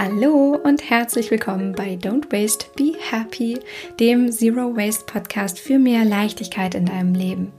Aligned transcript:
Hallo 0.00 0.56
und 0.62 0.88
herzlich 0.90 1.28
willkommen 1.32 1.72
bei 1.72 1.94
Don't 2.00 2.30
Waste, 2.30 2.66
Be 2.76 2.92
Happy, 3.10 3.58
dem 3.98 4.30
Zero 4.30 4.76
Waste 4.76 5.04
Podcast 5.04 5.58
für 5.58 5.80
mehr 5.80 6.04
Leichtigkeit 6.04 6.76
in 6.76 6.86
deinem 6.86 7.14
Leben. 7.14 7.52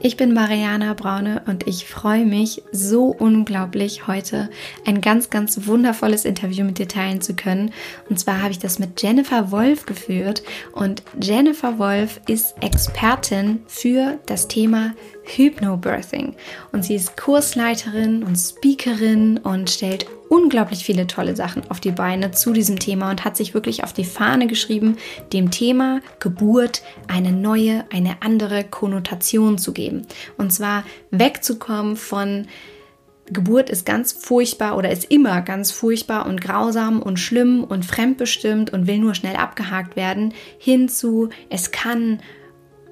Ich 0.00 0.16
bin 0.16 0.32
Mariana 0.32 0.94
Braune 0.94 1.42
und 1.48 1.66
ich 1.66 1.86
freue 1.86 2.24
mich 2.24 2.62
so 2.70 3.06
unglaublich, 3.06 4.06
heute 4.06 4.50
ein 4.86 5.00
ganz, 5.00 5.30
ganz 5.30 5.66
wundervolles 5.66 6.24
Interview 6.24 6.64
mit 6.64 6.78
dir 6.78 6.86
teilen 6.86 7.22
zu 7.22 7.34
können. 7.34 7.72
Und 8.08 8.20
zwar 8.20 8.40
habe 8.40 8.52
ich 8.52 8.60
das 8.60 8.78
mit 8.78 9.02
Jennifer 9.02 9.50
Wolf 9.50 9.84
geführt. 9.84 10.44
Und 10.70 11.02
Jennifer 11.20 11.80
Wolf 11.80 12.20
ist 12.28 12.54
Expertin 12.60 13.62
für 13.66 14.20
das 14.26 14.46
Thema 14.46 14.94
Hypnobirthing. 15.24 16.36
Und 16.70 16.84
sie 16.84 16.94
ist 16.94 17.16
Kursleiterin 17.16 18.22
und 18.22 18.36
Speakerin 18.36 19.38
und 19.38 19.68
stellt 19.70 20.06
unglaublich 20.30 20.84
viele 20.84 21.08
tolle 21.08 21.34
Sachen 21.34 21.68
auf 21.70 21.80
die 21.80 21.90
Beine 21.90 22.30
zu 22.30 22.52
diesem 22.52 22.78
Thema 22.78 23.10
und 23.10 23.24
hat 23.24 23.36
sich 23.36 23.52
wirklich 23.52 23.82
auf 23.82 23.92
die 23.92 24.04
Fahne 24.04 24.46
geschrieben, 24.46 24.96
dem 25.32 25.50
Thema 25.50 26.00
Geburt 26.20 26.82
eine 27.08 27.32
neue, 27.32 27.84
eine 27.90 28.22
andere 28.22 28.62
Konnotation 28.62 29.58
zu 29.58 29.72
geben. 29.72 30.06
Und 30.38 30.52
zwar 30.52 30.84
wegzukommen 31.10 31.96
von 31.96 32.46
Geburt 33.26 33.70
ist 33.70 33.84
ganz 33.84 34.12
furchtbar 34.12 34.76
oder 34.76 34.90
ist 34.90 35.10
immer 35.10 35.42
ganz 35.42 35.72
furchtbar 35.72 36.26
und 36.26 36.40
grausam 36.40 37.02
und 37.02 37.18
schlimm 37.18 37.64
und 37.64 37.84
fremdbestimmt 37.84 38.72
und 38.72 38.86
will 38.86 38.98
nur 38.98 39.14
schnell 39.14 39.36
abgehakt 39.36 39.96
werden, 39.96 40.32
hinzu, 40.58 41.30
es 41.48 41.72
kann 41.72 42.20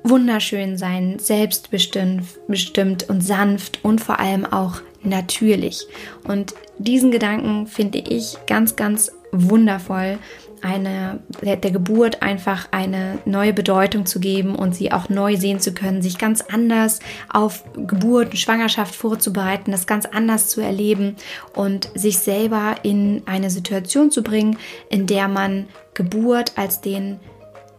wunderschön 0.02 0.76
sein, 0.76 1.18
selbstbestimmt 1.18 3.08
und 3.08 3.20
sanft 3.20 3.80
und 3.82 4.00
vor 4.00 4.18
allem 4.18 4.44
auch 4.44 4.80
natürlich. 5.02 5.86
Und 6.24 6.54
diesen 6.78 7.10
Gedanken 7.10 7.66
finde 7.66 7.98
ich 7.98 8.36
ganz, 8.46 8.76
ganz 8.76 9.12
wundervoll, 9.32 10.18
eine, 10.62 11.20
der, 11.42 11.56
der, 11.56 11.70
Geburt 11.70 12.22
einfach 12.22 12.68
eine 12.72 13.18
neue 13.24 13.52
Bedeutung 13.52 14.06
zu 14.06 14.18
geben 14.20 14.54
und 14.56 14.74
sie 14.74 14.92
auch 14.92 15.08
neu 15.08 15.36
sehen 15.36 15.60
zu 15.60 15.72
können, 15.72 16.02
sich 16.02 16.18
ganz 16.18 16.40
anders 16.40 17.00
auf 17.28 17.64
Geburt 17.74 18.30
und 18.30 18.38
Schwangerschaft 18.38 18.94
vorzubereiten, 18.94 19.70
das 19.70 19.86
ganz 19.86 20.06
anders 20.06 20.48
zu 20.48 20.60
erleben 20.60 21.16
und 21.54 21.90
sich 21.94 22.18
selber 22.18 22.76
in 22.82 23.22
eine 23.26 23.50
Situation 23.50 24.10
zu 24.10 24.22
bringen, 24.22 24.58
in 24.90 25.06
der 25.06 25.28
man 25.28 25.68
Geburt 25.94 26.52
als 26.56 26.80
den 26.80 27.20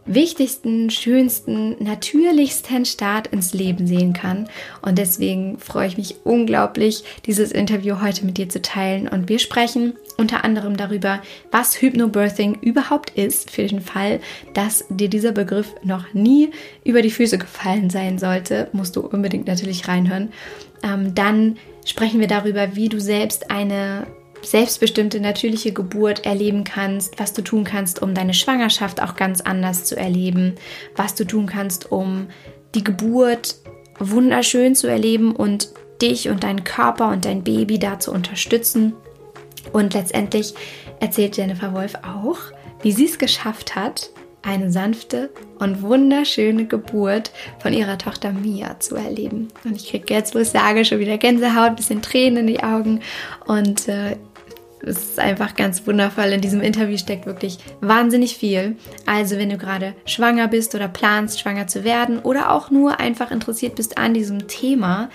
wichtigsten, 0.10 0.90
schönsten, 0.90 1.82
natürlichsten 1.84 2.86
Start 2.86 3.28
ins 3.28 3.54
Leben 3.54 3.86
sehen 3.86 4.14
kann. 4.14 4.50
Und 4.82 4.98
deswegen 4.98 5.60
freue 5.60 5.88
ich 5.88 5.98
mich 5.98 6.16
unglaublich, 6.24 7.04
dieses 7.26 7.52
Interview 7.52 8.02
heute 8.02 8.26
mit 8.26 8.38
dir 8.38 8.50
zu 8.50 8.62
teilen. 8.62 9.08
Und 9.08 9.30
wir 9.30 9.40
sprechen 9.40 9.94
unter 10.18 10.44
anderem 10.44 10.76
darüber, 10.76 11.22
was 11.52 11.80
Hypnobirthing 11.80 12.56
überhaupt 12.62 13.12
ist, 13.12 13.52
für 13.52 13.66
den 13.66 13.82
Fall, 13.82 14.20
dass 14.54 14.84
dir 14.90 15.10
dieser 15.10 15.32
Begriff 15.32 15.76
noch 15.84 16.14
nie 16.14 16.52
über 16.84 17.02
die 17.02 17.12
Füße 17.12 17.38
gefallen 17.38 17.90
sein 17.90 18.18
sollte, 18.18 18.68
musst 18.74 18.96
du 18.96 19.02
unbedingt 19.02 19.48
natürlich 19.48 19.88
reinhören. 19.88 20.34
Ähm, 20.84 21.14
dann 21.14 21.58
sprechen 21.86 22.20
wir 22.20 22.28
darüber, 22.28 22.76
wie 22.76 22.90
du 22.90 23.00
selbst 23.00 23.52
eine 23.52 24.08
selbstbestimmte 24.42 25.20
natürliche 25.20 25.74
Geburt 25.74 26.26
erleben 26.26 26.64
kannst, 26.64 27.20
was 27.20 27.34
du 27.34 27.42
tun 27.42 27.64
kannst, 27.64 28.02
um 28.02 28.14
deine 28.14 28.34
Schwangerschaft 28.34 29.02
auch 29.02 29.16
ganz 29.16 29.42
anders 29.42 29.86
zu 29.86 29.96
erleben, 29.96 30.56
was 30.96 31.16
du 31.16 31.26
tun 31.26 31.46
kannst, 31.46 31.92
um 31.92 32.28
die 32.76 32.84
Geburt 32.84 33.56
wunderschön 34.00 34.76
zu 34.76 34.88
erleben 34.88 35.36
und 35.36 35.70
dich 36.02 36.30
und 36.30 36.44
deinen 36.44 36.64
Körper 36.64 37.10
und 37.10 37.26
dein 37.26 37.44
Baby 37.44 37.80
da 37.80 38.00
zu 38.00 38.12
unterstützen. 38.12 38.94
Und 39.74 39.94
letztendlich 39.94 40.54
erzählt 41.00 41.38
Jennifer 41.38 41.74
Wolf 41.74 41.96
auch, 41.96 42.38
wie 42.82 42.92
sie 42.92 43.06
es 43.06 43.18
geschafft 43.18 43.76
hat, 43.76 44.10
eine 44.42 44.72
sanfte 44.72 45.32
und 45.60 45.82
wunderschöne 45.82 46.66
Geburt 46.66 47.32
von 47.60 47.74
ihrer 47.74 47.98
Tochter 47.98 48.32
Mia 48.32 48.80
zu 48.80 48.96
erleben. 48.96 49.50
Und 49.66 49.76
ich 49.76 49.90
kriege 49.90 50.14
jetzt, 50.14 50.34
wo 50.34 50.40
ich 50.40 50.50
sage, 50.50 50.86
schon 50.86 51.00
wieder 51.00 51.18
Gänsehaut, 51.18 51.76
bisschen 51.76 52.02
Tränen 52.02 52.48
in 52.48 52.48
die 52.48 52.64
Augen. 52.64 53.02
Und 53.46 53.90
äh, 53.90 54.16
es 54.82 54.98
ist 54.98 55.20
einfach 55.20 55.56
ganz 55.56 55.86
wundervoll. 55.86 56.26
In 56.26 56.42
diesem 56.42 56.62
Interview 56.62 56.98
steckt 56.98 57.26
wirklich 57.26 57.58
wahnsinnig 57.82 58.38
viel. 58.38 58.76
Also 59.06 59.38
wenn 59.38 59.50
du 59.50 59.58
gerade 59.58 59.94
schwanger 60.06 60.48
bist 60.48 60.76
oder 60.76 60.88
planst, 60.88 61.40
schwanger 61.40 61.68
zu 61.68 61.84
werden 61.84 62.20
oder 62.20 62.52
auch 62.52 62.72
nur 62.72 63.00
einfach 63.00 63.32
interessiert 63.32 63.76
bist 63.76 63.98
an 63.98 64.14
diesem 64.14 64.48
Thema, 64.48 65.10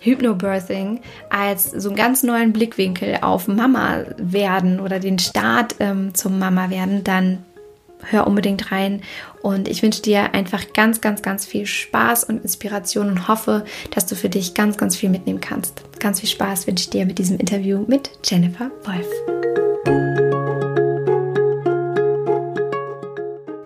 Hypnobirthing 0.00 1.00
als 1.28 1.70
so 1.70 1.88
einen 1.88 1.96
ganz 1.96 2.22
neuen 2.22 2.52
Blickwinkel 2.52 3.18
auf 3.20 3.48
Mama 3.48 4.04
werden 4.16 4.80
oder 4.80 5.00
den 5.00 5.18
Start 5.18 5.74
ähm, 5.80 6.14
zum 6.14 6.38
Mama 6.38 6.70
werden, 6.70 7.02
dann 7.02 7.44
hör 8.04 8.26
unbedingt 8.26 8.72
rein. 8.72 9.02
Und 9.42 9.68
ich 9.68 9.82
wünsche 9.82 10.02
dir 10.02 10.34
einfach 10.34 10.72
ganz, 10.72 11.00
ganz, 11.00 11.22
ganz 11.22 11.46
viel 11.46 11.66
Spaß 11.66 12.24
und 12.24 12.42
Inspiration 12.42 13.08
und 13.08 13.28
hoffe, 13.28 13.64
dass 13.94 14.06
du 14.06 14.14
für 14.14 14.28
dich 14.28 14.54
ganz, 14.54 14.76
ganz 14.76 14.96
viel 14.96 15.10
mitnehmen 15.10 15.40
kannst. 15.40 15.82
Ganz 16.00 16.20
viel 16.20 16.28
Spaß 16.28 16.66
wünsche 16.66 16.84
ich 16.84 16.90
dir 16.90 17.06
mit 17.06 17.18
diesem 17.18 17.38
Interview 17.38 17.84
mit 17.86 18.10
Jennifer 18.24 18.70
Wolf. 18.84 19.06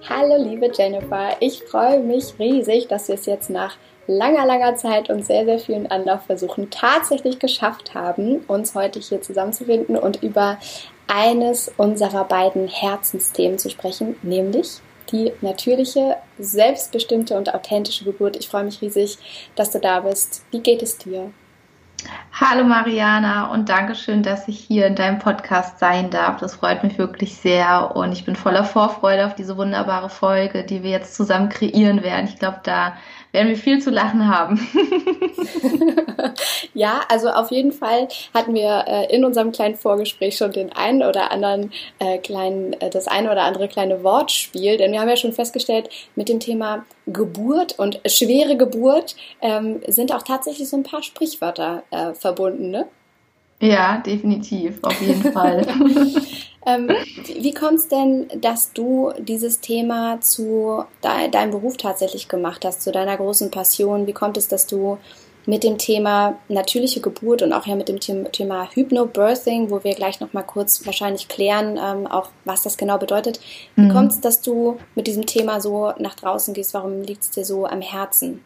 Hallo 0.09 0.43
liebe 0.43 0.71
Jennifer, 0.73 1.37
ich 1.41 1.63
freue 1.65 2.01
mich 2.01 2.35
riesig, 2.39 2.87
dass 2.89 3.09
wir 3.09 3.17
es 3.17 3.27
jetzt 3.27 3.51
nach 3.51 3.77
langer, 4.07 4.47
langer 4.47 4.77
Zeit 4.77 5.11
und 5.11 5.25
sehr, 5.25 5.45
sehr 5.45 5.59
vielen 5.59 5.91
Anlaufversuchen 5.91 6.71
tatsächlich 6.71 7.39
geschafft 7.39 7.95
haben, 7.95 8.39
uns 8.49 8.75
heute 8.75 9.01
hier 9.01 9.23
zusammenzufinden 9.23 9.97
und 9.97 10.23
über 10.23 10.59
eines 11.13 11.71
unserer 11.77 12.25
beiden 12.25 12.69
Herzensthemen 12.69 13.59
zu 13.59 13.69
sprechen, 13.69 14.17
nämlich 14.23 14.81
die 15.11 15.33
natürliche, 15.43 16.17
selbstbestimmte 16.39 17.37
und 17.37 17.55
authentische 17.55 18.05
Geburt. 18.05 18.37
Ich 18.37 18.49
freue 18.49 18.65
mich 18.65 18.81
riesig, 18.81 19.19
dass 19.55 19.71
du 19.71 19.79
da 19.79 20.01
bist. 20.01 20.45
Wie 20.51 20.61
geht 20.61 20.81
es 20.81 20.97
dir? 20.97 21.31
Hallo 22.33 22.65
Mariana 22.65 23.53
und 23.53 23.69
danke 23.69 23.95
schön, 23.95 24.23
dass 24.23 24.49
ich 24.49 24.59
hier 24.59 24.87
in 24.87 24.97
deinem 24.97 25.19
Podcast 25.19 25.79
sein 25.79 26.11
darf. 26.11 26.41
Das 26.41 26.57
freut 26.57 26.83
mich 26.83 26.99
wirklich 26.99 27.37
sehr 27.37 27.95
und 27.95 28.13
ich 28.13 28.25
bin 28.25 28.35
voller 28.35 28.65
Vorfreude 28.65 29.27
auf 29.27 29.35
diese 29.35 29.57
wunderbare 29.57 30.09
Folge, 30.09 30.65
die 30.65 30.83
wir 30.83 30.91
jetzt 30.91 31.15
zusammen 31.15 31.51
kreieren 31.51 32.03
werden. 32.03 32.27
Ich 32.27 32.39
glaube, 32.39 32.61
da 32.65 32.95
werden 33.33 33.49
wir 33.49 33.57
viel 33.57 33.81
zu 33.81 33.91
lachen 33.91 34.29
haben. 34.29 34.61
ja, 36.75 37.01
also 37.09 37.31
auf 37.31 37.51
jeden 37.51 37.73
Fall 37.73 38.09
hatten 38.35 38.55
wir 38.55 38.85
äh, 38.87 39.15
in 39.15 39.25
unserem 39.25 39.53
kleinen 39.53 39.75
Vorgespräch 39.75 40.37
schon 40.37 40.53
den 40.53 40.73
einen 40.73 41.03
oder 41.03 41.33
anderen 41.33 41.73
äh, 41.99 42.19
kleinen, 42.19 42.75
äh, 42.75 42.91
das 42.91 43.09
eine 43.09 43.33
oder 43.33 43.43
andere 43.43 43.69
kleine 43.69 44.05
Wortspiel, 44.05 44.77
denn 44.77 44.93
wir 44.93 45.01
haben 45.01 45.09
ja 45.09 45.17
schon 45.17 45.33
festgestellt, 45.33 45.89
mit 46.15 46.29
dem 46.29 46.41
Thema 46.41 46.85
Geburt 47.07 47.79
und 47.79 48.01
schwere 48.07 48.57
Geburt 48.57 49.17
ähm, 49.41 49.81
sind 49.89 50.13
auch 50.13 50.23
tatsächlich 50.23 50.69
so 50.69 50.77
ein 50.77 50.83
paar 50.83 51.03
Sprichwörter 51.03 51.83
äh, 51.91 52.13
verbunden, 52.15 52.71
ne? 52.71 52.87
Ja, 53.61 53.99
definitiv, 53.99 54.79
auf 54.83 55.01
jeden 55.01 55.23
Fall. 55.33 55.65
Ähm, 56.65 56.91
wie 57.27 57.55
kommt 57.55 57.79
es 57.79 57.89
denn, 57.89 58.29
dass 58.41 58.73
du 58.73 59.13
dieses 59.19 59.61
Thema 59.61 60.21
zu 60.21 60.85
de 61.03 61.29
deinem 61.29 61.51
Beruf 61.51 61.77
tatsächlich 61.77 62.29
gemacht 62.29 62.65
hast, 62.65 62.83
zu 62.83 62.93
deiner 62.93 63.17
großen 63.17 63.51
Passion? 63.51 64.07
Wie 64.07 64.13
kommt 64.13 64.37
es, 64.37 64.49
dass 64.49 64.67
du 64.67 64.99
mit 65.47 65.65
dem 65.65 65.79
Thema 65.79 66.39
natürliche 66.49 67.01
Geburt 67.01 67.43
und 67.43 67.53
auch 67.53 67.67
ja 67.67 67.75
mit 67.75 67.89
dem 67.89 67.99
Thema 67.99 68.69
Hypnobirthing, 68.73 69.71
wo 69.71 69.83
wir 69.83 69.95
gleich 69.95 70.21
nochmal 70.21 70.45
kurz 70.45 70.87
wahrscheinlich 70.87 71.29
klären, 71.29 71.79
ähm, 71.83 72.07
auch 72.07 72.29
was 72.45 72.63
das 72.63 72.77
genau 72.77 72.99
bedeutet. 72.99 73.41
Wie 73.75 73.83
mhm. 73.83 73.93
kommt 73.93 74.13
es, 74.13 74.21
dass 74.21 74.41
du 74.41 74.79
mit 74.95 75.07
diesem 75.07 75.27
Thema 75.27 75.61
so 75.61 75.93
nach 75.99 76.15
draußen 76.15 76.55
gehst? 76.55 76.75
Warum 76.75 77.03
liegt 77.03 77.23
es 77.23 77.31
dir 77.31 77.45
so 77.45 77.67
am 77.67 77.81
Herzen? 77.81 78.45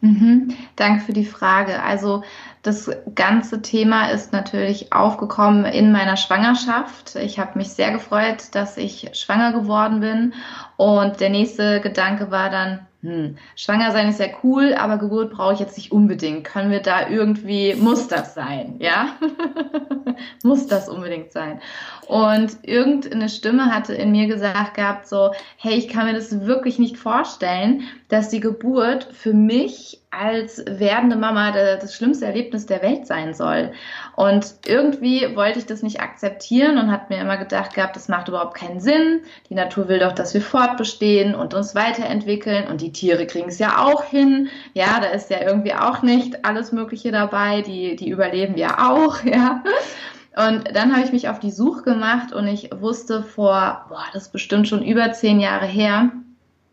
Mhm. 0.00 0.56
Danke 0.74 1.04
für 1.04 1.12
die 1.12 1.24
Frage. 1.24 1.80
Also 1.80 2.22
das 2.62 2.88
ganze 3.16 3.60
Thema 3.60 4.10
ist 4.10 4.32
natürlich 4.32 4.92
aufgekommen 4.92 5.64
in 5.64 5.90
meiner 5.90 6.16
Schwangerschaft. 6.16 7.16
Ich 7.16 7.40
habe 7.40 7.58
mich 7.58 7.70
sehr 7.70 7.90
gefreut, 7.90 8.46
dass 8.52 8.76
ich 8.76 9.10
schwanger 9.14 9.52
geworden 9.52 10.00
bin. 10.00 10.32
Und 10.76 11.18
der 11.18 11.30
nächste 11.30 11.80
Gedanke 11.80 12.30
war 12.30 12.50
dann, 12.50 12.86
hm, 13.00 13.36
schwanger 13.56 13.90
sein 13.90 14.08
ist 14.08 14.20
ja 14.20 14.28
cool, 14.44 14.74
aber 14.74 14.98
Geburt 14.98 15.32
brauche 15.32 15.54
ich 15.54 15.58
jetzt 15.58 15.76
nicht 15.76 15.90
unbedingt. 15.90 16.44
Können 16.44 16.70
wir 16.70 16.78
da 16.78 17.08
irgendwie, 17.08 17.74
muss 17.74 18.06
das 18.06 18.34
sein, 18.34 18.76
ja? 18.78 19.08
muss 20.44 20.68
das 20.68 20.88
unbedingt 20.88 21.32
sein? 21.32 21.60
Und 22.06 22.58
irgendeine 22.62 23.28
Stimme 23.28 23.74
hatte 23.74 23.92
in 23.92 24.12
mir 24.12 24.28
gesagt 24.28 24.74
gehabt 24.74 25.08
so, 25.08 25.32
hey, 25.56 25.74
ich 25.74 25.88
kann 25.88 26.06
mir 26.06 26.14
das 26.14 26.46
wirklich 26.46 26.78
nicht 26.78 26.96
vorstellen, 26.96 27.82
dass 28.06 28.28
die 28.28 28.40
Geburt 28.40 29.08
für 29.12 29.34
mich 29.34 30.01
als 30.12 30.62
werdende 30.68 31.16
Mama 31.16 31.52
das 31.52 31.94
schlimmste 31.94 32.26
Erlebnis 32.26 32.66
der 32.66 32.82
Welt 32.82 33.06
sein 33.06 33.32
soll. 33.32 33.72
Und 34.14 34.54
irgendwie 34.66 35.34
wollte 35.34 35.58
ich 35.58 35.66
das 35.66 35.82
nicht 35.82 36.00
akzeptieren 36.00 36.76
und 36.76 36.92
hat 36.92 37.08
mir 37.08 37.18
immer 37.18 37.38
gedacht 37.38 37.74
gehabt, 37.74 37.96
das 37.96 38.08
macht 38.08 38.28
überhaupt 38.28 38.54
keinen 38.54 38.78
Sinn. 38.78 39.22
Die 39.48 39.54
Natur 39.54 39.88
will 39.88 40.00
doch, 40.00 40.12
dass 40.12 40.34
wir 40.34 40.42
fortbestehen 40.42 41.34
und 41.34 41.54
uns 41.54 41.74
weiterentwickeln 41.74 42.68
und 42.68 42.82
die 42.82 42.92
Tiere 42.92 43.26
kriegen 43.26 43.48
es 43.48 43.58
ja 43.58 43.78
auch 43.78 44.04
hin. 44.04 44.50
Ja, 44.74 45.00
da 45.00 45.08
ist 45.08 45.30
ja 45.30 45.40
irgendwie 45.40 45.74
auch 45.74 46.02
nicht 46.02 46.44
alles 46.44 46.72
Mögliche 46.72 47.10
dabei. 47.10 47.62
Die, 47.62 47.96
die 47.96 48.10
überleben 48.10 48.58
ja 48.58 48.90
auch, 48.90 49.22
ja. 49.24 49.62
Und 50.36 50.74
dann 50.74 50.92
habe 50.94 51.04
ich 51.04 51.12
mich 51.12 51.28
auf 51.28 51.40
die 51.40 51.50
Suche 51.50 51.82
gemacht 51.82 52.32
und 52.32 52.46
ich 52.46 52.70
wusste 52.80 53.22
vor, 53.22 53.86
boah, 53.88 54.04
das 54.12 54.24
ist 54.24 54.32
bestimmt 54.32 54.68
schon 54.68 54.82
über 54.82 55.12
zehn 55.12 55.40
Jahre 55.40 55.66
her, 55.66 56.10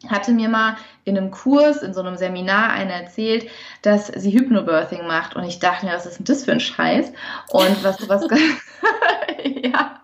hatte 0.07 0.31
mir 0.31 0.50
mal 0.50 0.78
in 1.04 1.18
einem 1.18 1.31
Kurs, 1.31 1.81
in 1.84 1.94
so 1.94 2.01
einem 2.01 2.16
Seminar 2.16 2.72
eine 2.72 2.94
erzählt, 2.94 3.50
dass 3.81 4.07
sie 4.07 4.31
Hypnobirthing 4.31 5.06
macht. 5.07 5.36
Und 5.36 5.44
ich 5.44 5.60
dachte 5.60 5.86
mir, 5.86 5.94
was 5.94 6.06
ist 6.06 6.19
denn 6.19 6.25
das 6.25 6.46
für 6.46 6.51
ein 6.51 6.60
Scheiß? 6.60 7.12
Und 7.51 7.84
was, 7.84 8.07
was, 8.07 8.28
ja. 9.44 9.96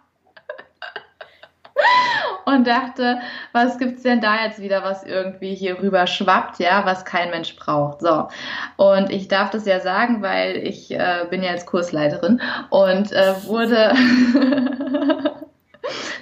Und 2.45 2.68
dachte, 2.68 3.19
was 3.53 3.80
gibt's 3.80 4.03
denn 4.03 4.21
da 4.21 4.44
jetzt 4.44 4.62
wieder, 4.62 4.83
was 4.83 5.03
irgendwie 5.03 5.56
hier 5.56 5.81
rüber 5.81 6.06
schwappt, 6.06 6.59
ja, 6.59 6.86
was 6.86 7.03
kein 7.03 7.31
Mensch 7.31 7.56
braucht. 7.56 8.01
So. 8.01 8.27
Und 8.77 9.09
ich 9.09 9.27
darf 9.27 9.50
das 9.50 9.65
ja 9.65 9.80
sagen, 9.80 10.21
weil 10.21 10.57
ich 10.57 10.91
äh, 10.91 11.25
bin 11.30 11.41
ja 11.41 11.51
jetzt 11.51 11.65
Kursleiterin 11.65 12.41
und 12.69 13.12
äh, 13.12 13.33
wurde 13.45 13.94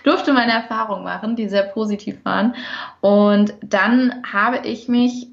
durfte 0.03 0.33
meine 0.33 0.51
Erfahrungen 0.51 1.03
machen, 1.03 1.35
die 1.35 1.49
sehr 1.49 1.63
positiv 1.63 2.23
waren. 2.23 2.55
Und 3.01 3.53
dann 3.61 4.21
habe 4.31 4.59
ich 4.67 4.87
mich 4.87 5.32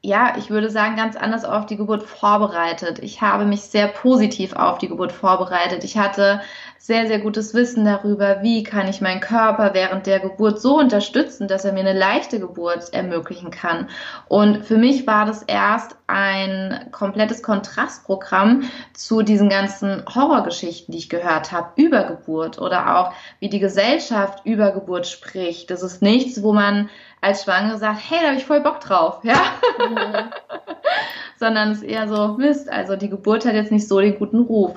ja, 0.00 0.34
ich 0.38 0.48
würde 0.48 0.70
sagen, 0.70 0.94
ganz 0.94 1.16
anders 1.16 1.44
auf 1.44 1.66
die 1.66 1.76
Geburt 1.76 2.04
vorbereitet. 2.04 3.00
Ich 3.00 3.20
habe 3.20 3.44
mich 3.44 3.62
sehr 3.62 3.88
positiv 3.88 4.52
auf 4.52 4.78
die 4.78 4.88
Geburt 4.88 5.10
vorbereitet. 5.10 5.82
Ich 5.82 5.98
hatte 5.98 6.40
sehr, 6.78 7.08
sehr 7.08 7.18
gutes 7.18 7.52
Wissen 7.52 7.84
darüber, 7.84 8.40
wie 8.42 8.62
kann 8.62 8.86
ich 8.86 9.00
meinen 9.00 9.20
Körper 9.20 9.74
während 9.74 10.06
der 10.06 10.20
Geburt 10.20 10.60
so 10.60 10.78
unterstützen, 10.78 11.48
dass 11.48 11.64
er 11.64 11.72
mir 11.72 11.80
eine 11.80 11.98
leichte 11.98 12.38
Geburt 12.38 12.94
ermöglichen 12.94 13.50
kann. 13.50 13.88
Und 14.28 14.64
für 14.64 14.78
mich 14.78 15.06
war 15.06 15.26
das 15.26 15.42
erst 15.42 15.96
ein 16.06 16.88
komplettes 16.92 17.42
Kontrastprogramm 17.42 18.70
zu 18.94 19.22
diesen 19.22 19.48
ganzen 19.50 20.04
Horrorgeschichten, 20.06 20.92
die 20.92 20.98
ich 20.98 21.10
gehört 21.10 21.50
habe 21.50 21.72
über 21.74 22.04
Geburt 22.04 22.58
oder 22.58 22.96
auch 22.98 23.12
wie 23.40 23.48
die 23.48 23.58
Gesellschaft 23.58 24.46
über 24.46 24.70
Geburt 24.70 25.08
spricht. 25.08 25.70
Das 25.70 25.82
ist 25.82 26.00
nichts, 26.00 26.42
wo 26.42 26.52
man 26.52 26.88
als 27.20 27.44
Schwangere 27.44 27.78
sagt, 27.78 28.00
hey, 28.08 28.18
da 28.20 28.28
habe 28.28 28.36
ich 28.36 28.46
voll 28.46 28.60
Bock 28.60 28.80
drauf, 28.80 29.20
ja. 29.22 29.36
Mhm. 29.78 30.30
Sondern 31.38 31.70
es 31.70 31.78
ist 31.78 31.84
eher 31.84 32.08
so, 32.08 32.36
Mist, 32.36 32.70
also 32.70 32.96
die 32.96 33.08
Geburt 33.08 33.46
hat 33.46 33.54
jetzt 33.54 33.70
nicht 33.70 33.86
so 33.86 34.00
den 34.00 34.18
guten 34.18 34.40
Ruf. 34.40 34.74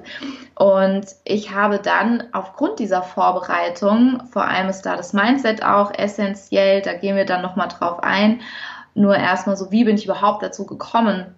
Und 0.55 1.05
ich 1.23 1.51
habe 1.51 1.79
dann 1.79 2.23
aufgrund 2.33 2.79
dieser 2.79 3.01
Vorbereitung, 3.01 4.21
vor 4.31 4.45
allem 4.45 4.69
ist 4.69 4.83
da 4.83 4.95
das 4.95 5.13
Mindset 5.13 5.63
auch 5.63 5.91
essentiell, 5.93 6.81
da 6.81 6.93
gehen 6.93 7.15
wir 7.15 7.25
dann 7.25 7.41
nochmal 7.41 7.67
drauf 7.67 8.03
ein, 8.03 8.41
nur 8.93 9.15
erstmal 9.15 9.57
so, 9.57 9.71
wie 9.71 9.85
bin 9.85 9.95
ich 9.95 10.05
überhaupt 10.05 10.43
dazu 10.43 10.65
gekommen? 10.65 11.33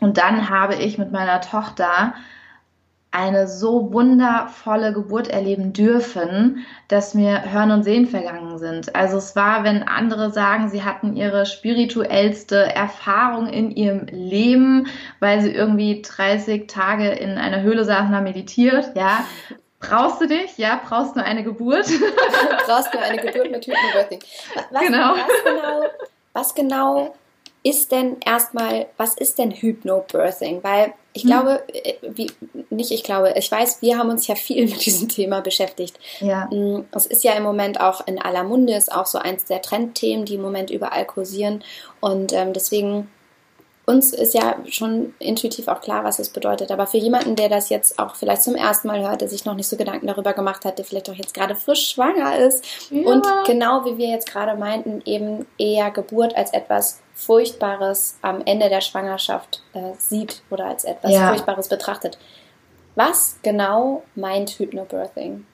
Und 0.00 0.18
dann 0.18 0.48
habe 0.48 0.74
ich 0.74 0.98
mit 0.98 1.12
meiner 1.12 1.40
Tochter 1.40 2.14
eine 3.12 3.46
so 3.46 3.92
wundervolle 3.92 4.92
Geburt 4.94 5.28
erleben 5.28 5.74
dürfen, 5.74 6.64
dass 6.88 7.12
mir 7.12 7.52
Hören 7.52 7.70
und 7.70 7.84
Sehen 7.84 8.06
vergangen 8.06 8.58
sind. 8.58 8.96
Also 8.96 9.18
es 9.18 9.36
war, 9.36 9.64
wenn 9.64 9.82
andere 9.82 10.32
sagen, 10.32 10.70
sie 10.70 10.82
hatten 10.82 11.14
ihre 11.14 11.44
spirituellste 11.44 12.74
Erfahrung 12.74 13.48
in 13.48 13.70
ihrem 13.70 14.06
Leben, 14.06 14.86
weil 15.20 15.42
sie 15.42 15.52
irgendwie 15.52 16.00
30 16.00 16.66
Tage 16.68 17.10
in 17.10 17.36
einer 17.36 17.60
Höhle 17.60 17.84
saßen 17.84 18.08
und 18.08 18.16
haben 18.16 18.24
meditiert, 18.24 18.92
ja. 18.96 19.24
Brauchst 19.78 20.20
du 20.20 20.28
dich? 20.28 20.56
Ja, 20.58 20.80
brauchst 20.88 21.16
du 21.16 21.24
eine 21.24 21.42
Geburt? 21.42 21.86
brauchst 22.66 22.94
du 22.94 23.00
eine 23.00 23.20
Geburt 23.20 23.50
mit 23.50 23.66
Hypnobirthing. 23.66 24.20
Was, 24.70 24.80
genau. 24.80 25.14
Was 25.14 25.44
genau, 25.44 25.82
was 26.32 26.54
genau 26.54 27.14
ist 27.64 27.90
denn 27.92 28.18
erstmal, 28.24 28.86
was 28.96 29.16
ist 29.16 29.38
denn 29.38 29.50
Hypnobirthing? 29.50 30.62
Weil 30.62 30.94
ich 31.12 31.22
hm. 31.22 31.30
glaube, 31.30 31.62
äh, 31.72 31.94
wie, 32.02 32.30
nicht 32.70 32.90
ich 32.90 33.02
glaube, 33.02 33.34
ich 33.36 33.50
weiß, 33.50 33.82
wir 33.82 33.98
haben 33.98 34.10
uns 34.10 34.26
ja 34.26 34.34
viel 34.34 34.64
mit 34.68 34.84
diesem 34.84 35.08
Thema 35.08 35.40
beschäftigt. 35.40 35.98
Ja. 36.20 36.46
Mm, 36.46 36.84
es 36.92 37.06
ist 37.06 37.24
ja 37.24 37.32
im 37.32 37.42
Moment 37.42 37.80
auch 37.80 38.06
in 38.06 38.20
aller 38.20 38.44
Munde, 38.44 38.74
ist 38.74 38.92
auch 38.92 39.06
so 39.06 39.18
eins 39.18 39.44
der 39.44 39.62
Trendthemen, 39.62 40.24
die 40.24 40.34
im 40.34 40.42
Moment 40.42 40.70
überall 40.70 41.04
kursieren. 41.04 41.62
Und 42.00 42.32
ähm, 42.32 42.52
deswegen 42.52 43.08
uns 43.84 44.12
ist 44.12 44.34
ja 44.34 44.56
schon 44.68 45.12
intuitiv 45.18 45.66
auch 45.66 45.80
klar, 45.80 46.04
was 46.04 46.20
es 46.20 46.28
bedeutet. 46.28 46.70
Aber 46.70 46.86
für 46.86 46.98
jemanden, 46.98 47.34
der 47.34 47.48
das 47.48 47.68
jetzt 47.68 47.98
auch 47.98 48.14
vielleicht 48.14 48.42
zum 48.42 48.54
ersten 48.54 48.88
Mal 48.88 49.02
hört, 49.02 49.20
der 49.20 49.28
sich 49.28 49.44
noch 49.44 49.54
nicht 49.54 49.66
so 49.66 49.76
Gedanken 49.76 50.06
darüber 50.06 50.32
gemacht 50.32 50.64
hat, 50.64 50.78
der 50.78 50.84
vielleicht 50.84 51.10
auch 51.10 51.14
jetzt 51.14 51.34
gerade 51.34 51.56
frisch 51.56 51.90
schwanger 51.90 52.38
ist 52.38 52.64
ja. 52.90 53.04
und 53.06 53.26
genau 53.44 53.84
wie 53.84 53.98
wir 53.98 54.08
jetzt 54.08 54.30
gerade 54.30 54.56
meinten, 54.56 55.02
eben 55.04 55.46
eher 55.58 55.90
Geburt 55.90 56.36
als 56.36 56.52
etwas 56.52 57.01
Furchtbares 57.14 58.18
am 58.22 58.42
Ende 58.44 58.68
der 58.68 58.80
Schwangerschaft 58.80 59.62
äh, 59.74 59.92
sieht 59.98 60.42
oder 60.50 60.66
als 60.66 60.84
etwas 60.84 61.12
ja. 61.12 61.28
Furchtbares 61.28 61.68
betrachtet. 61.68 62.18
Was 62.94 63.38
genau 63.42 64.02
meint 64.14 64.50
Hypnobirthing? 64.58 65.46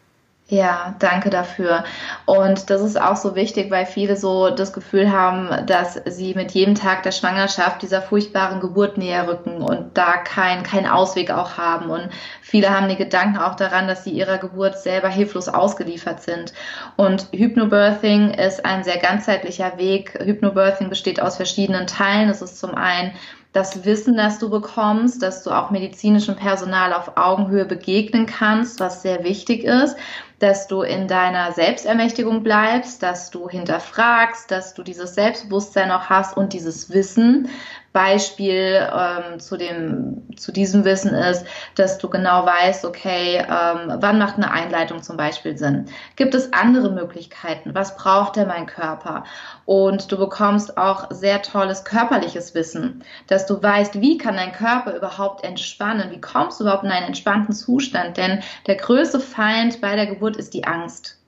Ja, 0.50 0.94
danke 0.98 1.28
dafür. 1.28 1.84
Und 2.24 2.70
das 2.70 2.80
ist 2.80 2.98
auch 2.98 3.16
so 3.16 3.34
wichtig, 3.34 3.70
weil 3.70 3.84
viele 3.84 4.16
so 4.16 4.48
das 4.48 4.72
Gefühl 4.72 5.12
haben, 5.12 5.66
dass 5.66 6.00
sie 6.06 6.32
mit 6.32 6.52
jedem 6.52 6.74
Tag 6.74 7.02
der 7.02 7.12
Schwangerschaft 7.12 7.82
dieser 7.82 8.00
furchtbaren 8.00 8.58
Geburt 8.58 8.96
näher 8.96 9.28
rücken 9.28 9.60
und 9.60 9.98
da 9.98 10.16
keinen 10.16 10.62
kein 10.62 10.86
Ausweg 10.86 11.30
auch 11.30 11.58
haben. 11.58 11.90
Und 11.90 12.08
viele 12.40 12.70
haben 12.70 12.88
die 12.88 12.96
Gedanken 12.96 13.36
auch 13.36 13.56
daran, 13.56 13.88
dass 13.88 14.04
sie 14.04 14.12
ihrer 14.12 14.38
Geburt 14.38 14.78
selber 14.78 15.08
hilflos 15.08 15.50
ausgeliefert 15.50 16.22
sind. 16.22 16.54
Und 16.96 17.28
Hypnobirthing 17.32 18.30
ist 18.30 18.64
ein 18.64 18.84
sehr 18.84 18.96
ganzheitlicher 18.96 19.76
Weg. 19.76 20.18
Hypnobirthing 20.18 20.88
besteht 20.88 21.20
aus 21.20 21.36
verschiedenen 21.36 21.86
Teilen. 21.86 22.30
Es 22.30 22.40
ist 22.40 22.58
zum 22.58 22.74
einen 22.74 23.12
das 23.52 23.84
Wissen, 23.84 24.16
das 24.16 24.38
du 24.38 24.50
bekommst, 24.50 25.22
dass 25.22 25.42
du 25.42 25.50
auch 25.50 25.70
medizinischem 25.70 26.36
Personal 26.36 26.92
auf 26.92 27.16
Augenhöhe 27.16 27.64
begegnen 27.64 28.26
kannst, 28.26 28.78
was 28.78 29.02
sehr 29.02 29.24
wichtig 29.24 29.64
ist 29.64 29.96
dass 30.38 30.68
du 30.68 30.82
in 30.82 31.08
deiner 31.08 31.52
Selbstermächtigung 31.52 32.42
bleibst, 32.42 33.02
dass 33.02 33.30
du 33.30 33.48
hinterfragst, 33.48 34.50
dass 34.50 34.74
du 34.74 34.82
dieses 34.82 35.14
Selbstbewusstsein 35.14 35.90
auch 35.90 36.08
hast 36.08 36.36
und 36.36 36.52
dieses 36.52 36.92
Wissen, 36.92 37.48
Beispiel 37.92 38.86
ähm, 38.92 39.40
zu, 39.40 39.56
dem, 39.56 40.22
zu 40.36 40.52
diesem 40.52 40.84
Wissen 40.84 41.14
ist, 41.14 41.46
dass 41.74 41.98
du 41.98 42.08
genau 42.08 42.44
weißt, 42.44 42.84
okay, 42.84 43.38
ähm, 43.38 43.94
wann 43.96 44.18
macht 44.18 44.36
eine 44.36 44.50
Einleitung 44.50 45.02
zum 45.02 45.16
Beispiel 45.16 45.56
Sinn? 45.56 45.86
Gibt 46.16 46.34
es 46.34 46.52
andere 46.52 46.90
Möglichkeiten? 46.90 47.74
Was 47.74 47.96
braucht 47.96 48.36
denn 48.36 48.48
mein 48.48 48.66
Körper? 48.66 49.24
Und 49.64 50.12
du 50.12 50.18
bekommst 50.18 50.76
auch 50.76 51.10
sehr 51.10 51.42
tolles 51.42 51.84
körperliches 51.84 52.54
Wissen, 52.54 53.02
dass 53.26 53.46
du 53.46 53.62
weißt, 53.62 54.00
wie 54.00 54.18
kann 54.18 54.36
dein 54.36 54.52
Körper 54.52 54.94
überhaupt 54.94 55.44
entspannen? 55.44 56.10
Wie 56.10 56.20
kommst 56.20 56.60
du 56.60 56.64
überhaupt 56.64 56.84
in 56.84 56.90
einen 56.90 57.06
entspannten 57.06 57.54
Zustand? 57.54 58.16
Denn 58.16 58.42
der 58.66 58.76
größte 58.76 59.20
Feind 59.20 59.80
bei 59.80 59.96
der 59.96 60.06
Geburt 60.06 60.36
ist 60.36 60.54
die 60.54 60.64
Angst. 60.64 61.18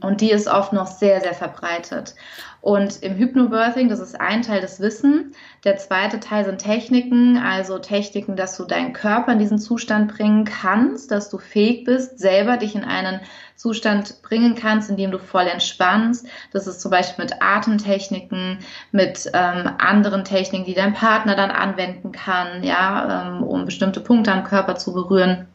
Und 0.00 0.20
die 0.20 0.30
ist 0.30 0.46
oft 0.46 0.72
noch 0.72 0.86
sehr, 0.86 1.20
sehr 1.20 1.34
verbreitet. 1.34 2.14
Und 2.62 3.02
im 3.02 3.16
Hypnobirthing, 3.16 3.88
das 3.88 3.98
ist 3.98 4.20
ein 4.20 4.42
Teil 4.42 4.60
des 4.60 4.78
Wissen. 4.78 5.34
Der 5.64 5.78
zweite 5.78 6.20
Teil 6.20 6.44
sind 6.44 6.58
Techniken, 6.58 7.36
also 7.36 7.80
Techniken, 7.80 8.36
dass 8.36 8.56
du 8.56 8.64
deinen 8.64 8.92
Körper 8.92 9.32
in 9.32 9.40
diesen 9.40 9.58
Zustand 9.58 10.14
bringen 10.14 10.44
kannst, 10.44 11.10
dass 11.10 11.28
du 11.28 11.38
fähig 11.38 11.82
bist, 11.82 12.20
selber 12.20 12.58
dich 12.58 12.76
in 12.76 12.84
einen 12.84 13.20
Zustand 13.56 14.22
bringen 14.22 14.54
kannst, 14.54 14.88
in 14.88 14.96
dem 14.96 15.10
du 15.10 15.18
voll 15.18 15.48
entspannst. 15.48 16.28
Das 16.52 16.68
ist 16.68 16.80
zum 16.80 16.92
Beispiel 16.92 17.24
mit 17.24 17.42
Atemtechniken, 17.42 18.60
mit 18.92 19.28
ähm, 19.34 19.68
anderen 19.78 20.22
Techniken, 20.22 20.64
die 20.64 20.74
dein 20.74 20.94
Partner 20.94 21.34
dann 21.34 21.50
anwenden 21.50 22.12
kann, 22.12 22.62
ja, 22.62 23.26
ähm, 23.26 23.42
um 23.42 23.64
bestimmte 23.64 23.98
Punkte 23.98 24.30
am 24.30 24.44
Körper 24.44 24.76
zu 24.76 24.92
berühren 24.94 25.48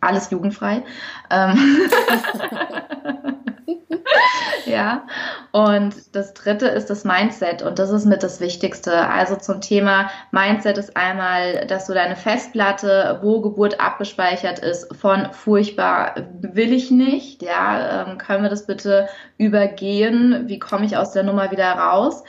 alles 0.00 0.30
jugendfrei. 0.30 0.82
Ja, 4.66 5.06
und 5.52 5.94
das 6.14 6.34
dritte 6.34 6.66
ist 6.66 6.90
das 6.90 7.04
Mindset 7.04 7.62
und 7.62 7.78
das 7.78 7.90
ist 7.90 8.04
mit 8.04 8.22
das 8.22 8.40
Wichtigste. 8.40 9.08
Also 9.08 9.36
zum 9.36 9.60
Thema 9.60 10.10
Mindset 10.32 10.76
ist 10.76 10.96
einmal, 10.96 11.66
dass 11.66 11.86
du 11.86 11.94
deine 11.94 12.16
Festplatte, 12.16 13.20
wo 13.22 13.40
Geburt 13.40 13.80
abgespeichert 13.80 14.58
ist, 14.58 14.94
von 14.96 15.32
furchtbar 15.32 16.16
will 16.40 16.72
ich 16.72 16.90
nicht, 16.90 17.42
ja, 17.42 18.02
ähm, 18.02 18.18
können 18.18 18.42
wir 18.42 18.50
das 18.50 18.66
bitte 18.66 19.08
übergehen? 19.38 20.48
Wie 20.48 20.58
komme 20.58 20.84
ich 20.84 20.96
aus 20.96 21.12
der 21.12 21.22
Nummer 21.22 21.52
wieder 21.52 21.70
raus? 21.70 22.24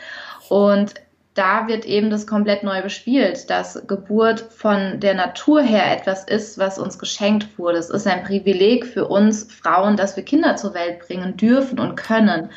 Und 0.50 0.94
da 1.38 1.67
wird 1.67 1.86
eben 1.86 2.10
das 2.10 2.25
komplett 2.25 2.63
neu 2.63 2.82
bespielt, 2.82 3.50
dass 3.51 3.86
Geburt 3.86 4.39
von 4.39 5.00
der 5.00 5.13
Natur 5.13 5.62
her 5.62 5.96
etwas 5.96 6.24
ist, 6.24 6.58
was 6.58 6.79
uns 6.79 6.98
geschenkt 6.98 7.60
wurde. 7.60 7.77
Es 7.77 7.91
ist 7.91 8.08
ein 8.08 8.24
Privileg 8.24 8.86
für 8.88 9.08
uns 9.08 9.44
Frauen, 9.44 9.98
dass 9.98 10.15
wir 10.15 10.24
Kinder 10.24 10.56
zur 10.56 10.74
Welt 10.74 11.00
bringen 11.00 11.38
dürfen 11.38 11.79
und 11.79 11.96
können. 11.96 12.50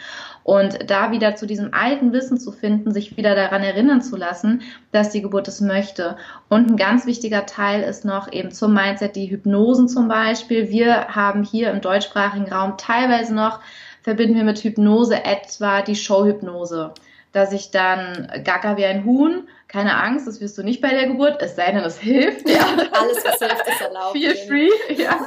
Und 0.45 0.91
da 0.91 1.13
wieder 1.13 1.37
zu 1.37 1.47
diesem 1.47 1.75
alten 1.75 2.15
Wissen 2.15 2.39
zu 2.39 2.53
finden, 2.53 2.93
sich 2.93 3.19
wieder 3.19 3.35
daran 3.35 3.63
erinnern 3.63 4.01
zu 4.01 4.17
lassen, 4.17 4.63
dass 4.93 5.11
die 5.11 5.21
Geburt 5.21 5.47
es 5.49 5.61
möchte. 5.61 6.17
Und 6.49 6.71
ein 6.71 6.77
ganz 6.79 7.05
wichtiger 7.05 7.45
Teil 7.45 7.83
ist 7.83 8.07
noch 8.07 8.33
eben 8.33 8.51
zum 8.51 8.73
Mindset 8.73 9.15
die 9.15 9.31
Hypnosen 9.31 9.89
zum 9.89 10.09
Beispiel. 10.09 10.71
Wir 10.71 11.09
haben 11.09 11.43
hier 11.43 11.71
im 11.71 11.83
deutschsprachigen 11.83 12.51
Raum 12.51 12.79
teilweise 12.79 13.35
noch, 13.35 13.61
verbinden 14.01 14.37
wir 14.37 14.45
mit 14.45 14.65
Hypnose 14.65 15.23
etwa 15.23 15.83
die 15.83 15.97
Showhypnose 15.97 16.95
dass 17.33 17.53
ich 17.53 17.71
dann 17.71 18.31
gacker 18.45 18.77
wie 18.77 18.85
ein 18.85 19.05
Huhn, 19.05 19.49
keine 19.69 19.97
Angst, 20.03 20.27
das 20.27 20.41
wirst 20.41 20.59
du 20.59 20.63
nicht 20.63 20.81
bei 20.81 20.91
der 20.91 21.07
Geburt, 21.07 21.41
es 21.41 21.55
sei 21.55 21.71
denn, 21.71 21.85
es 21.85 21.99
hilft. 21.99 22.49
Ja. 22.49 22.61
Alles, 22.93 23.25
was 23.25 23.39
hilft, 23.39 23.69
ist 23.69 23.81
erlaubt. 23.81 24.17
Feel 24.17 24.35
free, 24.35 24.71
ja. 24.95 25.21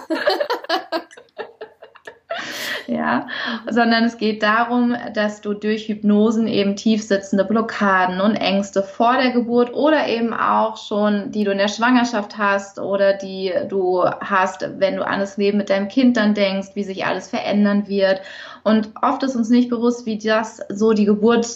ja, 2.88 3.28
sondern 3.70 4.04
es 4.04 4.18
geht 4.18 4.44
darum, 4.44 4.96
dass 5.14 5.42
du 5.42 5.54
durch 5.54 5.88
Hypnosen 5.88 6.48
eben 6.48 6.76
tiefsitzende 6.76 7.46
Blockaden 7.46 8.20
und 8.20 8.36
Ängste 8.36 8.84
vor 8.84 9.18
der 9.18 9.32
Geburt 9.32 9.74
oder 9.74 10.08
eben 10.08 10.34
auch 10.34 10.78
schon, 10.78 11.32
die 11.32 11.44
du 11.44 11.52
in 11.52 11.58
der 11.58 11.68
Schwangerschaft 11.68 12.38
hast 12.38 12.80
oder 12.80 13.14
die 13.14 13.54
du 13.70 14.04
hast, 14.04 14.68
wenn 14.80 14.98
du 14.98 15.08
an 15.08 15.20
das 15.20 15.38
Leben 15.38 15.58
mit 15.58 15.70
deinem 15.70 15.88
Kind 15.88 16.18
dann 16.18 16.34
denkst, 16.34 16.70
wie 16.74 16.84
sich 16.84 17.06
alles 17.06 17.30
verändern 17.30 17.88
wird. 17.88 18.22
Und 18.64 18.92
oft 19.02 19.24
ist 19.24 19.36
uns 19.36 19.50
nicht 19.50 19.70
bewusst, 19.70 20.06
wie 20.06 20.18
das 20.18 20.60
so 20.70 20.94
die 20.94 21.06
Geburt 21.06 21.48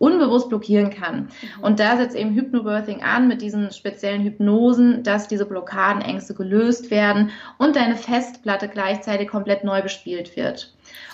unbewusst 0.00 0.48
blockieren 0.48 0.90
kann. 0.90 1.20
Mhm. 1.20 1.62
Und 1.62 1.78
da 1.78 1.96
setzt 1.98 2.16
eben 2.16 2.34
Hypnobirthing 2.34 3.02
an 3.02 3.28
mit 3.28 3.42
diesen 3.42 3.70
speziellen 3.70 4.22
Hypnosen, 4.22 5.02
dass 5.02 5.28
diese 5.28 5.44
Blockadenängste 5.44 6.34
gelöst 6.34 6.90
werden 6.90 7.30
und 7.58 7.76
deine 7.76 7.96
Festplatte 7.96 8.68
gleichzeitig 8.68 9.28
komplett 9.28 9.62
neu 9.62 9.82
bespielt 9.82 10.36
wird. 10.36 10.72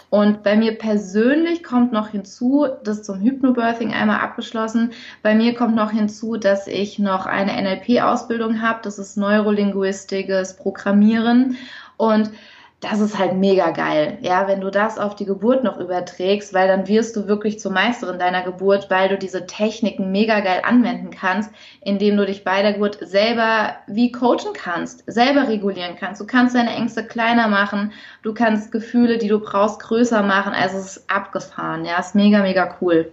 Und 0.09 0.45
bei 0.45 0.57
mir 0.57 0.79
persönlich 0.79 1.65
kommt 1.65 1.93
noch 1.93 2.11
hinzu, 2.11 2.69
das 2.85 3.03
zum 3.03 3.21
Hypnobirthing 3.21 3.93
einmal 3.93 4.21
abgeschlossen. 4.21 4.93
Bei 5.21 5.35
mir 5.35 5.55
kommt 5.55 5.75
noch 5.75 5.91
hinzu, 5.91 6.37
dass 6.37 6.69
ich 6.69 7.01
noch 7.01 7.27
eine 7.27 7.61
NLP-Ausbildung 7.61 8.63
habe. 8.63 8.79
Das 8.85 9.01
ist 9.01 9.17
neurolinguistisches 9.17 10.55
Programmieren. 10.55 11.57
Und 11.97 12.31
das 12.81 13.01
ist 13.01 13.19
halt 13.19 13.35
mega 13.35 13.71
geil, 13.71 14.19
ja, 14.21 14.47
wenn 14.49 14.61
du 14.61 14.71
das 14.71 14.99
auf 14.99 15.17
die 15.17 15.25
Geburt 15.25 15.65
noch 15.65 15.79
überträgst, 15.79 16.53
weil 16.53 16.69
dann 16.69 16.87
wirst 16.89 17.17
du 17.17 17.27
wirklich 17.27 17.59
zur 17.59 17.73
Meisterin 17.73 18.19
deiner 18.19 18.43
Geburt, 18.43 18.91
weil 18.91 19.09
du 19.09 19.17
diese 19.17 19.47
Techniken 19.47 20.13
mega 20.13 20.41
geil 20.41 20.61
anwenden 20.63 21.11
kannst, 21.11 21.51
indem 21.81 22.19
du 22.19 22.27
dich 22.27 22.45
bei 22.45 22.61
der 22.61 22.75
Geburt 22.75 22.99
selber 23.01 23.77
wie 23.87 24.13
coachen 24.13 24.53
kannst, 24.53 25.05
selber 25.07 25.49
regulieren 25.49 25.97
kannst. 25.99 26.21
Du 26.21 26.27
kannst 26.27 26.55
deine 26.55 26.75
Ängste 26.75 27.07
kleiner 27.07 27.49
machen, 27.49 27.93
du 28.23 28.35
kannst 28.35 28.71
Gefühle, 28.73 29.17
die 29.17 29.29
du 29.29 29.41
brauchst, 29.41 29.81
größer 29.81 30.23
machen. 30.23 30.53
Also 30.53 30.77
es 30.77 30.99
ist 30.99 31.11
abgefahren, 31.11 31.87
ja, 31.87 31.99
ist 31.99 32.15
mega, 32.15 32.43
mega 32.43 32.77
cool. 32.83 33.11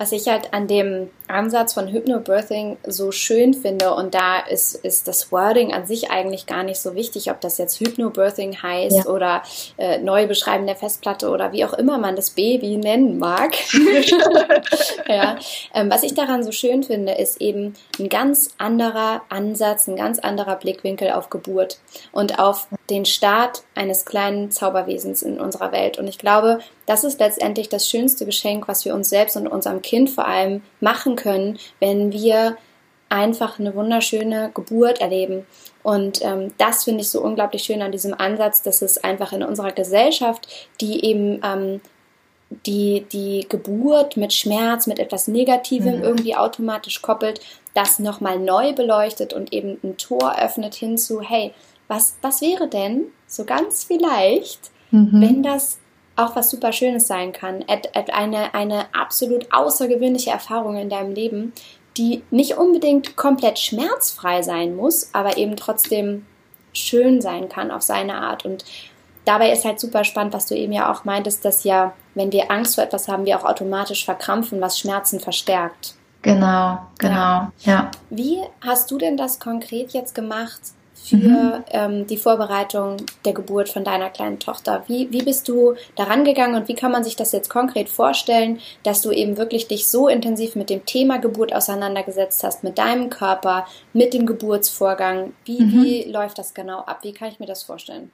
Was 0.00 0.12
ich 0.12 0.28
halt 0.28 0.54
an 0.54 0.66
dem 0.66 1.10
Ansatz 1.28 1.74
von 1.74 1.86
Hypnobirthing 1.86 2.78
so 2.86 3.12
schön 3.12 3.52
finde, 3.52 3.92
und 3.92 4.14
da 4.14 4.38
ist, 4.38 4.74
ist 4.74 5.06
das 5.08 5.30
Wording 5.30 5.74
an 5.74 5.84
sich 5.84 6.10
eigentlich 6.10 6.46
gar 6.46 6.62
nicht 6.62 6.80
so 6.80 6.94
wichtig, 6.94 7.30
ob 7.30 7.42
das 7.42 7.58
jetzt 7.58 7.80
Hypnobirthing 7.80 8.62
heißt 8.62 9.04
ja. 9.04 9.12
oder 9.12 9.42
äh, 9.76 9.98
neu 9.98 10.26
beschreiben 10.26 10.64
der 10.64 10.76
Festplatte 10.76 11.28
oder 11.28 11.52
wie 11.52 11.66
auch 11.66 11.74
immer 11.74 11.98
man 11.98 12.16
das 12.16 12.30
Baby 12.30 12.78
nennen 12.78 13.18
mag. 13.18 13.54
ja. 15.06 15.36
Ähm, 15.74 15.90
was 15.90 16.02
ich 16.02 16.14
daran 16.14 16.44
so 16.44 16.50
schön 16.50 16.82
finde, 16.82 17.12
ist 17.12 17.38
eben 17.42 17.74
ein 17.98 18.08
ganz 18.08 18.54
anderer 18.56 19.20
Ansatz, 19.28 19.86
ein 19.86 19.96
ganz 19.96 20.18
anderer 20.18 20.56
Blickwinkel 20.56 21.10
auf 21.10 21.28
Geburt 21.28 21.78
und 22.10 22.38
auf 22.38 22.68
den 22.88 23.04
Start 23.04 23.64
eines 23.74 24.06
kleinen 24.06 24.50
Zauberwesens 24.50 25.20
in 25.20 25.38
unserer 25.38 25.72
Welt. 25.72 25.98
Und 25.98 26.08
ich 26.08 26.16
glaube, 26.16 26.60
das 26.90 27.04
ist 27.04 27.20
letztendlich 27.20 27.68
das 27.68 27.88
schönste 27.88 28.26
Geschenk, 28.26 28.66
was 28.66 28.84
wir 28.84 28.96
uns 28.96 29.08
selbst 29.08 29.36
und 29.36 29.46
unserem 29.46 29.80
Kind 29.80 30.10
vor 30.10 30.26
allem 30.26 30.60
machen 30.80 31.14
können, 31.14 31.56
wenn 31.78 32.10
wir 32.10 32.56
einfach 33.08 33.60
eine 33.60 33.76
wunderschöne 33.76 34.50
Geburt 34.52 35.00
erleben. 35.00 35.46
Und 35.84 36.20
ähm, 36.24 36.52
das 36.58 36.82
finde 36.82 37.02
ich 37.02 37.08
so 37.08 37.22
unglaublich 37.22 37.62
schön 37.62 37.80
an 37.80 37.92
diesem 37.92 38.12
Ansatz, 38.12 38.62
dass 38.62 38.82
es 38.82 38.98
einfach 38.98 39.32
in 39.32 39.44
unserer 39.44 39.70
Gesellschaft, 39.70 40.48
die 40.80 41.04
eben 41.04 41.40
ähm, 41.44 41.80
die, 42.66 43.06
die 43.12 43.46
Geburt 43.48 44.16
mit 44.16 44.32
Schmerz, 44.32 44.88
mit 44.88 44.98
etwas 44.98 45.28
Negativem 45.28 45.98
mhm. 45.98 46.02
irgendwie 46.02 46.34
automatisch 46.34 47.02
koppelt, 47.02 47.40
das 47.72 48.00
nochmal 48.00 48.40
neu 48.40 48.72
beleuchtet 48.72 49.32
und 49.32 49.52
eben 49.52 49.78
ein 49.84 49.96
Tor 49.96 50.40
öffnet 50.42 50.74
hinzu, 50.74 51.20
hey, 51.20 51.52
was, 51.86 52.16
was 52.20 52.40
wäre 52.40 52.66
denn 52.66 53.12
so 53.28 53.44
ganz 53.44 53.84
vielleicht, 53.84 54.72
mhm. 54.90 55.20
wenn 55.20 55.42
das 55.44 55.78
auch 56.20 56.36
was 56.36 56.50
super 56.50 56.72
Schönes 56.72 57.06
sein 57.06 57.32
kann, 57.32 57.64
eine, 58.12 58.54
eine 58.54 58.94
absolut 58.94 59.52
außergewöhnliche 59.52 60.30
Erfahrung 60.30 60.76
in 60.76 60.90
deinem 60.90 61.14
Leben, 61.14 61.52
die 61.96 62.22
nicht 62.30 62.56
unbedingt 62.56 63.16
komplett 63.16 63.58
schmerzfrei 63.58 64.42
sein 64.42 64.76
muss, 64.76 65.10
aber 65.12 65.36
eben 65.36 65.56
trotzdem 65.56 66.26
schön 66.72 67.20
sein 67.20 67.48
kann 67.48 67.70
auf 67.70 67.82
seine 67.82 68.14
Art. 68.14 68.44
Und 68.44 68.64
dabei 69.24 69.50
ist 69.52 69.64
halt 69.64 69.80
super 69.80 70.04
spannend, 70.04 70.32
was 70.32 70.46
du 70.46 70.54
eben 70.54 70.72
ja 70.72 70.92
auch 70.92 71.04
meintest, 71.04 71.44
dass 71.44 71.64
ja, 71.64 71.92
wenn 72.14 72.32
wir 72.32 72.50
Angst 72.50 72.76
vor 72.76 72.84
etwas 72.84 73.08
haben, 73.08 73.26
wir 73.26 73.38
auch 73.38 73.44
automatisch 73.44 74.04
verkrampfen, 74.04 74.60
was 74.60 74.78
Schmerzen 74.78 75.20
verstärkt. 75.20 75.94
Genau, 76.22 76.78
genau, 76.98 77.14
ja. 77.14 77.50
ja. 77.62 77.90
Wie 78.10 78.38
hast 78.60 78.90
du 78.90 78.98
denn 78.98 79.16
das 79.16 79.40
konkret 79.40 79.92
jetzt 79.92 80.14
gemacht, 80.14 80.60
für 81.02 81.16
mhm. 81.16 81.64
ähm, 81.70 82.06
die 82.06 82.16
Vorbereitung 82.16 82.98
der 83.24 83.32
Geburt 83.32 83.68
von 83.68 83.84
deiner 83.84 84.10
kleinen 84.10 84.38
Tochter. 84.38 84.84
Wie, 84.86 85.10
wie 85.10 85.22
bist 85.22 85.48
du 85.48 85.74
daran 85.96 86.24
gegangen 86.24 86.54
und 86.54 86.68
wie 86.68 86.74
kann 86.74 86.92
man 86.92 87.04
sich 87.04 87.16
das 87.16 87.32
jetzt 87.32 87.48
konkret 87.50 87.88
vorstellen, 87.88 88.60
dass 88.82 89.02
du 89.02 89.10
eben 89.10 89.36
wirklich 89.36 89.66
dich 89.66 89.88
so 89.88 90.08
intensiv 90.08 90.54
mit 90.54 90.70
dem 90.70 90.84
Thema 90.84 91.18
Geburt 91.18 91.54
auseinandergesetzt 91.54 92.44
hast, 92.44 92.62
mit 92.64 92.78
deinem 92.78 93.10
Körper, 93.10 93.66
mit 93.92 94.14
dem 94.14 94.26
Geburtsvorgang? 94.26 95.32
Wie, 95.44 95.60
mhm. 95.60 95.82
wie 95.82 96.04
läuft 96.04 96.38
das 96.38 96.54
genau 96.54 96.80
ab? 96.80 97.00
Wie 97.02 97.12
kann 97.12 97.28
ich 97.28 97.40
mir 97.40 97.46
das 97.46 97.62
vorstellen? 97.62 98.10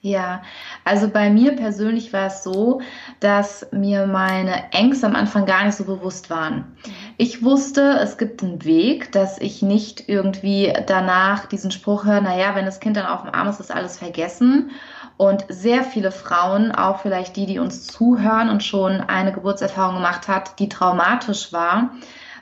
Ja, 0.00 0.42
also 0.84 1.08
bei 1.08 1.28
mir 1.28 1.56
persönlich 1.56 2.12
war 2.12 2.26
es 2.26 2.44
so, 2.44 2.80
dass 3.18 3.66
mir 3.72 4.06
meine 4.06 4.72
Ängste 4.72 5.06
am 5.06 5.16
Anfang 5.16 5.44
gar 5.44 5.64
nicht 5.64 5.74
so 5.74 5.84
bewusst 5.84 6.30
waren. 6.30 6.58
Mhm. 6.58 6.92
Ich 7.16 7.42
wusste, 7.42 7.98
es 8.00 8.16
gibt 8.16 8.44
einen 8.44 8.64
Weg, 8.64 9.10
dass 9.10 9.38
ich 9.38 9.60
nicht 9.60 10.08
irgendwie 10.08 10.72
danach 10.86 11.46
diesen 11.46 11.72
Spruch 11.72 12.04
höre, 12.04 12.20
naja, 12.20 12.54
wenn 12.54 12.64
das 12.64 12.78
Kind 12.78 12.96
dann 12.96 13.06
auf 13.06 13.22
dem 13.22 13.34
Arm 13.34 13.48
ist, 13.48 13.58
ist 13.58 13.74
alles 13.74 13.98
vergessen. 13.98 14.70
Und 15.16 15.44
sehr 15.48 15.82
viele 15.82 16.12
Frauen, 16.12 16.70
auch 16.70 17.00
vielleicht 17.00 17.34
die, 17.34 17.46
die 17.46 17.58
uns 17.58 17.88
zuhören 17.88 18.50
und 18.50 18.62
schon 18.62 19.00
eine 19.00 19.32
Geburtserfahrung 19.32 19.96
gemacht 19.96 20.28
hat, 20.28 20.60
die 20.60 20.68
traumatisch 20.68 21.52
war, 21.52 21.90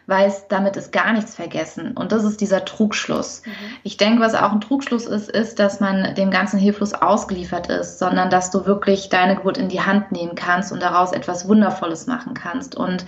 weiß, 0.06 0.48
damit 0.48 0.76
ist 0.76 0.92
gar 0.92 1.12
nichts 1.12 1.34
vergessen. 1.34 1.92
Und 1.96 2.12
das 2.12 2.24
ist 2.24 2.40
dieser 2.40 2.64
Trugschluss. 2.64 3.42
Mhm. 3.44 3.52
Ich 3.82 3.96
denke, 3.96 4.20
was 4.20 4.34
auch 4.34 4.52
ein 4.52 4.60
Trugschluss 4.60 5.06
ist, 5.06 5.28
ist, 5.28 5.58
dass 5.58 5.80
man 5.80 6.14
dem 6.14 6.30
Ganzen 6.30 6.58
hilflos 6.58 6.94
ausgeliefert 6.94 7.68
ist, 7.68 7.98
sondern 7.98 8.30
dass 8.30 8.50
du 8.50 8.66
wirklich 8.66 9.08
deine 9.08 9.36
Geburt 9.36 9.58
in 9.58 9.68
die 9.68 9.80
Hand 9.80 10.12
nehmen 10.12 10.36
kannst 10.36 10.70
und 10.70 10.80
daraus 10.80 11.12
etwas 11.12 11.48
Wundervolles 11.48 12.06
machen 12.06 12.34
kannst. 12.34 12.76
Und 12.76 13.04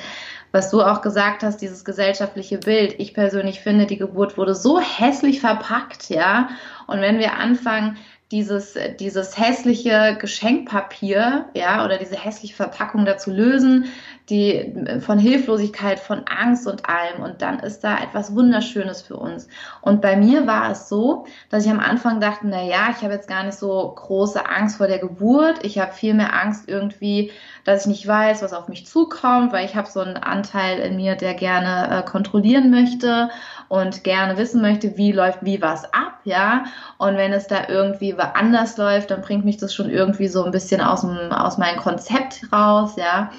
was 0.51 0.71
du 0.71 0.83
auch 0.83 1.03
gesagt 1.03 1.43
hast, 1.43 1.59
dieses 1.59 1.85
gesellschaftliche 1.85 2.59
Bild. 2.59 2.95
Ich 2.99 3.15
persönlich 3.15 3.61
finde, 3.61 3.87
die 3.87 3.99
Geburt 3.99 4.39
wurde 4.39 4.55
so 4.55 4.81
hässlich 4.81 5.41
verpackt, 5.41 6.09
ja. 6.09 6.49
Und 6.87 7.01
wenn 7.01 7.19
wir 7.19 7.35
anfangen, 7.35 7.97
dieses, 8.31 8.77
dieses 8.99 9.39
hässliche 9.39 10.17
Geschenkpapier, 10.19 11.47
ja, 11.55 11.85
oder 11.85 11.99
diese 11.99 12.17
hässliche 12.17 12.55
Verpackung 12.55 13.05
dazu 13.05 13.31
lösen, 13.31 13.87
die 14.31 15.01
von 15.01 15.19
Hilflosigkeit, 15.19 15.99
von 15.99 16.25
Angst 16.27 16.67
und 16.67 16.89
allem. 16.89 17.23
Und 17.23 17.43
dann 17.43 17.61
ist 17.61 17.85
da 17.85 17.99
etwas 17.99 18.35
Wunderschönes 18.35 19.03
für 19.03 19.17
uns. 19.17 19.49
Und 19.81 20.01
bei 20.03 20.17
mir 20.17 20.47
war 20.47 20.71
es 20.71 20.89
so, 20.89 21.27
dass 21.51 21.65
ich 21.65 21.71
am 21.71 21.81
Anfang 21.81 22.21
dachte, 22.21 22.47
na 22.47 22.63
ja, 22.63 22.89
ich 22.91 23.03
habe 23.03 23.15
jetzt 23.15 23.29
gar 23.29 23.45
nicht 23.45 23.59
so 23.59 23.93
große 23.95 24.49
Angst 24.49 24.77
vor 24.77 24.87
der 24.87 24.99
Geburt. 24.99 25.65
Ich 25.65 25.79
habe 25.79 25.93
viel 25.93 26.15
mehr 26.15 26.35
Angst 26.35 26.69
irgendwie, 26.69 27.31
dass 27.65 27.83
ich 27.83 27.89
nicht 27.89 28.07
weiß, 28.07 28.43
was 28.43 28.53
auf 28.53 28.69
mich 28.69 28.87
zukommt, 28.87 29.53
weil 29.53 29.65
ich 29.65 29.77
habe 29.77 29.89
so 29.89 30.01
einen 30.01 30.17
Anteil 30.17 30.79
in 30.79 30.97
mir, 30.97 31.17
der 31.17 31.35
gerne 31.35 31.99
äh, 31.99 32.03
kontrollieren 32.03 32.71
möchte 32.71 33.31
und 33.69 34.05
gerne 34.05 34.39
wissen 34.39 34.63
möchte, 34.63 34.97
wie 34.97 35.13
läuft 35.13 35.45
wie 35.45 35.61
was 35.61 35.85
ab, 35.93 36.21
ja. 36.25 36.65
Und 36.97 37.17
wenn 37.17 37.33
es 37.33 37.47
da 37.47 37.69
irgendwie 37.69 38.15
anders 38.19 38.77
läuft, 38.77 39.11
dann 39.11 39.21
bringt 39.21 39.45
mich 39.45 39.59
das 39.59 39.75
schon 39.75 39.91
irgendwie 39.91 40.29
so 40.29 40.45
ein 40.45 40.51
bisschen 40.51 40.81
aus 40.81 41.03
dem, 41.03 41.33
aus 41.33 41.59
meinem 41.59 41.79
Konzept 41.79 42.51
raus, 42.53 42.97
ja. 42.97 43.31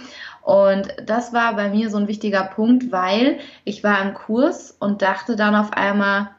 Und 0.49 0.87
das 1.05 1.31
war 1.31 1.55
bei 1.55 1.69
mir 1.69 1.91
so 1.91 1.97
ein 1.97 2.07
wichtiger 2.07 2.41
Punkt, 2.41 2.91
weil 2.91 3.37
ich 3.65 3.83
war 3.83 4.01
im 4.01 4.15
Kurs 4.15 4.75
und 4.79 5.03
dachte 5.03 5.35
dann 5.35 5.53
auf 5.53 5.73
einmal, 5.73 6.31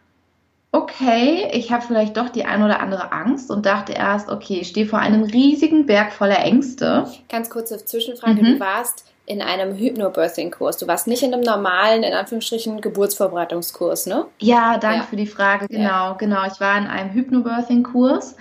okay, 0.72 1.48
ich 1.52 1.70
habe 1.70 1.84
vielleicht 1.86 2.16
doch 2.16 2.28
die 2.28 2.44
ein 2.44 2.64
oder 2.64 2.80
andere 2.80 3.12
Angst 3.12 3.52
und 3.52 3.66
dachte 3.66 3.92
erst, 3.92 4.28
okay, 4.28 4.58
ich 4.62 4.68
stehe 4.68 4.86
vor 4.86 4.98
einem 4.98 5.22
riesigen 5.22 5.86
Berg 5.86 6.12
voller 6.12 6.40
Ängste. 6.40 7.06
Ganz 7.28 7.50
kurze 7.50 7.84
Zwischenfrage, 7.84 8.42
mhm. 8.42 8.46
du 8.54 8.60
warst 8.60 9.04
in 9.26 9.42
einem 9.42 9.76
Hypnobirthing-Kurs. 9.76 10.78
Du 10.78 10.88
warst 10.88 11.06
nicht 11.06 11.22
in 11.22 11.32
einem 11.32 11.44
normalen, 11.44 12.02
in 12.02 12.12
Anführungsstrichen, 12.12 12.80
Geburtsvorbereitungskurs, 12.80 14.06
ne? 14.06 14.26
Ja, 14.40 14.78
danke 14.78 14.98
ja. 14.98 15.04
für 15.04 15.14
die 15.14 15.28
Frage. 15.28 15.68
Genau, 15.68 15.84
ja. 15.84 16.16
genau. 16.18 16.44
Ich 16.52 16.58
war 16.60 16.76
in 16.76 16.88
einem 16.88 17.12
Hypnobirthing-Kurs 17.12 18.34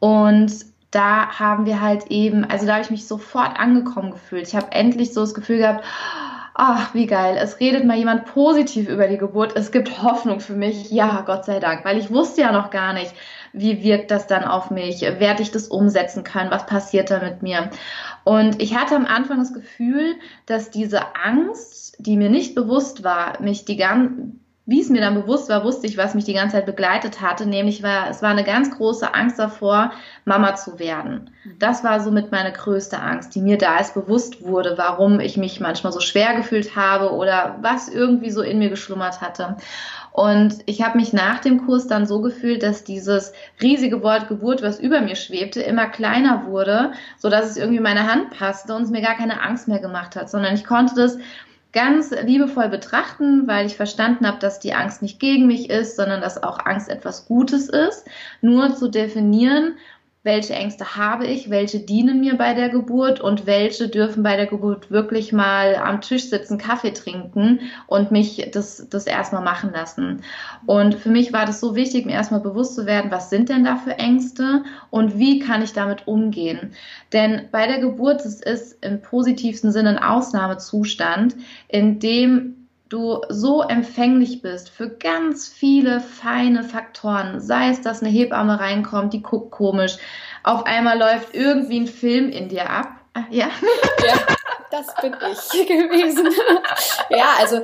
und 0.00 0.73
da 0.94 1.38
haben 1.38 1.66
wir 1.66 1.80
halt 1.80 2.10
eben, 2.10 2.44
also 2.44 2.66
da 2.66 2.74
habe 2.74 2.82
ich 2.82 2.90
mich 2.90 3.06
sofort 3.06 3.58
angekommen 3.58 4.10
gefühlt. 4.10 4.46
Ich 4.46 4.54
habe 4.54 4.72
endlich 4.72 5.12
so 5.12 5.20
das 5.22 5.34
Gefühl 5.34 5.58
gehabt, 5.58 5.84
ach, 6.54 6.94
wie 6.94 7.06
geil, 7.06 7.36
es 7.38 7.58
redet 7.58 7.84
mal 7.84 7.96
jemand 7.96 8.26
positiv 8.26 8.88
über 8.88 9.08
die 9.08 9.18
Geburt, 9.18 9.56
es 9.56 9.72
gibt 9.72 10.02
Hoffnung 10.02 10.38
für 10.38 10.54
mich, 10.54 10.90
ja, 10.90 11.22
Gott 11.26 11.44
sei 11.44 11.58
Dank, 11.58 11.84
weil 11.84 11.98
ich 11.98 12.10
wusste 12.10 12.42
ja 12.42 12.52
noch 12.52 12.70
gar 12.70 12.92
nicht, 12.92 13.12
wie 13.52 13.82
wirkt 13.82 14.12
das 14.12 14.28
dann 14.28 14.44
auf 14.44 14.70
mich, 14.70 15.02
werde 15.02 15.42
ich 15.42 15.50
das 15.50 15.66
umsetzen 15.66 16.22
können, 16.22 16.52
was 16.52 16.66
passiert 16.66 17.10
da 17.10 17.18
mit 17.18 17.42
mir. 17.42 17.70
Und 18.22 18.62
ich 18.62 18.76
hatte 18.76 18.94
am 18.94 19.06
Anfang 19.06 19.38
das 19.38 19.52
Gefühl, 19.52 20.14
dass 20.46 20.70
diese 20.70 21.16
Angst, 21.16 21.96
die 21.98 22.16
mir 22.16 22.30
nicht 22.30 22.54
bewusst 22.54 23.02
war, 23.02 23.40
mich 23.42 23.64
die 23.64 23.76
ganze 23.76 24.43
wie 24.66 24.80
es 24.80 24.88
mir 24.88 25.02
dann 25.02 25.14
bewusst 25.14 25.50
war, 25.50 25.62
wusste 25.62 25.86
ich, 25.86 25.98
was 25.98 26.14
mich 26.14 26.24
die 26.24 26.32
ganze 26.32 26.56
Zeit 26.56 26.64
begleitet 26.64 27.20
hatte, 27.20 27.44
nämlich 27.44 27.82
war, 27.82 28.08
es 28.08 28.22
war 28.22 28.30
eine 28.30 28.44
ganz 28.44 28.70
große 28.70 29.12
Angst 29.12 29.38
davor, 29.38 29.92
Mama 30.24 30.54
zu 30.54 30.78
werden. 30.78 31.30
Mhm. 31.44 31.58
Das 31.58 31.84
war 31.84 32.00
somit 32.00 32.32
meine 32.32 32.50
größte 32.50 32.98
Angst, 32.98 33.34
die 33.34 33.42
mir 33.42 33.58
da 33.58 33.76
erst 33.76 33.92
bewusst 33.92 34.42
wurde, 34.42 34.78
warum 34.78 35.20
ich 35.20 35.36
mich 35.36 35.60
manchmal 35.60 35.92
so 35.92 36.00
schwer 36.00 36.34
gefühlt 36.34 36.76
habe 36.76 37.12
oder 37.12 37.58
was 37.60 37.90
irgendwie 37.90 38.30
so 38.30 38.40
in 38.40 38.58
mir 38.58 38.70
geschlummert 38.70 39.20
hatte. 39.20 39.56
Und 40.12 40.58
ich 40.66 40.80
habe 40.80 40.96
mich 40.96 41.12
nach 41.12 41.40
dem 41.40 41.66
Kurs 41.66 41.88
dann 41.88 42.06
so 42.06 42.22
gefühlt, 42.22 42.62
dass 42.62 42.84
dieses 42.84 43.32
riesige 43.60 44.00
Wort 44.02 44.28
Geburt, 44.28 44.62
was 44.62 44.78
über 44.78 45.00
mir 45.00 45.16
schwebte, 45.16 45.60
immer 45.60 45.88
kleiner 45.88 46.46
wurde, 46.46 46.92
so 47.18 47.28
dass 47.28 47.50
es 47.50 47.56
irgendwie 47.56 47.80
meine 47.80 48.10
Hand 48.10 48.30
passte 48.30 48.76
und 48.76 48.82
es 48.82 48.90
mir 48.90 49.02
gar 49.02 49.16
keine 49.16 49.42
Angst 49.42 49.66
mehr 49.66 49.80
gemacht 49.80 50.14
hat, 50.14 50.30
sondern 50.30 50.54
ich 50.54 50.64
konnte 50.64 50.94
das 50.94 51.18
ganz 51.74 52.12
liebevoll 52.12 52.68
betrachten, 52.68 53.46
weil 53.46 53.66
ich 53.66 53.76
verstanden 53.76 54.26
habe, 54.26 54.38
dass 54.38 54.60
die 54.60 54.72
Angst 54.74 55.02
nicht 55.02 55.18
gegen 55.18 55.46
mich 55.46 55.68
ist, 55.68 55.96
sondern 55.96 56.22
dass 56.22 56.42
auch 56.42 56.64
Angst 56.64 56.88
etwas 56.88 57.26
Gutes 57.26 57.68
ist. 57.68 58.06
Nur 58.40 58.74
zu 58.74 58.88
definieren, 58.88 59.76
welche 60.24 60.54
Ängste 60.54 60.96
habe 60.96 61.26
ich, 61.26 61.50
welche 61.50 61.80
dienen 61.80 62.20
mir 62.20 62.36
bei 62.36 62.54
der 62.54 62.70
Geburt 62.70 63.20
und 63.20 63.46
welche 63.46 63.88
dürfen 63.88 64.22
bei 64.22 64.36
der 64.36 64.46
Geburt 64.46 64.90
wirklich 64.90 65.32
mal 65.32 65.76
am 65.76 66.00
Tisch 66.00 66.30
sitzen, 66.30 66.56
Kaffee 66.56 66.92
trinken 66.92 67.60
und 67.86 68.10
mich 68.10 68.48
das, 68.50 68.88
das 68.88 69.06
erstmal 69.06 69.42
machen 69.42 69.70
lassen. 69.72 70.22
Und 70.64 70.94
für 70.94 71.10
mich 71.10 71.34
war 71.34 71.44
das 71.44 71.60
so 71.60 71.76
wichtig, 71.76 72.06
mir 72.06 72.14
erstmal 72.14 72.40
bewusst 72.40 72.74
zu 72.74 72.86
werden, 72.86 73.10
was 73.10 73.28
sind 73.28 73.50
denn 73.50 73.64
da 73.64 73.76
für 73.76 73.98
Ängste 73.98 74.64
und 74.88 75.18
wie 75.18 75.40
kann 75.40 75.62
ich 75.62 75.74
damit 75.74 76.08
umgehen. 76.08 76.72
Denn 77.12 77.42
bei 77.52 77.66
der 77.66 77.80
Geburt 77.80 78.24
es 78.24 78.40
ist 78.40 78.82
im 78.82 79.02
positivsten 79.02 79.72
Sinne 79.72 79.90
ein 79.90 80.02
Ausnahmezustand, 80.02 81.36
in 81.68 82.00
dem 82.00 82.63
du 82.88 83.22
so 83.28 83.62
empfänglich 83.62 84.42
bist 84.42 84.68
für 84.68 84.88
ganz 84.88 85.48
viele 85.48 86.00
feine 86.00 86.64
Faktoren, 86.64 87.40
sei 87.40 87.70
es, 87.70 87.80
dass 87.80 88.02
eine 88.02 88.10
Hebamme 88.10 88.60
reinkommt, 88.60 89.12
die 89.12 89.22
guckt 89.22 89.50
komisch, 89.50 89.96
auf 90.42 90.66
einmal 90.66 90.98
läuft 90.98 91.34
irgendwie 91.34 91.80
ein 91.80 91.86
Film 91.86 92.28
in 92.28 92.48
dir 92.48 92.68
ab. 92.68 92.88
Ah, 93.14 93.24
ja. 93.30 93.46
ja, 94.06 94.14
das 94.70 94.94
bin 95.00 95.14
ich 95.32 95.68
gewesen. 95.68 96.28
ja, 97.08 97.34
also 97.38 97.62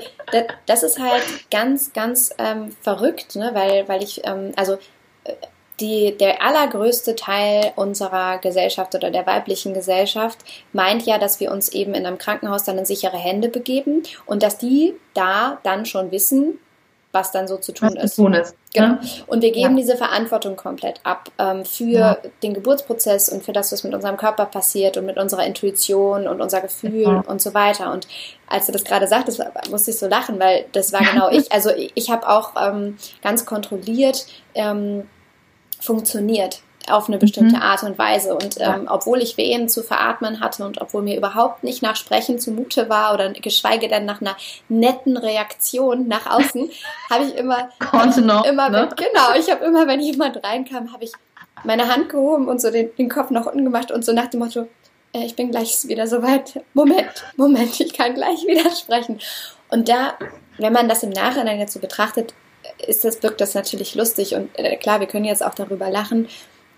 das, 0.66 0.82
ist 0.82 0.98
halt 0.98 1.22
ganz, 1.50 1.92
ganz 1.92 2.34
ähm, 2.38 2.74
verrückt, 2.80 3.36
ne? 3.36 3.50
weil, 3.52 3.86
weil 3.88 4.02
ich, 4.02 4.22
ähm, 4.24 4.52
also 4.56 4.78
äh, 5.24 5.34
die, 5.80 6.16
der 6.16 6.42
allergrößte 6.42 7.16
Teil 7.16 7.72
unserer 7.76 8.38
Gesellschaft 8.38 8.94
oder 8.94 9.10
der 9.10 9.26
weiblichen 9.26 9.74
Gesellschaft 9.74 10.38
meint 10.72 11.06
ja, 11.06 11.18
dass 11.18 11.40
wir 11.40 11.50
uns 11.50 11.70
eben 11.70 11.94
in 11.94 12.06
einem 12.06 12.18
Krankenhaus 12.18 12.64
dann 12.64 12.78
in 12.78 12.84
sichere 12.84 13.16
Hände 13.16 13.48
begeben 13.48 14.02
und 14.26 14.42
dass 14.42 14.58
die 14.58 14.94
da 15.14 15.58
dann 15.62 15.86
schon 15.86 16.10
wissen, 16.10 16.58
was 17.12 17.32
dann 17.32 17.48
so 17.48 17.56
zu 17.56 17.72
tun 17.72 17.90
was 17.96 18.04
ist. 18.04 18.14
Zu 18.14 18.22
tun 18.22 18.34
ist. 18.34 18.54
Genau. 18.72 18.86
Ja. 18.86 19.00
Und 19.26 19.42
wir 19.42 19.50
geben 19.50 19.76
ja. 19.76 19.82
diese 19.82 19.96
Verantwortung 19.96 20.54
komplett 20.54 21.00
ab 21.02 21.30
ähm, 21.38 21.64
für 21.64 21.84
ja. 21.84 22.18
den 22.42 22.54
Geburtsprozess 22.54 23.28
und 23.28 23.44
für 23.44 23.52
das, 23.52 23.72
was 23.72 23.82
mit 23.82 23.94
unserem 23.94 24.16
Körper 24.16 24.46
passiert 24.46 24.96
und 24.96 25.06
mit 25.06 25.18
unserer 25.18 25.44
Intuition 25.44 26.28
und 26.28 26.40
unser 26.40 26.60
Gefühl 26.60 27.22
und 27.26 27.42
so 27.42 27.52
weiter. 27.52 27.92
Und 27.92 28.06
als 28.46 28.66
du 28.66 28.72
das 28.72 28.84
gerade 28.84 29.08
sagtest, 29.08 29.42
musste 29.70 29.90
ich 29.90 29.98
so 29.98 30.06
lachen, 30.06 30.38
weil 30.38 30.66
das 30.72 30.92
war 30.92 31.00
genau 31.00 31.28
ich. 31.32 31.50
Also 31.50 31.70
ich, 31.70 31.90
ich 31.96 32.10
habe 32.10 32.28
auch 32.28 32.52
ähm, 32.60 32.96
ganz 33.22 33.44
kontrolliert 33.44 34.26
ähm, 34.54 35.08
funktioniert 35.80 36.62
auf 36.88 37.08
eine 37.08 37.18
bestimmte 37.18 37.56
mhm. 37.56 37.62
Art 37.62 37.82
und 37.82 37.98
Weise. 37.98 38.34
Und 38.34 38.56
ähm, 38.58 38.86
obwohl 38.88 39.20
ich 39.20 39.36
Wehen 39.36 39.68
zu 39.68 39.82
veratmen 39.82 40.40
hatte 40.40 40.64
und 40.64 40.80
obwohl 40.80 41.02
mir 41.02 41.16
überhaupt 41.16 41.62
nicht 41.62 41.82
nach 41.82 41.96
Sprechen 41.96 42.38
zumute 42.38 42.88
war 42.88 43.14
oder 43.14 43.30
geschweige 43.30 43.88
denn 43.88 44.06
nach 44.06 44.20
einer 44.20 44.36
netten 44.68 45.16
Reaktion 45.16 46.08
nach 46.08 46.26
außen, 46.26 46.70
habe 47.10 47.24
ich 47.24 47.34
immer, 47.36 47.68
Konnte 47.90 48.22
noch, 48.22 48.44
immer 48.44 48.70
ne? 48.70 48.88
genau, 48.96 49.38
ich 49.38 49.50
habe 49.50 49.64
immer, 49.64 49.86
wenn 49.86 50.00
jemand 50.00 50.42
reinkam, 50.42 50.92
habe 50.92 51.04
ich 51.04 51.12
meine 51.64 51.88
Hand 51.88 52.08
gehoben 52.08 52.48
und 52.48 52.60
so 52.60 52.70
den, 52.70 52.94
den 52.96 53.08
Kopf 53.08 53.30
nach 53.30 53.46
unten 53.46 53.64
gemacht 53.64 53.90
und 53.90 54.04
so 54.04 54.12
nach 54.12 54.28
dem 54.28 54.40
Motto, 54.40 54.66
äh, 55.12 55.24
ich 55.24 55.36
bin 55.36 55.50
gleich 55.50 55.86
wieder 55.86 56.06
soweit. 56.06 56.62
Moment, 56.74 57.24
Moment, 57.36 57.78
ich 57.80 57.92
kann 57.92 58.14
gleich 58.14 58.46
wieder 58.46 58.70
sprechen. 58.70 59.18
Und 59.68 59.88
da, 59.88 60.14
wenn 60.58 60.72
man 60.72 60.88
das 60.88 61.02
im 61.02 61.10
Nachhinein 61.10 61.58
jetzt 61.58 61.74
so 61.74 61.80
betrachtet, 61.80 62.34
ist 62.86 63.04
das, 63.04 63.22
wirkt 63.22 63.40
das 63.40 63.54
natürlich 63.54 63.94
lustig 63.94 64.34
und 64.34 64.50
äh, 64.58 64.76
klar, 64.76 65.00
wir 65.00 65.06
können 65.06 65.24
jetzt 65.24 65.44
auch 65.44 65.54
darüber 65.54 65.90
lachen, 65.90 66.28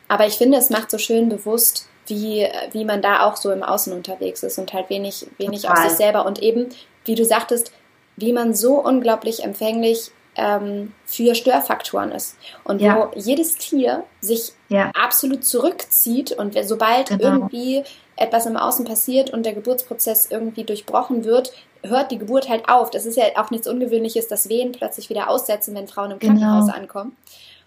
aber 0.08 0.26
ich 0.26 0.34
finde, 0.34 0.58
es 0.58 0.70
macht 0.70 0.90
so 0.90 0.98
schön 0.98 1.28
bewusst, 1.28 1.88
wie, 2.06 2.46
wie 2.72 2.84
man 2.84 3.00
da 3.00 3.24
auch 3.24 3.36
so 3.36 3.50
im 3.50 3.62
Außen 3.62 3.92
unterwegs 3.92 4.42
ist 4.42 4.58
und 4.58 4.72
halt 4.72 4.90
wenig, 4.90 5.26
wenig 5.38 5.68
auf 5.68 5.78
sich 5.78 5.92
selber 5.92 6.26
und 6.26 6.42
eben, 6.42 6.68
wie 7.04 7.14
du 7.14 7.24
sagtest, 7.24 7.72
wie 8.16 8.32
man 8.32 8.54
so 8.54 8.74
unglaublich 8.74 9.42
empfänglich 9.42 10.10
ähm, 10.36 10.92
für 11.04 11.34
Störfaktoren 11.34 12.12
ist. 12.12 12.36
Und 12.64 12.80
ja. 12.80 13.10
wo 13.12 13.18
jedes 13.18 13.56
Tier 13.56 14.04
sich 14.20 14.52
ja. 14.68 14.90
absolut 14.94 15.44
zurückzieht 15.44 16.32
und 16.32 16.56
sobald 16.64 17.08
genau. 17.08 17.22
irgendwie 17.24 17.84
etwas 18.16 18.46
im 18.46 18.56
Außen 18.56 18.84
passiert 18.84 19.30
und 19.30 19.44
der 19.44 19.54
Geburtsprozess 19.54 20.28
irgendwie 20.30 20.64
durchbrochen 20.64 21.24
wird, 21.24 21.52
hört 21.82 22.10
die 22.10 22.18
Geburt 22.18 22.48
halt 22.48 22.68
auf. 22.68 22.90
Das 22.90 23.06
ist 23.06 23.16
ja 23.16 23.24
auch 23.36 23.50
nichts 23.50 23.66
Ungewöhnliches, 23.66 24.28
dass 24.28 24.48
Wehen 24.48 24.72
plötzlich 24.72 25.10
wieder 25.10 25.28
aussetzen, 25.28 25.74
wenn 25.74 25.88
Frauen 25.88 26.12
im 26.12 26.18
genau. 26.18 26.34
Krankenhaus 26.34 26.68
ankommen. 26.68 27.16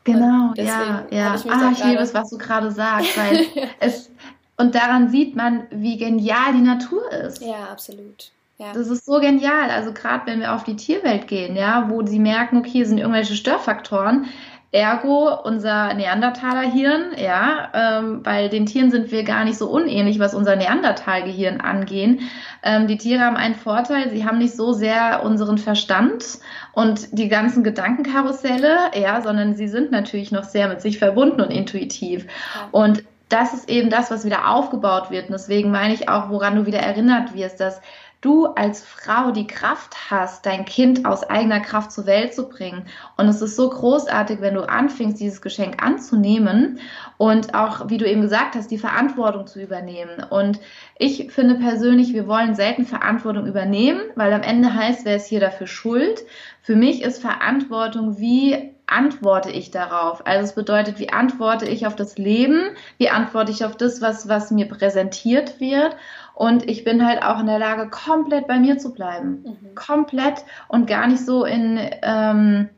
Genau, 0.04 0.54
ja, 0.56 1.06
ja. 1.10 1.36
Ich 1.36 1.52
ah, 1.52 1.72
ich 1.72 1.84
liebe 1.84 2.02
es, 2.02 2.14
was 2.14 2.30
du 2.30 2.38
gerade 2.38 2.72
sagst, 2.72 3.18
weil 3.18 3.46
es 3.80 4.12
und 4.58 4.74
daran 4.74 5.10
sieht 5.10 5.36
man, 5.36 5.68
wie 5.70 5.98
genial 5.98 6.54
die 6.54 6.62
Natur 6.62 7.12
ist. 7.12 7.42
Ja, 7.42 7.68
absolut. 7.72 8.32
Ja. 8.58 8.72
Das 8.74 8.88
ist 8.88 9.06
so 9.06 9.20
genial. 9.20 9.70
Also 9.70 9.92
gerade 9.92 10.26
wenn 10.28 10.40
wir 10.40 10.54
auf 10.54 10.64
die 10.64 10.78
Tierwelt 10.78 11.28
gehen, 11.28 11.58
ja, 11.58 11.90
wo 11.90 12.06
sie 12.06 12.20
merken, 12.20 12.58
okay, 12.58 12.70
hier 12.70 12.86
sind 12.86 13.00
irgendwelche 13.00 13.36
Störfaktoren, 13.36 14.28
Ergo 14.72 15.34
unser 15.44 15.94
Neandertaler-Hirn, 15.94 17.14
ja, 17.18 17.70
ähm, 17.74 18.24
bei 18.24 18.48
den 18.50 18.66
Tieren 18.66 18.92
sind 18.92 19.12
wir 19.12 19.24
gar 19.24 19.46
nicht 19.46 19.58
so 19.58 19.70
unähnlich, 19.70 20.20
was 20.20 20.34
unser 20.34 20.56
Neandertal-Gehirn 20.56 21.62
angeht. 21.62 22.20
Ähm, 22.62 22.88
die 22.88 22.98
Tiere 22.98 23.22
haben 23.22 23.38
einen 23.38 23.56
Vorteil, 23.56 24.10
sie 24.10 24.26
haben 24.26 24.38
nicht 24.38 24.56
so 24.56 24.74
sehr 24.74 25.24
unseren 25.24 25.58
Verstand 25.58 26.40
und 26.74 27.18
die 27.18 27.30
ganzen 27.30 27.64
Gedankenkarusselle, 27.64 28.92
ja, 29.00 29.22
sondern 29.22 29.56
sie 29.56 29.68
sind 29.68 29.92
natürlich 29.92 30.32
noch 30.32 30.44
sehr 30.44 30.68
mit 30.68 30.82
sich 30.82 31.00
verbunden 31.00 31.42
und 31.42 31.52
intuitiv. 31.52 32.28
Und 32.72 33.04
das 33.30 33.54
ist 33.54 33.70
eben 33.70 33.90
das, 33.90 34.12
was 34.12 34.26
wieder 34.26 34.52
aufgebaut 34.52 35.10
wird. 35.10 35.28
Und 35.28 35.34
deswegen 35.34 35.72
meine 35.72 35.94
ich 35.94 36.10
auch, 36.10 36.30
woran 36.30 36.56
du 36.56 36.66
wieder 36.66 36.80
erinnert 36.80 37.34
wirst, 37.34 37.60
dass 37.60 37.82
du 38.26 38.48
als 38.48 38.84
Frau 38.84 39.30
die 39.30 39.46
Kraft 39.46 40.10
hast, 40.10 40.46
dein 40.48 40.66
Kind 40.66 41.06
aus 41.06 41.24
eigener 41.24 41.60
Kraft 41.60 41.92
zur 41.92 42.08
Welt 42.08 42.34
zu 42.34 42.50
bringen. 42.50 42.88
Und 43.18 43.28
es 43.28 43.42
ist 43.42 43.56
so 43.56 43.70
großartig, 43.70 44.42
wenn 44.42 44.56
du 44.56 44.68
anfängst, 44.68 45.20
dieses 45.20 45.44
Geschenk 45.44 45.84
anzunehmen 45.84 46.80
und 47.18 47.54
auch, 47.54 47.90
wie 47.90 47.98
du 47.98 48.10
eben 48.10 48.22
gesagt 48.22 48.56
hast, 48.56 48.72
die 48.72 48.80
Verantwortung 48.80 49.46
zu 49.46 49.62
übernehmen. 49.62 50.26
Und 50.28 50.60
ich 50.98 51.32
finde 51.32 51.56
persönlich, 51.56 52.14
wir 52.14 52.28
wollen 52.28 52.56
selten 52.56 52.86
Verantwortung 52.86 53.46
übernehmen, 53.46 54.02
weil 54.16 54.34
am 54.34 54.42
Ende 54.42 54.74
heißt, 54.74 55.06
wer 55.06 55.18
ist 55.18 55.28
hier 55.28 55.40
dafür 55.40 55.68
schuld? 55.68 56.24
Für 56.62 56.76
mich 56.76 57.04
ist 57.04 57.22
Verantwortung, 57.22 58.18
wie 58.18 58.74
antworte 58.88 59.50
ich 59.50 59.72
darauf? 59.72 60.26
Also 60.26 60.46
es 60.46 60.56
bedeutet, 60.56 61.00
wie 61.00 61.10
antworte 61.10 61.66
ich 61.66 61.88
auf 61.88 61.96
das 61.96 62.18
Leben? 62.18 62.76
Wie 62.98 63.10
antworte 63.10 63.52
ich 63.52 63.66
auf 63.66 63.78
das, 63.78 64.02
was, 64.02 64.30
was 64.30 64.52
mir 64.52 64.68
präsentiert 64.68 65.60
wird? 65.60 65.96
Und 66.36 66.70
ich 66.70 66.84
bin 66.84 67.06
halt 67.06 67.24
auch 67.24 67.40
in 67.40 67.48
der 67.48 67.60
Lage, 67.60 67.90
komplett 67.90 68.48
bei 68.48 68.60
mir 68.60 68.78
zu 68.78 68.94
bleiben. 68.94 69.44
Mhm. 69.46 69.76
Komplett 69.76 70.44
und 70.68 70.86
gar 70.86 71.08
nicht 71.08 71.26
so 71.26 71.46
in 71.46 71.80
ähm, 72.02 72.70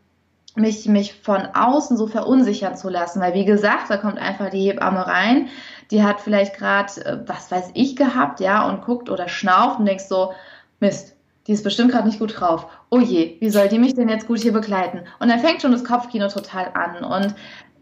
mich, 0.55 0.87
mich 0.87 1.13
von 1.13 1.47
außen 1.53 1.97
so 1.97 2.07
verunsichern 2.07 2.75
zu 2.75 2.89
lassen. 2.89 3.19
Weil 3.19 3.33
wie 3.33 3.45
gesagt, 3.45 3.89
da 3.89 3.97
kommt 3.97 4.19
einfach 4.19 4.49
die 4.49 4.69
Hebamme 4.69 5.05
rein, 5.05 5.47
die 5.91 6.03
hat 6.03 6.21
vielleicht 6.21 6.55
gerade, 6.55 7.05
äh, 7.05 7.19
was 7.25 7.51
weiß 7.51 7.71
ich, 7.73 7.95
gehabt, 7.95 8.39
ja, 8.39 8.67
und 8.67 8.83
guckt 8.83 9.09
oder 9.09 9.27
schnauft 9.27 9.79
und 9.79 9.85
denkst 9.85 10.05
so, 10.05 10.33
Mist, 10.79 11.15
die 11.47 11.53
ist 11.53 11.63
bestimmt 11.63 11.91
gerade 11.91 12.07
nicht 12.07 12.19
gut 12.19 12.39
drauf. 12.39 12.67
Oh 12.89 12.99
je, 12.99 13.37
wie 13.39 13.49
soll 13.49 13.69
die 13.69 13.79
mich 13.79 13.95
denn 13.95 14.09
jetzt 14.09 14.27
gut 14.27 14.39
hier 14.39 14.53
begleiten? 14.53 15.01
Und 15.19 15.29
dann 15.29 15.39
fängt 15.39 15.61
schon 15.61 15.71
das 15.71 15.85
Kopfkino 15.85 16.27
total 16.27 16.71
an. 16.73 17.03
Und 17.03 17.35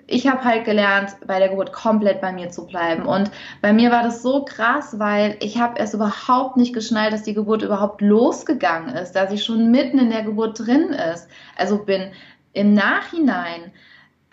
ich 0.07 0.27
habe 0.27 0.43
halt 0.43 0.65
gelernt, 0.65 1.15
bei 1.25 1.39
der 1.39 1.49
Geburt 1.49 1.73
komplett 1.73 2.21
bei 2.21 2.31
mir 2.31 2.49
zu 2.49 2.67
bleiben. 2.67 3.05
Und 3.05 3.31
bei 3.61 3.73
mir 3.73 3.91
war 3.91 4.03
das 4.03 4.21
so 4.21 4.45
krass, 4.45 4.99
weil 4.99 5.37
ich 5.39 5.59
habe 5.59 5.79
erst 5.79 5.93
überhaupt 5.93 6.57
nicht 6.57 6.73
geschnallt, 6.73 7.13
dass 7.13 7.23
die 7.23 7.33
Geburt 7.33 7.63
überhaupt 7.63 8.01
losgegangen 8.01 8.95
ist, 8.95 9.13
dass 9.13 9.31
ich 9.31 9.43
schon 9.43 9.71
mitten 9.71 9.97
in 9.97 10.11
der 10.11 10.23
Geburt 10.23 10.59
drin 10.59 10.89
ist. 11.13 11.27
Also 11.57 11.79
bin 11.79 12.11
im 12.53 12.73
Nachhinein 12.73 13.71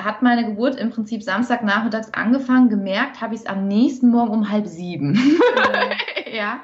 hat 0.02 0.22
meine 0.22 0.44
Geburt 0.44 0.76
im 0.76 0.90
Prinzip 0.90 1.22
Samstagnachmittags 1.22 2.12
angefangen. 2.12 2.68
Gemerkt 2.68 3.20
habe 3.20 3.35
ich 3.35 3.42
es 3.42 3.46
am 3.46 3.66
nächsten 3.66 4.11
Morgen 4.11 4.30
um 4.30 4.50
halb 4.50 4.66
sieben. 4.66 5.12
Mhm. 5.12 5.40
ja, 6.32 6.61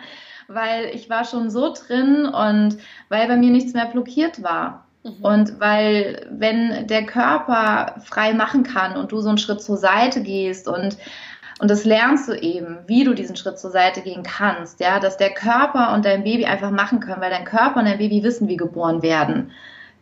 weil 0.49 0.87
ich 0.95 1.09
war 1.09 1.25
schon 1.25 1.51
so 1.51 1.73
drin 1.73 2.27
und 2.27 2.79
weil 3.09 3.27
bei 3.29 3.37
mir 3.37 3.51
nichts 3.51 3.75
mehr 3.75 3.87
blockiert 3.87 4.43
war. 4.43 4.88
Mhm. 5.05 5.23
Und 5.23 5.61
weil, 5.61 6.27
wenn 6.31 6.87
der 6.87 7.07
Körper 7.07 8.01
frei 8.05 8.33
machen 8.33 8.63
kann 8.63 8.97
und 8.97 9.13
du 9.13 9.21
so 9.21 9.29
einen 9.29 9.39
Schritt 9.39 9.63
zur 9.63 9.77
Seite 9.77 10.23
gehst 10.23 10.69
und 10.69 10.97
und 11.61 11.73
das 11.73 11.85
lernst 11.85 12.29
du 12.29 12.35
eben, 12.35 12.79
wie 12.87 13.03
du 13.03 13.15
diesen 13.15 13.35
Schritt 13.35 13.59
zur 13.59 13.73
Seite 13.73 14.01
gehen 14.01 14.23
kannst, 14.23 14.79
ja, 14.79 15.01
dass 15.01 15.17
der 15.17 15.31
Körper 15.31 15.93
und 15.93 16.05
dein 16.05 16.23
Baby 16.23 16.45
einfach 16.47 16.71
machen 16.71 17.01
können, 17.01 17.21
weil 17.21 17.31
dein 17.31 17.45
Körper 17.45 17.81
und 17.81 17.87
dein 17.87 17.99
Baby 17.99 18.23
wissen, 18.23 18.47
wie 18.47 18.57
geboren 18.57 19.03
werden. 19.03 19.51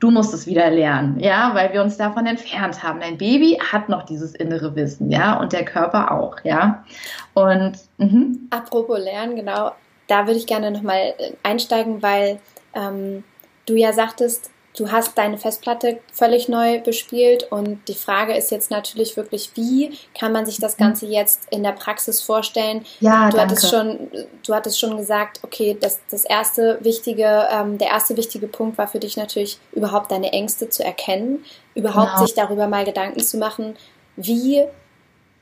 du 0.01 0.11
musst 0.11 0.35
es 0.35 0.47
wieder 0.47 0.71
lernen, 0.71 1.19
ja, 1.21 1.55
weil 1.55 1.73
wir 1.73 1.83
uns 1.83 1.97
davon 1.97 2.27
entfernt 2.27 2.83
haben. 2.83 3.01
Dein 3.01 3.19
Baby 3.19 3.59
hat 3.73 3.89
noch 3.89 4.05
dieses 4.05 4.35
innere 4.35 4.75
Wissen, 4.77 5.11
ja, 5.11 5.39
und 5.39 5.53
der 5.53 5.65
Körper 5.65 6.13
auch, 6.13 6.37
ja. 6.45 6.85
Und 7.35 7.79
mh. 7.99 8.37
apropos 8.51 8.99
Lernen, 8.99 9.37
genau, 9.37 9.73
da 10.07 10.27
würde 10.27 10.39
ich 10.39 10.47
gerne 10.47 10.71
nochmal 10.71 11.15
äh, 11.19 11.33
einsteigen, 11.43 12.03
weil 12.03 12.39
ähm, 12.75 13.25
du 13.67 13.75
ja 13.75 13.93
sagtest, 13.93 14.51
du 14.77 14.93
hast 14.93 15.17
deine 15.19 15.39
Festplatte 15.39 15.99
völlig 16.13 16.49
neu 16.49 16.81
bespielt 16.81 17.51
und 17.51 17.81
die 17.89 17.95
Frage 17.95 18.35
ist 18.35 18.51
jetzt 18.51 18.71
natürlich 18.71 19.17
wirklich, 19.17 19.51
wie 19.55 19.99
kann 20.19 20.33
man 20.33 20.47
sich 20.47 20.59
das 20.59 20.79
mhm. 20.79 20.85
Ganze 20.85 21.07
jetzt 21.07 21.49
in 21.51 21.63
der 21.63 21.73
Praxis 21.73 22.23
vorstellen? 22.23 22.85
Ja, 23.01 23.31
du 23.31 23.37
danke. 23.37 23.55
hattest 23.55 23.71
schon, 23.71 24.11
du 24.47 24.55
hattest 24.55 24.79
schon 24.79 24.97
gesagt, 24.97 25.41
okay, 25.43 25.77
das, 25.81 25.99
das 26.11 26.25
erste 26.25 26.79
wichtige, 26.83 27.49
ähm, 27.51 27.79
der 27.79 27.89
erste 27.89 28.17
wichtige 28.17 28.47
Punkt 28.47 28.79
war 28.79 28.87
für 28.87 29.01
dich 29.01 29.17
natürlich 29.17 29.59
überhaupt 29.73 30.11
deine 30.13 30.33
Ängste 30.33 30.69
zu 30.69 30.85
erkennen, 30.85 31.45
überhaupt 31.75 32.13
genau. 32.15 32.27
sich 32.27 32.35
darüber 32.35 32.69
mal 32.69 32.85
Gedanken 32.85 33.21
zu 33.21 33.39
machen, 33.39 33.77
wie 34.17 34.65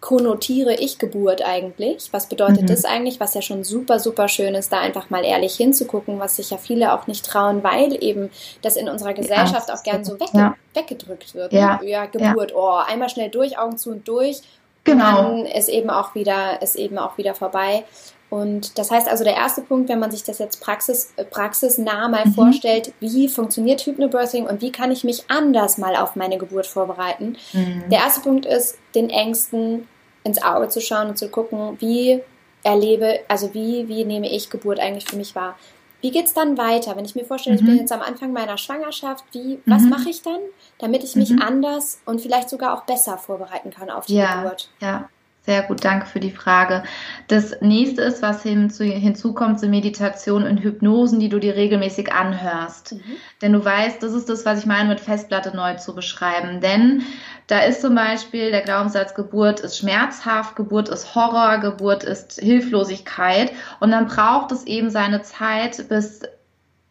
konnotiere 0.05 0.75
ich 0.75 0.99
Geburt 0.99 1.41
eigentlich? 1.41 2.11
Was 2.13 2.29
bedeutet 2.29 2.63
mhm. 2.63 2.67
das 2.67 2.85
eigentlich? 2.85 3.21
Was 3.21 3.33
ja 3.33 3.41
schon 3.41 3.65
super, 3.65 3.99
super 3.99 4.29
schön 4.29 4.55
ist, 4.55 4.71
da 4.71 4.81
einfach 4.81 5.09
mal 5.09 5.25
ehrlich 5.25 5.57
hinzugucken, 5.57 6.21
was 6.21 6.37
sich 6.37 6.51
ja 6.51 6.59
viele 6.59 6.93
auch 6.93 7.07
nicht 7.07 7.25
trauen, 7.25 7.65
weil 7.65 7.97
eben 8.05 8.29
das 8.61 8.77
in 8.77 8.91
unserer 8.91 9.15
Gesellschaft 9.15 9.71
ja, 9.71 9.75
auch 9.75 9.83
gern 9.83 10.05
so 10.05 10.21
wegge 10.21 10.37
ja. 10.37 10.55
weggedrückt 10.75 11.35
wird. 11.35 11.55
Ja, 11.55 11.81
ne? 11.81 11.89
ja 11.89 12.05
Geburt, 12.05 12.51
ja. 12.51 12.57
oh, 12.57 12.83
einmal 12.87 13.09
schnell 13.09 13.31
durch, 13.31 13.59
Augen 13.59 13.79
zu 13.79 13.93
und 13.93 14.07
durch. 14.07 14.43
Genau. 14.85 15.31
Und 15.31 15.45
dann 15.45 15.47
ist 15.47 15.71
eben 15.71 15.89
auch 15.89 16.15
wieder, 16.15 16.61
ist 16.61 16.77
eben 16.77 16.99
auch 16.99 17.17
wieder 17.17 17.35
vorbei. 17.35 17.85
Und 18.29 18.79
das 18.79 18.91
heißt 18.91 19.09
also, 19.09 19.25
der 19.25 19.37
erste 19.37 19.63
Punkt, 19.63 19.89
wenn 19.89 20.01
man 20.01 20.11
sich 20.11 20.23
das 20.23 20.39
jetzt 20.39 20.61
praxis, 20.61 21.15
äh, 21.17 21.25
praxisnah 21.25 22.09
mal 22.09 22.27
mhm. 22.27 22.35
vorstellt, 22.35 22.93
wie 23.01 23.29
funktioniert 23.29 23.87
Hypnobirthing 23.87 24.47
und 24.47 24.61
wie 24.61 24.71
kann 24.71 24.93
ich 24.93 25.03
mich 25.03 25.25
anders 25.29 25.79
mal 25.79 25.97
auf 25.97 26.15
meine 26.15 26.37
Geburt 26.37 26.67
vorbereiten? 26.67 27.39
Mhm. 27.55 27.85
Der 27.91 28.01
erste 28.01 28.21
Punkt 28.21 28.45
ist, 28.45 28.77
den 28.95 29.09
Ängsten 29.09 29.89
ins 30.25 30.43
Auge 30.43 30.69
zu 30.69 30.81
schauen 30.81 31.09
und 31.09 31.19
zu 31.19 31.29
gucken, 31.29 31.77
wie 31.81 32.23
erlebe, 32.63 33.21
also 33.29 33.55
wie, 33.55 33.87
wie 33.89 34.05
nehme 34.05 34.29
ich 34.31 34.51
Geburt 34.51 34.81
eigentlich 34.81 35.05
für 35.05 35.17
mich 35.17 35.35
wahr. 35.35 35.57
Wie 36.01 36.11
geht 36.11 36.27
es 36.27 36.35
dann 36.35 36.59
weiter? 36.59 36.97
Wenn 36.97 37.05
ich 37.05 37.15
mir 37.15 37.25
vorstelle, 37.25 37.55
mhm. 37.55 37.61
ich 37.61 37.65
bin 37.65 37.75
mhm. 37.75 37.81
jetzt 37.81 37.93
am 37.93 38.03
Anfang 38.03 38.33
meiner 38.33 38.59
Schwangerschaft, 38.59 39.25
wie, 39.33 39.61
was 39.65 39.83
mhm. 39.83 39.91
mache 39.91 40.11
ich 40.11 40.23
dann, 40.23 40.41
damit 40.79 41.05
ich 41.05 41.15
mich 41.15 41.31
mhm. 41.31 41.41
anders 41.41 42.01
und 42.05 42.21
vielleicht 42.21 42.51
sogar 42.51 42.75
auch 42.75 42.85
besser 42.85 43.17
vorbereiten 43.17 43.71
kann 43.71 43.91
auf 43.91 44.07
die 44.07 44.17
ja, 44.17 44.43
Geburt? 44.43 44.71
Ja, 44.81 45.09
sehr 45.47 45.63
gut, 45.63 45.85
danke 45.85 46.07
für 46.07 46.21
die 46.21 46.31
Frage. 46.31 46.85
Das 47.29 47.61
nächste 47.61 48.01
ist, 48.01 48.23
was 48.23 48.43
hinzu, 48.43 48.83
hinzukommt, 48.83 49.61
sind 49.61 49.71
Meditation 49.71 50.45
und 50.45 50.63
Hypnosen, 50.63 51.21
die 51.21 51.29
du 51.29 51.39
dir 51.39 51.55
regelmäßig 51.55 52.11
anhörst. 52.13 52.95
Mhm. 52.95 53.03
Denn 53.43 53.53
du 53.53 53.63
weißt, 53.63 54.03
das 54.03 54.15
ist 54.15 54.31
das, 54.31 54.47
was 54.47 54.61
ich 54.61 54.67
meine, 54.67 54.89
mit 54.89 55.01
Festplatte 55.01 55.55
neu 55.55 55.75
zu 55.75 55.95
beschreiben. 55.95 56.63
Denn 56.63 57.03
da 57.49 57.59
ist 57.59 57.83
zum 57.83 57.95
Beispiel 57.95 58.53
der 58.53 58.63
Glaubenssatz, 58.63 59.15
Geburt 59.15 59.61
ist 59.61 59.77
schmerzhaft, 59.77 60.57
Geburt 60.57 60.89
ist 60.89 61.15
Horror, 61.15 61.59
Geburt 61.59 62.05
ist 62.05 62.41
Hilflosigkeit. 62.41 63.53
Und 63.81 63.91
dann 63.91 64.07
braucht 64.07 64.51
es 64.51 64.67
eben 64.67 64.89
seine 64.89 65.21
Zeit, 65.21 65.91
bis 65.91 66.23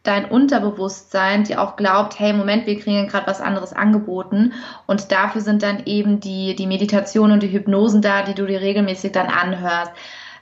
dein 0.04 0.26
Unterbewusstsein, 0.26 1.44
die 1.44 1.56
auch 1.56 1.76
glaubt, 1.76 2.20
hey, 2.20 2.32
Moment, 2.32 2.66
wir 2.66 2.78
kriegen 2.78 3.08
gerade 3.08 3.26
was 3.26 3.40
anderes 3.40 3.72
angeboten. 3.72 4.52
Und 4.86 5.10
dafür 5.10 5.40
sind 5.40 5.62
dann 5.62 5.84
eben 5.86 6.20
die, 6.20 6.54
die 6.54 6.66
Meditation 6.66 7.32
und 7.32 7.42
die 7.42 7.50
Hypnosen 7.50 8.02
da, 8.02 8.22
die 8.22 8.34
du 8.34 8.46
dir 8.46 8.60
regelmäßig 8.60 9.12
dann 9.12 9.26
anhörst. 9.26 9.92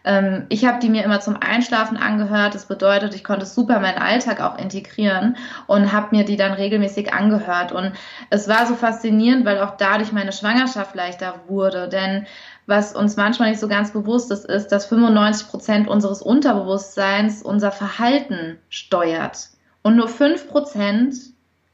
Ähm, 0.05 0.47
ich 0.49 0.65
habe 0.65 0.81
die 0.81 0.89
mir 0.89 1.05
immer 1.05 1.21
zum 1.21 1.37
Einschlafen 1.37 1.97
angehört. 1.97 2.57
Das 2.57 2.67
bedeutet, 2.67 3.15
ich 3.15 3.23
konnte 3.23 3.47
super 3.47 3.79
meinen 3.79 3.99
Alltag 3.99 4.41
auch 4.41 4.59
integrieren 4.59 5.37
und 5.69 5.93
habe 5.93 6.09
mir 6.17 6.25
die 6.25 6.37
dann 6.37 6.53
regelmäßig 6.53 7.15
angehört. 7.15 7.71
Und 7.71 7.93
es 8.31 8.49
war 8.49 8.67
so 8.67 8.75
faszinierend, 8.75 9.45
weil 9.45 9.61
auch 9.61 9.77
dadurch 9.77 10.13
meine 10.13 10.33
Schwangerschaft 10.33 10.97
leichter 10.97 11.35
wurde. 11.47 11.89
Denn 11.89 12.27
was 12.67 12.95
uns 12.95 13.17
manchmal 13.17 13.51
nicht 13.51 13.61
so 13.61 13.69
ganz 13.69 13.93
bewusst 13.93 14.33
ist, 14.33 14.45
ist, 14.45 14.69
dass 14.69 14.87
95 14.87 15.49
Prozent 15.49 15.89
unseres 15.89 16.21
Unterbewusstseins 16.21 17.43
unser 17.43 17.71
Verhalten 17.71 18.59
steuert 18.69 19.52
und 19.83 19.97
nur 19.97 20.09
5 20.09 20.49
Prozent 20.49 21.15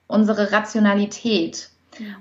unsere 0.06 0.52
Rationalität. 0.52 1.70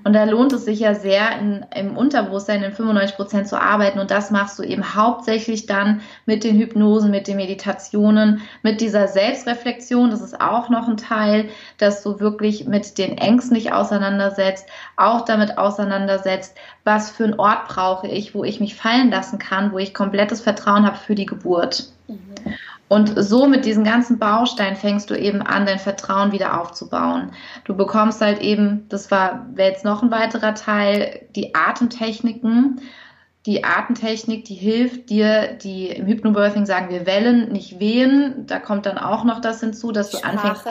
Und 0.04 0.14
da 0.14 0.24
lohnt 0.24 0.54
es 0.54 0.66
sich 0.66 0.80
ja 0.80 0.96
sehr, 0.96 1.40
in, 1.40 1.66
im 1.76 1.98
Unterbewusstsein 1.98 2.64
in 2.64 2.72
95 2.72 3.16
Prozent 3.16 3.48
zu 3.48 3.62
arbeiten. 3.62 4.00
Und 4.00 4.12
das 4.12 4.32
machst 4.32 4.58
du 4.58 4.64
eben 4.64 4.96
hauptsächlich 4.96 5.66
dann 5.66 6.02
mit 6.26 6.44
den 6.44 6.58
Hypnosen, 6.58 7.12
mit 7.12 7.28
den 7.28 7.38
Meditationen, 7.38 8.42
mit 8.64 8.82
dieser 8.82 9.08
Selbstreflexion. 9.08 10.10
Das 10.10 10.22
ist 10.22 10.42
auch 10.42 10.70
noch 10.70 10.88
ein 10.88 10.98
Teil, 10.98 11.50
dass 11.78 12.04
du 12.04 12.20
wirklich 12.20 12.66
mit 12.66 12.98
den 12.98 13.18
Ängsten 13.18 13.56
dich 13.56 13.72
auseinandersetzt, 13.72 14.68
auch 14.96 15.26
damit 15.26 15.58
auseinandersetzt, 15.58 16.58
was 16.84 17.12
für 17.12 17.26
einen 17.26 17.40
Ort 17.40 17.68
brauche 17.68 18.08
ich, 18.08 18.34
wo 18.34 18.44
ich 18.44 18.60
mich 18.60 18.76
fallen 18.76 19.12
lassen 19.12 19.38
kann, 19.38 19.72
wo 19.72 19.78
ich 19.78 19.94
komplettes 19.94 20.42
Vertrauen 20.42 20.86
habe 20.86 20.98
für 20.98 21.16
die 21.16 21.26
Geburt. 21.26 21.92
Mhm. 22.08 22.18
Und 22.90 23.14
so 23.22 23.48
mit 23.48 23.66
diesen 23.66 23.84
ganzen 23.84 24.18
Bausteinen 24.18 24.78
fängst 24.78 25.10
du 25.10 25.16
eben 25.16 25.42
an, 25.42 25.66
dein 25.66 25.80
Vertrauen 25.80 26.32
wieder 26.32 26.60
aufzubauen. 26.62 27.32
Du 27.66 27.76
bekommst 27.76 28.22
halt 28.22 28.42
eben, 28.42 28.86
das 28.90 29.12
war 29.12 29.46
wäre 29.54 29.70
jetzt 29.70 29.84
noch 29.84 30.04
ein 30.04 30.12
weiterer 30.12 30.54
Teil, 30.54 31.28
die 31.36 31.54
Atemtechniken. 31.54 32.82
Die 33.46 33.64
Atemtechnik, 33.64 34.46
die 34.46 34.56
hilft 34.56 35.10
dir, 35.10 35.54
die 35.54 35.88
im 35.88 36.06
Hypnobirthing 36.06 36.66
sagen 36.66 36.90
wir 36.90 37.06
Wellen, 37.06 37.52
nicht 37.52 37.80
Wehen. 37.80 38.46
Da 38.48 38.60
kommt 38.60 38.86
dann 38.86 38.98
auch 38.98 39.24
noch 39.24 39.42
das 39.42 39.60
hinzu, 39.60 39.92
dass 39.92 40.12
du 40.12 40.18
Sprache. 40.18 40.38
anfängst 40.38 40.68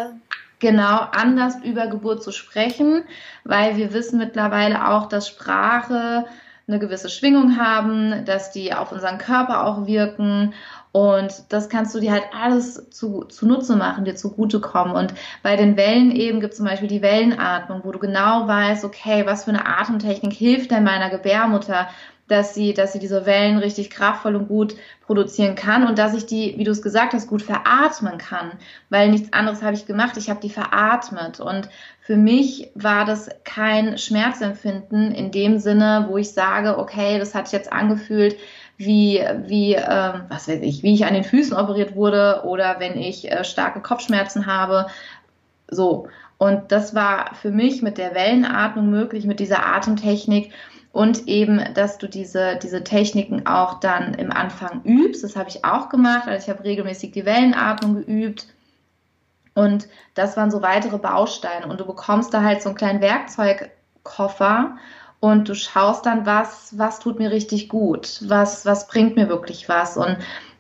genau 0.59 1.01
anders 1.13 1.57
über 1.65 1.87
Geburt 1.87 2.23
zu 2.23 2.33
sprechen, 2.33 3.05
weil 3.45 3.77
wir 3.77 3.93
wissen 3.93 4.19
mittlerweile 4.19 4.89
auch, 4.89 5.07
dass 5.07 5.29
Sprache 5.29 6.27
eine 6.69 6.79
gewisse 6.79 7.09
Schwingung 7.09 7.59
haben, 7.59 8.25
dass 8.25 8.51
die 8.51 8.75
auf 8.75 8.91
unseren 8.91 9.19
Körper 9.19 9.65
auch 9.65 9.87
wirken 9.87 10.53
und 10.97 11.53
das 11.53 11.69
kannst 11.69 11.95
du 11.95 12.01
dir 12.01 12.11
halt 12.11 12.25
alles 12.33 12.89
zu, 12.89 13.25
zunutze 13.25 13.77
machen, 13.77 14.07
dir 14.07 14.17
zugutekommen. 14.17 14.97
Und 14.97 15.13
bei 15.43 15.55
den 15.55 15.77
Wellen 15.77 16.11
eben 16.11 16.41
gibt 16.41 16.55
es 16.55 16.57
zum 16.57 16.65
Beispiel 16.65 16.89
die 16.89 17.03
Wellenatmung, 17.03 17.83
wo 17.85 17.93
du 17.93 17.99
genau 17.99 18.49
weißt, 18.49 18.83
okay, 18.83 19.27
was 19.27 19.45
für 19.45 19.51
eine 19.51 19.67
Atemtechnik 19.67 20.33
hilft 20.33 20.71
denn 20.71 20.85
meiner 20.85 21.11
Gebärmutter, 21.11 21.89
dass 22.29 22.55
sie, 22.55 22.75
dass 22.75 22.93
sie 22.93 22.99
diese 22.99 23.25
Wellen 23.27 23.59
richtig 23.59 23.91
kraftvoll 23.91 24.35
und 24.37 24.49
gut 24.49 24.75
produzieren 25.07 25.55
kann 25.55 25.87
und 25.87 25.99
dass 25.99 26.15
ich 26.15 26.27
die, 26.27 26.55
wie 26.57 26.65
du 26.65 26.73
es 26.73 26.83
gesagt 26.83 27.13
hast, 27.13 27.29
gut 27.29 27.43
veratmen 27.43 28.19
kann. 28.19 28.53
Weil 28.91 29.11
nichts 29.11 29.33
anderes 29.33 29.63
habe 29.63 29.75
ich 29.75 29.87
gemacht. 29.87 30.17
Ich 30.17 30.29
habe 30.29 30.41
die 30.41 30.51
veratmet. 30.51 31.39
Und 31.39 31.69
für 32.01 32.17
mich 32.17 32.71
war 32.75 33.05
das 33.05 33.29
kein 33.45 33.99
Schmerzempfinden 33.99 35.13
in 35.13 35.31
dem 35.31 35.59
Sinne, 35.59 36.07
wo 36.09 36.17
ich 36.17 36.33
sage, 36.33 36.79
okay, 36.79 37.19
das 37.19 37.35
hat 37.35 37.47
sich 37.47 37.53
jetzt 37.53 37.73
angefühlt, 37.73 38.37
wie, 38.77 39.23
wie 39.47 39.75
ähm, 39.75 40.23
was 40.29 40.49
weiß 40.49 40.61
ich, 40.63 40.83
wie 40.83 40.95
ich 40.95 41.07
an 41.07 41.15
den 41.15 41.25
Füßen 41.25 41.57
operiert 41.57 41.95
wurde 41.95 42.43
oder 42.45 42.77
wenn 42.79 42.99
ich 42.99 43.31
äh, 43.31 43.45
starke 43.45 43.81
Kopfschmerzen 43.81 44.47
habe. 44.47 44.87
So. 45.71 46.09
Und 46.39 46.71
das 46.71 46.95
war 46.95 47.35
für 47.35 47.51
mich 47.51 47.81
mit 47.81 47.97
der 47.97 48.15
Wellenatmung 48.15 48.91
möglich, 48.91 49.25
mit 49.25 49.41
dieser 49.41 49.65
Atemtechnik 49.65 50.53
und 50.97 51.29
eben, 51.29 51.63
dass 51.75 51.99
du 51.99 52.09
diese, 52.09 52.57
diese 52.57 52.83
Techniken 52.83 53.47
auch 53.47 53.81
dann 53.81 54.15
im 54.15 54.33
Anfang 54.33 54.81
übst. 54.83 55.23
Das 55.23 55.37
habe 55.37 55.51
ich 55.51 55.63
auch 55.63 55.91
gemacht. 55.91 56.27
Also 56.27 56.43
ich 56.43 56.49
habe 56.49 56.65
regelmäßig 56.65 57.13
die 57.13 57.27
Wellenatmung 57.27 57.97
geübt. 57.97 58.47
Und 59.55 59.89
das 60.15 60.39
waren 60.39 60.51
so 60.51 60.63
weitere 60.63 60.97
Bausteine. 60.97 61.67
Und 61.67 61.81
du 61.81 61.85
bekommst 61.85 62.33
da 62.33 62.43
halt 62.43 62.63
so 62.63 62.71
einen 62.71 62.79
kleinen 62.79 63.03
Werkzeugkoffer 63.03 64.79
und 65.21 65.51
du 65.51 65.55
schaust 65.55 66.07
dann, 66.07 66.25
was, 66.25 66.79
was 66.79 66.99
tut 66.99 67.19
mir 67.19 67.31
richtig 67.31 67.69
gut, 67.69 68.21
was, 68.27 68.65
was 68.65 68.89
bringt 68.89 69.17
mir 69.17 69.29
wirklich 69.29 69.69
was. 69.69 69.99
Und 69.99 70.17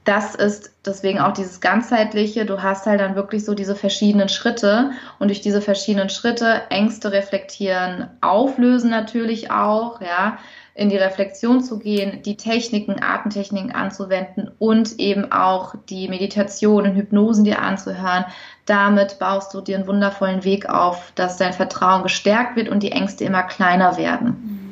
das 0.07 0.37
ist 0.37 0.71
deswegen 0.87 1.19
auch 1.19 1.33
dieses 1.33 1.61
ganzheitliche, 1.61 2.47
du 2.47 2.63
hast 2.63 2.87
halt 2.87 3.01
dann 3.01 3.17
wirklich 3.17 3.45
so 3.45 3.55
diese 3.55 3.75
verschiedenen 3.75 4.29
Schritte 4.29 4.93
und 5.19 5.29
durch 5.29 5.41
diese 5.41 5.61
verschiedenen 5.61 6.09
Schritte 6.11 6.63
Ängste 6.71 7.11
reflektieren, 7.11 8.09
auflösen 8.21 8.89
natürlich 8.89 9.51
auch, 9.51 10.01
ja, 10.01 10.39
in 10.75 10.91
die 10.91 10.97
Reflexion 10.97 11.63
zu 11.63 11.79
gehen, 11.79 12.23
die 12.23 12.37
Techniken, 12.37 13.03
Atemtechniken 13.03 13.73
anzuwenden 13.73 14.51
und 14.59 15.01
eben 15.01 15.33
auch 15.33 15.75
die 15.89 16.07
Meditation 16.07 16.85
und 16.85 16.95
Hypnosen 16.95 17.45
dir 17.45 17.63
anzuhören. 17.63 18.27
Damit 18.67 19.19
baust 19.19 19.55
du 19.55 19.61
dir 19.63 19.77
einen 19.77 19.87
wundervollen 19.87 20.45
Weg 20.45 20.69
auf, 20.69 21.13
dass 21.15 21.39
dein 21.39 21.55
Vertrauen 21.55 22.03
gestärkt 22.03 22.57
wird 22.57 22.69
und 22.69 22.83
die 22.83 22.93
Ängste 22.93 23.25
immer 23.25 23.43
kleiner 23.43 23.97
werden. 23.97 24.66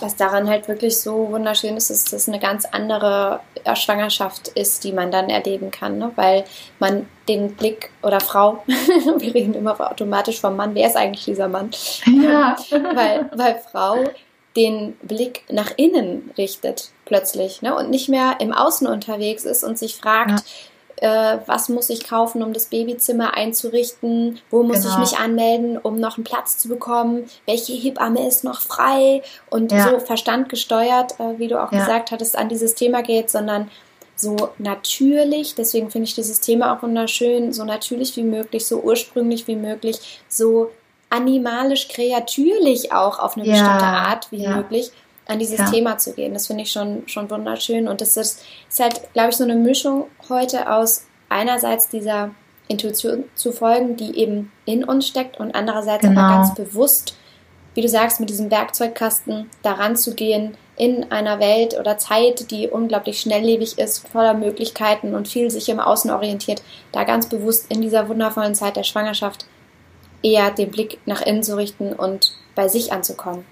Was 0.00 0.16
daran 0.16 0.48
halt 0.48 0.68
wirklich 0.68 1.00
so 1.00 1.30
wunderschön 1.30 1.76
ist, 1.76 1.90
ist, 1.90 2.12
dass 2.12 2.22
es 2.22 2.28
eine 2.28 2.40
ganz 2.40 2.64
andere 2.64 3.40
Schwangerschaft 3.74 4.48
ist, 4.48 4.84
die 4.84 4.92
man 4.92 5.10
dann 5.10 5.28
erleben 5.30 5.70
kann, 5.70 5.98
ne? 5.98 6.12
weil 6.16 6.44
man 6.78 7.08
den 7.28 7.54
Blick 7.54 7.90
oder 8.02 8.20
Frau, 8.20 8.62
wir 8.66 9.34
reden 9.34 9.54
immer 9.54 9.78
automatisch 9.78 10.40
vom 10.40 10.56
Mann, 10.56 10.74
wer 10.74 10.86
ist 10.86 10.96
eigentlich 10.96 11.24
dieser 11.24 11.48
Mann? 11.48 11.70
Ja. 12.04 12.56
weil, 12.70 13.30
weil 13.34 13.62
Frau 13.70 14.04
den 14.56 14.96
Blick 15.02 15.44
nach 15.50 15.72
innen 15.76 16.30
richtet 16.38 16.90
plötzlich 17.04 17.62
ne? 17.62 17.74
und 17.74 17.90
nicht 17.90 18.08
mehr 18.08 18.36
im 18.40 18.52
Außen 18.52 18.86
unterwegs 18.86 19.44
ist 19.44 19.64
und 19.64 19.78
sich 19.78 19.96
fragt, 19.96 20.30
ja 20.30 20.36
äh, 20.96 21.38
was 21.46 21.68
muss 21.68 21.90
ich 21.90 22.06
kaufen, 22.06 22.42
um 22.42 22.52
das 22.52 22.66
Babyzimmer 22.66 23.34
einzurichten, 23.34 24.38
wo 24.50 24.62
muss 24.62 24.82
genau. 24.82 24.94
ich 24.94 24.98
mich 24.98 25.18
anmelden, 25.18 25.78
um 25.78 26.00
noch 26.00 26.16
einen 26.16 26.24
Platz 26.24 26.58
zu 26.58 26.68
bekommen, 26.68 27.28
welche 27.46 27.72
Hebamme 27.72 28.26
ist 28.26 28.44
noch 28.44 28.60
frei 28.60 29.22
und 29.50 29.72
ja. 29.72 29.90
so 29.90 29.98
verstandgesteuert, 29.98 31.20
äh, 31.20 31.38
wie 31.38 31.48
du 31.48 31.62
auch 31.62 31.72
ja. 31.72 31.80
gesagt 31.80 32.10
hattest, 32.10 32.36
an 32.36 32.48
dieses 32.48 32.74
Thema 32.74 33.02
geht, 33.02 33.30
sondern 33.30 33.70
so 34.16 34.34
natürlich, 34.56 35.54
deswegen 35.54 35.90
finde 35.90 36.08
ich 36.08 36.14
dieses 36.14 36.40
Thema 36.40 36.74
auch 36.74 36.82
wunderschön, 36.82 37.52
so 37.52 37.64
natürlich 37.64 38.16
wie 38.16 38.22
möglich, 38.22 38.66
so 38.66 38.80
ursprünglich 38.80 39.46
wie 39.46 39.56
möglich, 39.56 40.22
so 40.28 40.70
animalisch 41.10 41.88
kreatürlich 41.88 42.92
auch 42.92 43.18
auf 43.18 43.36
eine 43.36 43.46
ja, 43.46 43.52
bestimmte 43.52 43.84
Art 43.84 44.32
wie 44.32 44.46
möglich 44.46 44.90
an 45.26 45.38
dieses 45.38 45.58
ja. 45.58 45.70
Thema 45.70 45.98
zu 45.98 46.12
gehen. 46.12 46.34
Das 46.34 46.46
finde 46.46 46.62
ich 46.62 46.72
schon, 46.72 47.02
schon 47.06 47.30
wunderschön. 47.30 47.88
Und 47.88 48.00
das 48.00 48.16
ist, 48.16 48.44
ist 48.68 48.80
halt, 48.80 49.12
glaube 49.12 49.30
ich, 49.30 49.36
so 49.36 49.44
eine 49.44 49.56
Mischung 49.56 50.06
heute 50.28 50.70
aus 50.72 51.06
einerseits 51.28 51.88
dieser 51.88 52.30
Intuition 52.68 53.24
zu 53.34 53.52
folgen, 53.52 53.96
die 53.96 54.18
eben 54.18 54.52
in 54.64 54.84
uns 54.84 55.06
steckt 55.06 55.38
und 55.38 55.54
andererseits 55.54 56.02
genau. 56.02 56.20
aber 56.20 56.34
ganz 56.36 56.54
bewusst, 56.54 57.16
wie 57.74 57.80
du 57.80 57.88
sagst, 57.88 58.20
mit 58.20 58.30
diesem 58.30 58.50
Werkzeugkasten 58.50 59.50
daran 59.62 59.96
zu 59.96 60.14
gehen, 60.14 60.56
in 60.76 61.10
einer 61.10 61.40
Welt 61.40 61.78
oder 61.78 61.96
Zeit, 61.98 62.50
die 62.50 62.68
unglaublich 62.68 63.20
schnelllebig 63.20 63.78
ist, 63.78 64.06
voller 64.08 64.34
Möglichkeiten 64.34 65.14
und 65.14 65.26
viel 65.28 65.50
sich 65.50 65.68
im 65.68 65.80
Außen 65.80 66.10
orientiert, 66.10 66.62
da 66.92 67.04
ganz 67.04 67.28
bewusst 67.28 67.70
in 67.70 67.80
dieser 67.80 68.08
wundervollen 68.08 68.54
Zeit 68.54 68.76
der 68.76 68.82
Schwangerschaft 68.82 69.46
eher 70.22 70.50
den 70.50 70.70
Blick 70.70 70.98
nach 71.06 71.22
innen 71.22 71.42
zu 71.42 71.56
richten 71.56 71.92
und 71.92 72.32
bei 72.54 72.68
sich 72.68 72.92
anzukommen. 72.92 73.44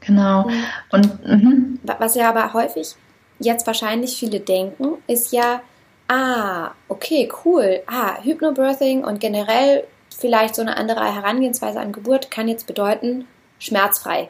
Genau. 0.00 0.48
Und 0.90 1.26
mhm. 1.26 1.78
was 1.98 2.14
ja 2.14 2.28
aber 2.28 2.52
häufig 2.52 2.94
jetzt 3.38 3.66
wahrscheinlich 3.66 4.16
viele 4.16 4.40
denken, 4.40 5.02
ist 5.06 5.32
ja, 5.32 5.62
ah, 6.08 6.72
okay, 6.88 7.30
cool, 7.44 7.82
ah, 7.86 8.22
Hypnobirthing 8.22 9.04
und 9.04 9.20
generell 9.20 9.84
vielleicht 10.16 10.54
so 10.54 10.62
eine 10.62 10.76
andere 10.76 11.14
Herangehensweise 11.14 11.80
an 11.80 11.92
Geburt 11.92 12.30
kann 12.30 12.48
jetzt 12.48 12.66
bedeuten, 12.66 13.26
schmerzfrei. 13.58 14.28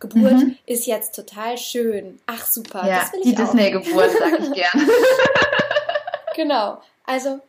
Geburt 0.00 0.32
mhm. 0.32 0.56
ist 0.66 0.86
jetzt 0.86 1.14
total 1.14 1.56
schön. 1.56 2.20
Ach 2.26 2.44
super, 2.46 2.86
ja, 2.86 3.00
das 3.00 3.12
will 3.12 3.20
ich 3.20 3.26
die 3.30 3.34
Disney-Geburt, 3.34 4.10
sag 4.10 4.40
ich 4.40 4.52
gern. 4.54 4.88
genau. 6.36 6.82
Also 7.06 7.40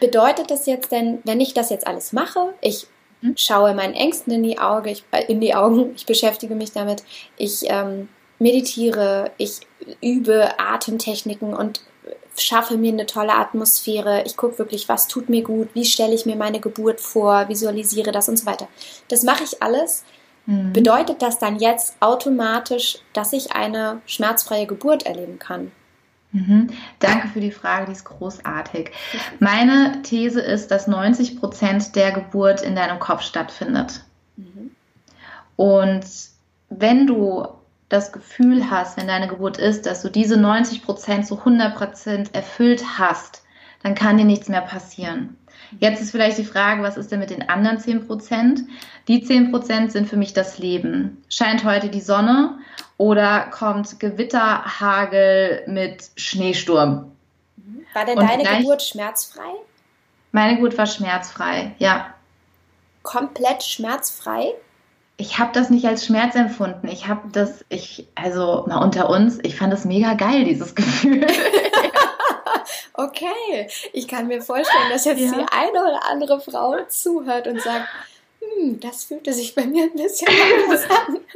bedeutet 0.00 0.50
das 0.50 0.66
jetzt 0.66 0.92
denn, 0.92 1.20
wenn 1.24 1.40
ich 1.40 1.54
das 1.54 1.70
jetzt 1.70 1.86
alles 1.86 2.12
mache, 2.12 2.54
ich 2.60 2.84
mhm. 2.84 2.88
Schaue 3.36 3.74
meinen 3.74 3.94
Ängsten 3.94 4.32
in 4.32 4.42
die, 4.42 4.58
Auge, 4.58 4.90
ich, 4.90 5.04
äh, 5.10 5.24
in 5.26 5.40
die 5.40 5.54
Augen, 5.54 5.92
ich 5.96 6.06
beschäftige 6.06 6.54
mich 6.54 6.72
damit, 6.72 7.02
ich 7.36 7.62
ähm, 7.64 8.08
meditiere, 8.38 9.30
ich 9.38 9.60
übe 10.00 10.58
Atemtechniken 10.58 11.54
und 11.54 11.82
schaffe 12.36 12.76
mir 12.76 12.92
eine 12.92 13.06
tolle 13.06 13.34
Atmosphäre, 13.34 14.22
ich 14.24 14.36
gucke 14.36 14.58
wirklich, 14.58 14.88
was 14.88 15.06
tut 15.06 15.28
mir 15.28 15.42
gut, 15.42 15.68
wie 15.74 15.84
stelle 15.84 16.14
ich 16.14 16.26
mir 16.26 16.36
meine 16.36 16.60
Geburt 16.60 17.00
vor, 17.00 17.48
visualisiere 17.48 18.10
das 18.10 18.28
und 18.28 18.38
so 18.38 18.46
weiter. 18.46 18.68
Das 19.08 19.22
mache 19.22 19.44
ich 19.44 19.62
alles. 19.62 20.04
Mhm. 20.46 20.72
Bedeutet 20.72 21.22
das 21.22 21.38
dann 21.38 21.58
jetzt 21.58 21.94
automatisch, 22.00 22.98
dass 23.12 23.32
ich 23.32 23.52
eine 23.52 24.00
schmerzfreie 24.06 24.66
Geburt 24.66 25.04
erleben 25.04 25.38
kann? 25.38 25.72
Mhm. 26.32 26.70
Danke 26.98 27.28
für 27.28 27.40
die 27.40 27.50
Frage, 27.50 27.86
die 27.86 27.92
ist 27.92 28.04
großartig. 28.04 28.90
Meine 29.38 30.00
These 30.02 30.40
ist, 30.40 30.70
dass 30.70 30.86
90 30.86 31.38
Prozent 31.38 31.94
der 31.94 32.12
Geburt 32.12 32.62
in 32.62 32.74
deinem 32.74 32.98
Kopf 32.98 33.22
stattfindet. 33.22 34.02
Mhm. 34.36 34.70
Und 35.56 36.04
wenn 36.70 37.06
du 37.06 37.46
das 37.90 38.12
Gefühl 38.12 38.70
hast, 38.70 38.96
wenn 38.96 39.06
deine 39.06 39.28
Geburt 39.28 39.58
ist, 39.58 39.84
dass 39.84 40.00
du 40.00 40.08
diese 40.08 40.38
90 40.38 40.82
Prozent 40.82 41.26
zu 41.26 41.38
100 41.38 41.76
Prozent 41.76 42.34
erfüllt 42.34 42.82
hast, 42.98 43.42
dann 43.82 43.94
kann 43.94 44.16
dir 44.16 44.24
nichts 44.24 44.48
mehr 44.48 44.62
passieren. 44.62 45.36
Jetzt 45.78 46.02
ist 46.02 46.10
vielleicht 46.10 46.38
die 46.38 46.44
Frage, 46.44 46.82
was 46.82 46.96
ist 46.96 47.10
denn 47.10 47.20
mit 47.20 47.30
den 47.30 47.48
anderen 47.48 47.78
10 47.78 48.06
Prozent? 48.06 48.60
Die 49.08 49.22
10 49.22 49.50
Prozent 49.50 49.92
sind 49.92 50.08
für 50.08 50.16
mich 50.16 50.32
das 50.32 50.58
Leben. 50.58 51.22
Scheint 51.28 51.64
heute 51.64 51.88
die 51.88 52.00
Sonne 52.00 52.58
oder 52.98 53.46
kommt 53.50 53.98
Gewitter, 53.98 54.64
Hagel 54.80 55.64
mit 55.66 56.10
Schneesturm? 56.16 57.12
War 57.94 58.04
denn 58.04 58.18
Und 58.18 58.28
deine 58.28 58.58
Geburt 58.58 58.82
schmerzfrei? 58.82 59.50
Meine 60.30 60.56
Geburt 60.56 60.78
war 60.78 60.86
schmerzfrei, 60.86 61.74
ja. 61.78 62.14
Komplett 63.02 63.62
schmerzfrei? 63.62 64.54
Ich 65.18 65.38
habe 65.38 65.50
das 65.52 65.68
nicht 65.68 65.84
als 65.86 66.06
Schmerz 66.06 66.34
empfunden. 66.34 66.88
Ich 66.88 67.06
habe 67.06 67.28
das, 67.32 67.64
ich, 67.68 68.08
also 68.14 68.64
mal 68.66 68.78
unter 68.78 69.10
uns, 69.10 69.38
ich 69.42 69.56
fand 69.56 69.72
das 69.72 69.84
mega 69.84 70.14
geil, 70.14 70.44
dieses 70.44 70.74
Gefühl. 70.76 71.26
okay, 72.94 73.68
ich 73.92 74.08
kann 74.08 74.26
mir 74.26 74.42
vorstellen, 74.42 74.90
dass 74.90 75.04
jetzt 75.04 75.20
ja. 75.20 75.32
die 75.32 75.46
eine 75.50 75.80
oder 75.88 76.08
andere 76.08 76.40
Frau 76.40 76.76
zuhört 76.88 77.46
und 77.46 77.60
sagt, 77.60 77.88
hm, 78.40 78.80
das 78.80 79.04
fühlte 79.04 79.32
sich 79.32 79.54
bei 79.54 79.64
mir 79.64 79.84
ein 79.84 79.94
bisschen 79.94 80.28
anders 80.28 80.84
an. 80.90 81.18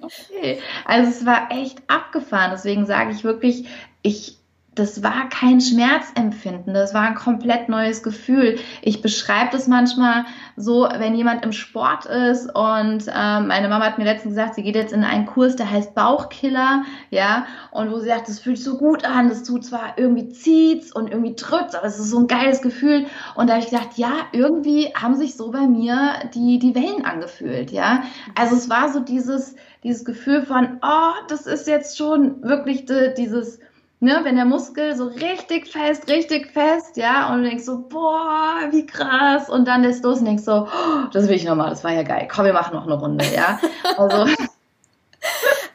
Okay. 0.00 0.62
Also 0.84 1.10
es 1.10 1.26
war 1.26 1.50
echt 1.50 1.78
abgefahren. 1.88 2.52
Deswegen 2.52 2.86
sage 2.86 3.10
ich 3.10 3.24
wirklich, 3.24 3.66
ich 4.02 4.38
das 4.74 5.02
war 5.02 5.28
kein 5.28 5.60
Schmerzempfinden, 5.60 6.74
das 6.74 6.94
war 6.94 7.02
ein 7.02 7.14
komplett 7.14 7.68
neues 7.68 8.02
Gefühl. 8.02 8.58
Ich 8.82 9.02
beschreibe 9.02 9.50
das 9.52 9.68
manchmal 9.68 10.24
so, 10.56 10.88
wenn 10.98 11.14
jemand 11.14 11.44
im 11.44 11.52
Sport 11.52 12.06
ist 12.06 12.46
und 12.54 13.04
ähm, 13.08 13.46
meine 13.48 13.68
Mama 13.68 13.86
hat 13.86 13.98
mir 13.98 14.04
letztens 14.04 14.34
gesagt, 14.34 14.54
sie 14.54 14.62
geht 14.62 14.74
jetzt 14.74 14.92
in 14.92 15.04
einen 15.04 15.26
Kurs, 15.26 15.56
der 15.56 15.70
heißt 15.70 15.94
Bauchkiller, 15.94 16.84
ja, 17.10 17.46
und 17.70 17.90
wo 17.90 17.98
sie 17.98 18.08
sagt, 18.08 18.28
das 18.28 18.40
fühlt 18.40 18.56
sich 18.56 18.64
so 18.64 18.78
gut 18.78 19.04
an, 19.04 19.28
das 19.28 19.44
tut 19.44 19.64
zwar 19.64 19.96
irgendwie 19.96 20.30
zieht's 20.30 20.92
und 20.92 21.10
irgendwie 21.10 21.34
drückt, 21.36 21.74
aber 21.74 21.86
es 21.86 21.98
ist 21.98 22.10
so 22.10 22.18
ein 22.18 22.26
geiles 22.26 22.62
Gefühl. 22.62 23.06
Und 23.34 23.48
da 23.48 23.54
habe 23.54 23.64
ich 23.64 23.70
gedacht, 23.70 23.96
ja, 23.96 24.12
irgendwie 24.32 24.92
haben 24.94 25.14
sich 25.14 25.36
so 25.36 25.50
bei 25.50 25.66
mir 25.66 26.14
die, 26.34 26.58
die 26.58 26.74
Wellen 26.74 27.04
angefühlt, 27.04 27.70
ja. 27.70 28.02
Also 28.34 28.56
es 28.56 28.68
war 28.68 28.92
so 28.92 29.00
dieses, 29.00 29.54
dieses 29.82 30.04
Gefühl 30.04 30.42
von, 30.42 30.78
oh, 30.82 31.12
das 31.28 31.46
ist 31.46 31.68
jetzt 31.68 31.96
schon 31.96 32.42
wirklich 32.42 32.86
de, 32.86 33.14
dieses, 33.14 33.60
ne, 34.04 34.20
wenn 34.22 34.36
der 34.36 34.44
Muskel 34.44 34.94
so 34.94 35.06
richtig 35.06 35.66
fest, 35.68 36.08
richtig 36.08 36.52
fest, 36.52 36.96
ja, 36.96 37.32
und 37.32 37.42
du 37.42 37.48
denkst 37.48 37.64
so, 37.64 37.78
boah, 37.88 38.58
wie 38.70 38.86
krass, 38.86 39.48
und 39.48 39.66
dann 39.66 39.82
lässt 39.82 40.04
los 40.04 40.18
und 40.18 40.26
denkst 40.26 40.44
so, 40.44 40.68
oh, 40.68 41.06
das 41.12 41.26
will 41.26 41.34
ich 41.34 41.44
nochmal, 41.44 41.70
das 41.70 41.82
war 41.82 41.92
ja 41.92 42.02
geil, 42.02 42.28
komm, 42.30 42.44
wir 42.44 42.52
machen 42.52 42.74
noch 42.74 42.84
eine 42.84 42.94
Runde, 42.94 43.24
ja. 43.34 43.58
Also. 43.96 44.26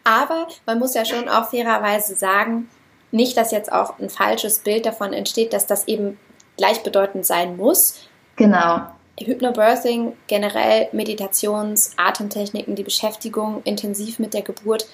Aber 0.03 0.47
man 0.65 0.79
muss 0.79 0.93
ja 0.93 1.05
schon 1.05 1.27
auch 1.27 1.49
fairerweise 1.49 2.15
sagen, 2.15 2.69
nicht, 3.11 3.35
dass 3.35 3.51
jetzt 3.51 3.71
auch 3.71 3.97
ein 3.99 4.09
falsches 4.09 4.59
Bild 4.59 4.85
davon 4.85 5.13
entsteht, 5.13 5.51
dass 5.53 5.65
das 5.65 5.87
eben 5.87 6.19
gleichbedeutend 6.57 7.25
sein 7.25 7.57
muss. 7.57 8.07
Genau. 8.35 8.81
Hypnobirthing, 9.19 10.13
generell 10.27 10.89
Meditations-, 10.91 11.93
Atemtechniken, 11.97 12.75
die 12.75 12.83
Beschäftigung 12.83 13.61
intensiv 13.63 14.19
mit 14.19 14.33
der 14.33 14.43
Geburt 14.43 14.87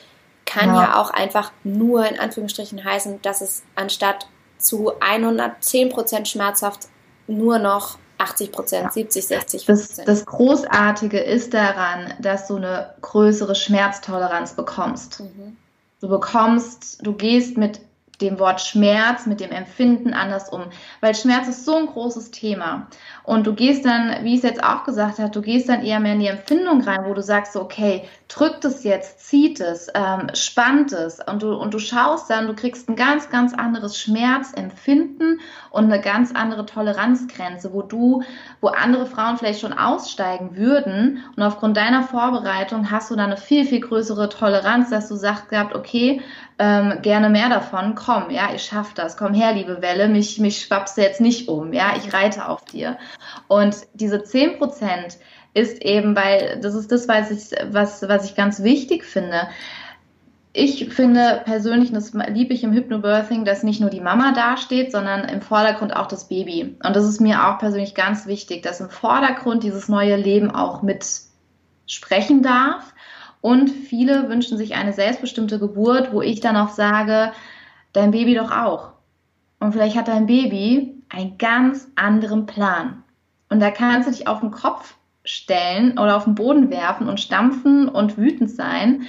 kann 0.56 0.74
ja. 0.74 0.84
ja 0.84 1.02
auch 1.02 1.12
einfach 1.12 1.52
nur 1.64 2.08
in 2.08 2.20
Anführungsstrichen 2.20 2.84
heißen, 2.84 3.22
dass 3.22 3.42
es 3.42 3.64
anstatt 3.76 4.28
zu 4.58 4.94
110 5.00 5.90
Prozent 5.90 6.28
schmerzhaft 6.28 6.88
nur 7.28 7.60
noch 7.60 7.98
80 8.18 8.52
Prozent, 8.54 8.86
ja. 8.86 8.92
70, 8.92 9.28
60 9.28 9.66
Prozent. 9.66 10.08
Das, 10.08 10.20
das, 10.20 10.26
Großartige 10.26 11.20
ist 11.20 11.54
daran, 11.54 12.14
dass 12.20 12.48
du 12.48 12.56
eine 12.56 12.94
größere 13.02 13.56
Schmerztoleranz 13.56 14.54
bekommst. 14.54 15.20
Mhm. 15.20 15.58
Du 16.00 16.08
bekommst, 16.08 17.06
du 17.06 17.14
gehst 17.14 17.58
mit 17.58 17.82
dem 18.22 18.40
Wort 18.40 18.62
Schmerz, 18.62 19.26
mit 19.26 19.40
dem 19.40 19.52
Empfinden 19.52 20.14
anders 20.14 20.50
um. 20.50 20.64
Weil 21.02 21.16
Schmerz 21.16 21.48
ist 21.48 21.66
so 21.66 21.76
ein 21.76 21.88
großes 21.88 22.32
Thema. 22.32 22.88
Und 23.24 23.48
du 23.48 23.54
gehst 23.54 23.86
dann, 23.86 24.24
wie 24.24 24.34
ich 24.34 24.44
es 24.44 24.50
jetzt 24.50 24.64
auch 24.64 24.84
gesagt 24.84 25.20
habe, 25.20 25.32
du 25.32 25.42
gehst 25.42 25.70
dann 25.70 25.84
eher 25.84 26.00
mehr 26.00 26.14
in 26.14 26.20
die 26.20 26.28
Empfindung 26.28 26.82
rein, 26.82 27.06
wo 27.06 27.14
du 27.14 27.22
sagst, 27.22 27.56
okay, 27.56 28.04
drückt 28.28 28.66
es 28.66 28.84
jetzt, 28.84 29.28
zieht 29.28 29.60
es, 29.60 29.88
ähm, 29.94 30.28
spannt 30.34 30.92
es. 30.92 31.20
Und 31.20 31.44
du, 31.44 31.54
und 31.56 31.74
du 31.74 31.80
schaust 31.80 32.30
dann, 32.30 32.48
du 32.48 32.56
kriegst 32.56 32.90
ein 32.90 32.96
ganz, 32.96 33.30
ganz 33.30 33.54
anderes 33.54 34.00
Schmerzempfinden 34.00 35.40
und 35.70 35.86
eine 35.86 36.02
ganz 36.02 36.34
andere 36.34 36.66
Toleranzgrenze, 36.66 37.74
wo 37.74 37.82
du, 37.82 38.24
wo 38.62 38.68
andere 38.68 39.06
Frauen 39.06 39.38
vielleicht 39.38 39.62
schon 39.62 39.74
aussteigen 39.74 40.56
würden. 40.56 41.24
Und 41.36 41.44
aufgrund 41.44 41.78
deiner 41.78 42.04
Vorbereitung 42.04 42.92
hast 42.92 43.12
du 43.12 43.16
dann 43.16 43.32
eine 43.32 43.38
viel, 43.38 43.66
viel 43.66 43.82
größere 43.82 44.30
Toleranz, 44.30 44.90
dass 44.90 45.08
du 45.08 45.16
sagst 45.16 45.50
gehabt, 45.50 45.76
okay, 45.76 46.22
ähm, 46.58 47.02
gerne 47.02 47.30
mehr 47.30 47.50
davon, 47.50 47.96
komm, 47.96 48.30
ja, 48.30 48.50
ich 48.54 48.64
schaff 48.64 48.94
das, 48.94 49.18
komm 49.18 49.34
her, 49.34 49.54
liebe 49.54 49.82
Welle, 49.82 50.08
mich, 50.08 50.40
mich 50.40 50.62
schwappst 50.62 50.98
du 50.98 51.02
jetzt 51.02 51.22
nicht 51.22 51.50
um, 51.50 51.74
ja, 51.74 51.94
ich 51.98 52.14
reite 52.14 52.48
auf 52.48 52.64
dir. 52.66 52.98
Und 53.48 53.76
diese 53.94 54.24
zehn 54.24 54.58
Prozent 54.58 55.18
ist 55.54 55.82
eben, 55.82 56.16
weil 56.16 56.60
das 56.62 56.76
ist 56.76 56.92
das, 56.92 57.08
was 57.08 57.32
ich, 57.32 57.58
was, 57.72 58.08
was 58.08 58.26
ich 58.26 58.36
ganz 58.36 58.64
wichtig 58.64 59.04
finde. 59.04 59.48
Ich 60.54 60.94
finde 60.94 61.42
persönlich, 61.44 61.92
das 61.92 62.14
liebe 62.14 62.54
ich 62.54 62.64
im 62.64 62.72
Hypnobirthing, 62.72 63.44
dass 63.44 63.64
nicht 63.64 63.82
nur 63.82 63.90
die 63.90 64.00
Mama 64.00 64.32
dasteht, 64.32 64.94
sondern 64.94 65.28
im 65.28 65.42
Vordergrund 65.42 65.94
auch 65.94 66.08
das 66.08 66.30
Baby. 66.30 66.78
Und 66.82 66.96
das 66.96 67.04
ist 67.04 67.20
mir 67.20 67.46
auch 67.46 67.60
persönlich 67.60 67.94
ganz 67.94 68.26
wichtig, 68.26 68.64
dass 68.64 68.80
im 68.80 68.90
Vordergrund 68.90 69.64
dieses 69.64 69.90
neue 69.90 70.16
Leben 70.16 70.52
auch 70.52 70.82
mit 70.82 71.06
sprechen 71.88 72.42
darf 72.42 72.95
und 73.46 73.70
viele 73.70 74.28
wünschen 74.28 74.58
sich 74.58 74.74
eine 74.74 74.92
selbstbestimmte 74.92 75.60
Geburt, 75.60 76.12
wo 76.12 76.24
ich 76.24 76.40
dann 76.40 76.58
auch 76.58 76.70
sage, 76.70 77.32
dein 77.94 78.10
Baby 78.10 78.34
doch 78.34 78.50
auch. 78.50 78.94
Und 79.60 79.72
vielleicht 79.72 79.96
hat 79.96 80.08
dein 80.08 80.26
Baby 80.26 81.04
einen 81.10 81.38
ganz 81.38 81.88
anderen 81.94 82.48
Plan. 82.48 83.04
Und 83.50 83.60
da 83.60 83.70
kannst 83.70 84.08
du 84.08 84.12
dich 84.12 84.28
auf 84.28 84.40
den 84.40 84.50
Kopf 84.50 84.96
stellen 85.24 86.00
oder 86.00 86.18
auf 86.18 86.24
den 86.24 86.34
Boden 86.34 86.72
werfen 86.72 87.08
und 87.08 87.20
stampfen 87.20 87.88
und 87.88 88.18
wütend 88.18 88.50
sein. 88.50 89.04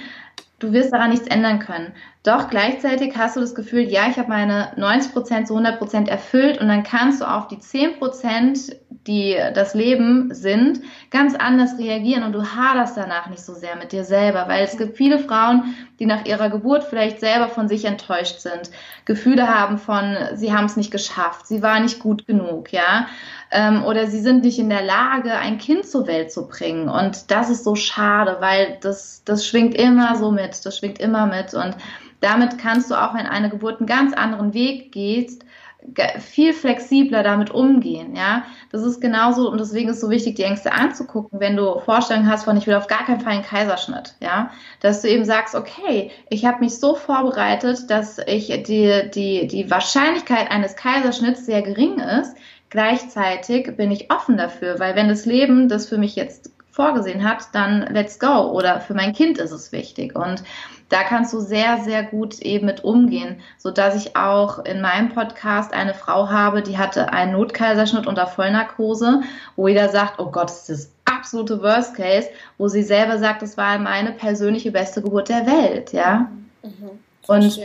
Du 0.59 0.73
wirst 0.73 0.91
daran 0.91 1.11
nichts 1.11 1.27
ändern 1.27 1.59
können. 1.59 1.93
Doch 2.23 2.49
gleichzeitig 2.49 3.15
hast 3.15 3.35
du 3.35 3.39
das 3.39 3.55
Gefühl, 3.55 3.83
ja, 3.83 4.09
ich 4.09 4.17
habe 4.17 4.27
meine 4.27 4.73
90% 4.75 5.45
zu 5.45 5.55
100% 5.55 6.09
erfüllt 6.09 6.59
und 6.59 6.67
dann 6.67 6.83
kannst 6.83 7.21
du 7.21 7.25
auf 7.25 7.47
die 7.47 7.55
10%, 7.55 8.75
die 9.07 9.37
das 9.53 9.73
Leben 9.73 10.33
sind, 10.33 10.81
ganz 11.09 11.35
anders 11.35 11.77
reagieren 11.77 12.23
und 12.23 12.33
du 12.33 12.43
haderst 12.43 12.97
danach 12.97 13.29
nicht 13.29 13.43
so 13.43 13.53
sehr 13.53 13.77
mit 13.77 13.93
dir 13.93 14.03
selber, 14.03 14.49
weil 14.49 14.65
es 14.65 14.77
gibt 14.77 14.97
viele 14.97 15.19
Frauen, 15.19 15.75
die 15.99 16.05
nach 16.05 16.25
ihrer 16.25 16.49
Geburt 16.49 16.83
vielleicht 16.83 17.21
selber 17.21 17.47
von 17.47 17.69
sich 17.69 17.85
enttäuscht 17.85 18.39
sind, 18.39 18.71
Gefühle 19.05 19.47
haben 19.47 19.77
von, 19.77 20.17
sie 20.33 20.53
haben 20.53 20.65
es 20.65 20.75
nicht 20.75 20.91
geschafft, 20.91 21.47
sie 21.47 21.63
war 21.63 21.79
nicht 21.79 21.99
gut 21.99 22.27
genug, 22.27 22.73
ja, 22.73 23.07
ähm, 23.51 23.85
oder 23.85 24.07
sie 24.07 24.19
sind 24.19 24.43
nicht 24.43 24.59
in 24.59 24.69
der 24.69 24.83
Lage, 24.83 25.31
ein 25.31 25.57
Kind 25.57 25.85
zur 25.87 26.07
Welt 26.07 26.31
zu 26.31 26.47
bringen. 26.47 26.89
Und 26.89 27.31
das 27.31 27.49
ist 27.49 27.63
so 27.63 27.75
schade, 27.75 28.37
weil 28.41 28.77
das, 28.81 29.23
das 29.23 29.47
schwingt 29.47 29.75
immer 29.75 30.17
so 30.17 30.31
mit, 30.31 30.46
das 30.51 30.77
schwingt 30.77 30.99
immer 30.99 31.25
mit. 31.25 31.53
Und 31.53 31.75
damit 32.21 32.57
kannst 32.57 32.91
du 32.91 32.95
auch, 32.95 33.13
wenn 33.13 33.27
eine 33.27 33.49
Geburt 33.49 33.79
einen 33.79 33.87
ganz 33.87 34.13
anderen 34.13 34.53
Weg 34.53 34.91
geht, 34.91 35.39
viel 36.19 36.53
flexibler 36.53 37.23
damit 37.23 37.51
umgehen, 37.51 38.15
ja. 38.15 38.43
Das 38.71 38.83
ist 38.83 38.99
genauso 38.99 39.49
und 39.49 39.59
deswegen 39.59 39.89
ist 39.89 39.97
es 39.97 40.01
so 40.01 40.09
wichtig, 40.09 40.35
die 40.35 40.43
Ängste 40.43 40.73
anzugucken, 40.73 41.39
wenn 41.39 41.55
du 41.55 41.79
Vorstellungen 41.79 42.29
hast 42.29 42.43
von, 42.43 42.57
ich 42.57 42.67
will 42.67 42.73
auf 42.75 42.87
gar 42.87 43.05
keinen 43.05 43.21
Fall 43.21 43.33
einen 43.33 43.43
Kaiserschnitt, 43.43 44.15
ja. 44.19 44.51
Dass 44.81 45.01
du 45.01 45.09
eben 45.09 45.23
sagst, 45.23 45.55
okay, 45.55 46.11
ich 46.29 46.45
habe 46.45 46.59
mich 46.59 46.79
so 46.79 46.95
vorbereitet, 46.95 47.89
dass 47.89 48.17
ich 48.17 48.47
die, 48.63 49.09
die, 49.13 49.47
die 49.47 49.71
Wahrscheinlichkeit 49.71 50.51
eines 50.51 50.75
Kaiserschnitts 50.75 51.45
sehr 51.45 51.61
gering 51.61 51.99
ist. 51.99 52.35
Gleichzeitig 52.69 53.77
bin 53.77 53.91
ich 53.91 54.11
offen 54.11 54.35
dafür, 54.35 54.79
weil 54.79 54.95
wenn 54.95 55.07
das 55.07 55.25
Leben 55.25 55.69
das 55.69 55.87
für 55.87 55.97
mich 55.97 56.15
jetzt 56.15 56.51
vorgesehen 56.77 57.27
hat, 57.27 57.49
dann 57.53 57.81
let's 57.91 58.19
go. 58.19 58.51
Oder 58.51 58.79
für 58.79 58.93
mein 58.93 59.11
Kind 59.11 59.39
ist 59.39 59.51
es 59.51 59.71
wichtig. 59.71 60.15
Und 60.15 60.43
da 60.89 61.03
kannst 61.03 61.33
du 61.33 61.39
sehr, 61.39 61.79
sehr 61.79 62.03
gut 62.03 62.39
eben 62.39 62.67
mit 62.67 62.83
umgehen, 62.83 63.41
so 63.57 63.71
dass 63.71 63.95
ich 63.95 64.15
auch 64.15 64.63
in 64.63 64.79
meinem 64.79 65.09
Podcast 65.09 65.73
eine 65.73 65.95
Frau 65.95 66.29
habe, 66.29 66.61
die 66.61 66.77
hatte 66.77 67.11
einen 67.11 67.33
Notkaiserschnitt 67.33 68.07
unter 68.07 68.27
Vollnarkose, 68.27 69.21
wo 69.55 69.67
jeder 69.67 69.89
sagt, 69.89 70.19
oh 70.19 70.31
Gott, 70.31 70.49
das 70.49 70.69
ist 70.69 70.91
das 71.05 71.13
absolute 71.13 71.61
Worst 71.61 71.95
Case, 71.95 72.29
wo 72.57 72.67
sie 72.67 72.83
selber 72.83 73.17
sagt, 73.17 73.41
das 73.41 73.57
war 73.57 73.77
meine 73.79 74.11
persönliche 74.11 74.71
beste 74.71 75.01
Geburt 75.01 75.29
der 75.29 75.45
Welt, 75.47 75.91
ja. 75.93 76.29
Mhm, 76.61 76.99
und 77.27 77.59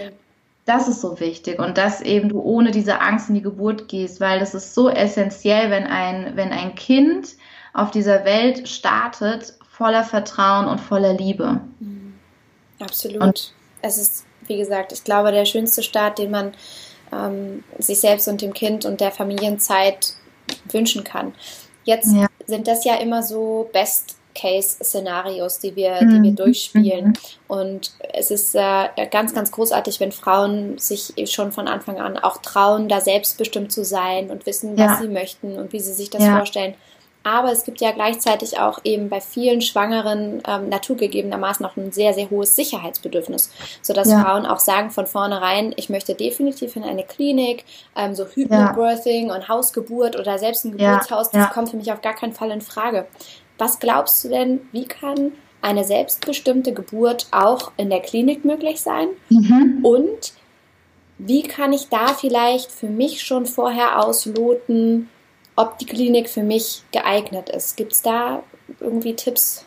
das 0.64 0.88
ist 0.88 1.00
so 1.00 1.20
wichtig 1.20 1.58
und 1.58 1.76
dass 1.76 2.00
eben 2.00 2.28
du 2.28 2.40
ohne 2.40 2.70
diese 2.70 3.00
Angst 3.00 3.28
in 3.28 3.34
die 3.34 3.42
Geburt 3.42 3.88
gehst, 3.88 4.20
weil 4.20 4.38
das 4.40 4.54
ist 4.54 4.74
so 4.74 4.88
essentiell, 4.88 5.70
wenn 5.70 5.84
ein, 5.84 6.32
wenn 6.34 6.50
ein 6.50 6.74
Kind 6.76 7.36
auf 7.72 7.90
dieser 7.90 8.24
Welt 8.24 8.68
startet, 8.68 9.54
voller 9.68 10.04
Vertrauen 10.04 10.66
und 10.66 10.80
voller 10.80 11.14
Liebe. 11.14 11.60
Mhm. 11.80 12.14
Absolut. 12.80 13.22
Und 13.22 13.52
es 13.80 13.98
ist, 13.98 14.24
wie 14.46 14.58
gesagt, 14.58 14.92
ich 14.92 15.04
glaube, 15.04 15.32
der 15.32 15.44
schönste 15.44 15.82
Start, 15.82 16.18
den 16.18 16.30
man 16.30 16.52
ähm, 17.12 17.64
sich 17.78 18.00
selbst 18.00 18.28
und 18.28 18.40
dem 18.42 18.52
Kind 18.52 18.84
und 18.84 19.00
der 19.00 19.10
Familienzeit 19.10 20.14
wünschen 20.70 21.04
kann. 21.04 21.34
Jetzt 21.84 22.12
ja. 22.12 22.26
sind 22.46 22.68
das 22.68 22.84
ja 22.84 22.96
immer 22.96 23.22
so 23.22 23.68
Best 23.72 24.16
Case-Szenarios, 24.34 25.58
die 25.58 25.76
wir, 25.76 25.98
die 26.00 26.22
wir 26.22 26.30
mhm. 26.30 26.36
durchspielen. 26.36 27.06
Mhm. 27.08 27.14
Und 27.48 27.92
es 28.14 28.30
ist 28.30 28.54
äh, 28.54 28.88
ganz, 29.10 29.34
ganz 29.34 29.52
großartig, 29.52 30.00
wenn 30.00 30.12
Frauen 30.12 30.78
sich 30.78 31.12
schon 31.26 31.52
von 31.52 31.68
Anfang 31.68 32.00
an 32.00 32.16
auch 32.18 32.38
trauen, 32.38 32.88
da 32.88 33.00
selbstbestimmt 33.00 33.72
zu 33.72 33.84
sein 33.84 34.30
und 34.30 34.46
wissen, 34.46 34.76
was 34.78 34.92
ja. 34.92 34.98
sie 35.02 35.08
möchten 35.08 35.58
und 35.58 35.72
wie 35.72 35.80
sie 35.80 35.92
sich 35.92 36.10
das 36.10 36.22
ja. 36.22 36.36
vorstellen. 36.36 36.74
Aber 37.24 37.52
es 37.52 37.64
gibt 37.64 37.80
ja 37.80 37.92
gleichzeitig 37.92 38.58
auch 38.58 38.80
eben 38.84 39.08
bei 39.08 39.20
vielen 39.20 39.60
Schwangeren 39.60 40.42
ähm, 40.46 40.68
naturgegebenermaßen 40.68 41.62
noch 41.62 41.76
ein 41.76 41.92
sehr, 41.92 42.14
sehr 42.14 42.30
hohes 42.30 42.56
Sicherheitsbedürfnis, 42.56 43.50
sodass 43.80 44.10
ja. 44.10 44.22
Frauen 44.22 44.46
auch 44.46 44.58
sagen 44.58 44.90
von 44.90 45.06
vornherein, 45.06 45.72
ich 45.76 45.88
möchte 45.88 46.14
definitiv 46.14 46.74
in 46.76 46.84
eine 46.84 47.04
Klinik, 47.04 47.64
ähm, 47.96 48.14
so 48.14 48.26
Hypnobirthing 48.26 49.28
ja. 49.28 49.34
und 49.34 49.48
Hausgeburt 49.48 50.18
oder 50.18 50.38
selbst 50.38 50.64
ein 50.64 50.72
Geburtshaus, 50.72 51.30
ja. 51.32 51.40
das 51.44 51.50
kommt 51.50 51.70
für 51.70 51.76
mich 51.76 51.92
auf 51.92 52.02
gar 52.02 52.14
keinen 52.14 52.32
Fall 52.32 52.50
in 52.50 52.60
Frage. 52.60 53.06
Was 53.58 53.78
glaubst 53.78 54.24
du 54.24 54.28
denn, 54.28 54.60
wie 54.72 54.86
kann 54.86 55.32
eine 55.60 55.84
selbstbestimmte 55.84 56.72
Geburt 56.72 57.28
auch 57.30 57.70
in 57.76 57.88
der 57.88 58.00
Klinik 58.00 58.44
möglich 58.44 58.80
sein? 58.80 59.08
Mhm. 59.28 59.78
Und 59.82 60.32
wie 61.18 61.42
kann 61.42 61.72
ich 61.72 61.88
da 61.88 62.08
vielleicht 62.08 62.72
für 62.72 62.88
mich 62.88 63.22
schon 63.22 63.46
vorher 63.46 64.04
ausloten, 64.04 65.08
ob 65.56 65.78
die 65.78 65.86
Klinik 65.86 66.28
für 66.28 66.42
mich 66.42 66.82
geeignet 66.92 67.48
ist. 67.48 67.76
Gibt 67.76 67.92
es 67.92 68.02
da 68.02 68.42
irgendwie 68.80 69.14
Tipps? 69.14 69.64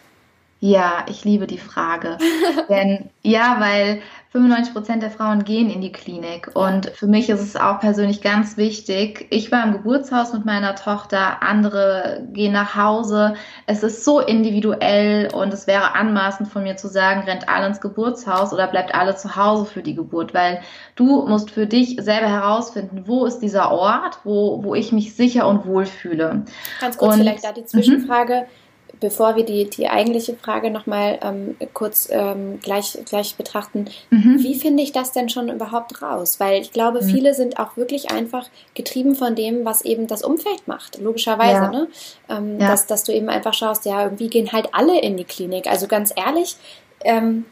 Ja, 0.59 1.05
ich 1.09 1.23
liebe 1.23 1.47
die 1.47 1.57
Frage. 1.57 2.17
Denn 2.69 3.09
ja, 3.21 3.57
weil 3.59 4.01
95 4.35 4.73
Prozent 4.73 5.01
der 5.01 5.11
Frauen 5.11 5.45
gehen 5.45 5.69
in 5.69 5.79
die 5.79 5.93
Klinik. 5.93 6.51
Und 6.53 6.87
für 6.89 7.07
mich 7.07 7.29
ist 7.29 7.39
es 7.39 7.55
auch 7.55 7.79
persönlich 7.79 8.21
ganz 8.21 8.57
wichtig. 8.57 9.27
Ich 9.29 9.49
war 9.49 9.63
im 9.63 9.71
Geburtshaus 9.71 10.33
mit 10.33 10.43
meiner 10.43 10.75
Tochter, 10.75 11.41
andere 11.41 12.27
gehen 12.33 12.51
nach 12.51 12.75
Hause. 12.75 13.35
Es 13.65 13.81
ist 13.81 14.03
so 14.03 14.19
individuell 14.19 15.33
und 15.33 15.53
es 15.53 15.67
wäre 15.67 15.95
anmaßend 15.95 16.49
von 16.49 16.63
mir 16.63 16.75
zu 16.75 16.89
sagen, 16.89 17.21
rennt 17.21 17.47
alle 17.47 17.67
ins 17.67 17.79
Geburtshaus 17.79 18.51
oder 18.51 18.67
bleibt 18.67 18.93
alle 18.93 19.15
zu 19.15 19.37
Hause 19.37 19.63
für 19.63 19.81
die 19.81 19.95
Geburt, 19.95 20.33
weil 20.33 20.59
du 20.95 21.25
musst 21.25 21.51
für 21.51 21.65
dich 21.65 21.95
selber 22.01 22.27
herausfinden, 22.27 23.03
wo 23.05 23.25
ist 23.25 23.39
dieser 23.39 23.71
Ort, 23.71 24.19
wo, 24.25 24.65
wo 24.65 24.75
ich 24.75 24.91
mich 24.91 25.15
sicher 25.15 25.47
und 25.47 25.65
wohl 25.65 25.85
fühle. 25.85 26.43
Ganz 26.81 26.97
kurz 26.97 27.13
und, 27.13 27.21
vielleicht 27.21 27.45
da 27.45 27.53
die 27.53 27.63
Zwischenfrage. 27.63 28.41
Mhm 28.41 28.64
bevor 28.99 29.35
wir 29.35 29.43
die, 29.43 29.69
die 29.69 29.87
eigentliche 29.87 30.35
Frage 30.35 30.71
nochmal 30.71 31.19
ähm, 31.21 31.55
kurz 31.73 32.07
ähm, 32.11 32.59
gleich, 32.61 32.97
gleich 33.05 33.35
betrachten, 33.35 33.85
mhm. 34.09 34.37
wie 34.39 34.55
finde 34.55 34.83
ich 34.83 34.91
das 34.91 35.11
denn 35.11 35.29
schon 35.29 35.49
überhaupt 35.49 36.01
raus? 36.01 36.39
Weil 36.39 36.61
ich 36.61 36.71
glaube, 36.71 37.01
mhm. 37.01 37.07
viele 37.07 37.33
sind 37.33 37.59
auch 37.59 37.77
wirklich 37.77 38.11
einfach 38.11 38.47
getrieben 38.73 39.15
von 39.15 39.35
dem, 39.35 39.65
was 39.65 39.83
eben 39.83 40.07
das 40.07 40.23
Umfeld 40.23 40.67
macht, 40.67 40.99
logischerweise. 40.99 41.63
Ja. 41.63 41.69
Ne? 41.69 41.87
Ähm, 42.29 42.59
ja. 42.59 42.69
dass, 42.69 42.87
dass 42.87 43.03
du 43.03 43.13
eben 43.13 43.29
einfach 43.29 43.53
schaust, 43.53 43.85
ja, 43.85 44.03
irgendwie 44.03 44.29
gehen 44.29 44.51
halt 44.51 44.69
alle 44.73 44.99
in 44.99 45.17
die 45.17 45.25
Klinik. 45.25 45.67
Also 45.67 45.87
ganz 45.87 46.13
ehrlich, 46.15 46.55
ähm, 47.03 47.45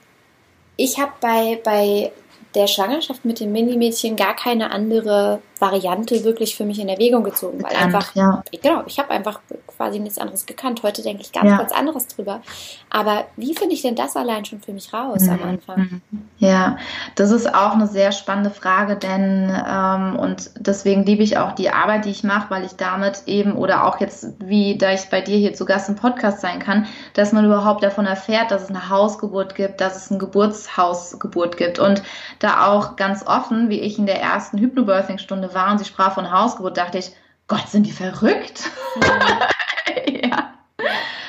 ich 0.78 1.00
habe 1.00 1.12
bei, 1.22 1.60
bei 1.64 2.12
der 2.56 2.68
Schwangerschaft 2.68 3.26
mit 3.26 3.40
dem 3.40 3.52
Minimädchen 3.52 4.16
gar 4.16 4.36
keine 4.36 4.72
andere 4.72 5.42
Variante 5.64 6.24
wirklich 6.24 6.56
für 6.56 6.66
mich 6.66 6.80
in 6.80 6.90
Erwägung 6.90 7.24
gezogen, 7.24 7.64
weil 7.64 7.72
Bekannt, 7.72 7.96
einfach, 7.96 8.16
ja. 8.16 8.44
genau, 8.62 8.84
ich 8.86 9.00
habe 9.00 9.12
einfach 9.12 9.40
quasi 9.66 10.00
nichts 10.00 10.18
anderes 10.18 10.46
gekannt. 10.46 10.84
Heute 10.84 11.02
denke 11.02 11.22
ich 11.22 11.32
ganz, 11.32 11.50
ja. 11.50 11.58
ganz 11.58 11.72
anderes 11.72 12.08
drüber. 12.08 12.42
Aber 12.90 13.26
wie 13.38 13.56
finde 13.56 13.74
ich 13.74 13.82
denn 13.82 13.96
das 13.96 14.16
allein 14.16 14.46
schon 14.46 14.62
für 14.62 14.74
mich 14.74 14.94
raus 14.94 15.22
mhm. 15.22 15.30
am 15.30 15.44
Anfang? 15.44 16.02
Ja, 16.38 16.78
das 17.16 17.32
ist 17.32 17.54
auch 17.54 17.72
eine 17.72 17.88
sehr 17.88 18.12
spannende 18.12 18.50
Frage, 18.50 18.96
denn 18.98 19.52
ähm, 19.68 20.20
und 20.20 20.52
deswegen 20.58 21.06
liebe 21.06 21.24
ich 21.24 21.38
auch 21.38 21.54
die 21.54 21.70
Arbeit, 21.70 22.06
die 22.06 22.10
ich 22.10 22.24
mache, 22.24 22.50
weil 22.50 22.66
ich 22.66 22.74
damit 22.74 23.24
eben 23.26 23.54
oder 23.54 23.86
auch 23.86 24.00
jetzt, 24.00 24.28
wie 24.40 24.78
da 24.78 24.92
ich 24.92 25.10
bei 25.10 25.22
dir 25.22 25.38
hier 25.38 25.54
zu 25.54 25.66
Gast 25.66 25.90
im 25.90 25.96
Podcast 25.96 26.42
sein 26.42 26.60
kann, 26.60 26.88
dass 27.14 27.32
man 27.32 27.46
überhaupt 27.46 27.84
davon 27.84 28.06
erfährt, 28.06 28.52
dass 28.52 28.64
es 28.64 28.70
eine 28.70 28.90
Hausgeburt 28.90 29.56
gibt, 29.56 29.80
dass 29.82 29.96
es 29.96 30.12
eine 30.12 30.20
Geburtshausgeburt 30.20 31.58
gibt 31.58 31.80
und 31.80 32.04
da 32.40 32.68
auch 32.68 32.96
ganz 32.96 33.26
offen, 33.26 33.70
wie 33.70 33.80
ich 33.80 33.98
in 33.98 34.06
der 34.06 34.22
ersten 34.22 34.58
Hypnobirthing-Stunde 34.58 35.53
war 35.54 35.72
und 35.72 35.80
sie 35.80 35.86
sprach 35.86 36.14
von 36.14 36.32
Hausgeburt, 36.32 36.78
dachte 36.78 36.98
ich, 36.98 37.12
Gott, 37.48 37.68
sind 37.68 37.86
die 37.86 37.92
verrückt? 37.92 38.70
Mhm. 38.96 40.20
ja. 40.24 40.54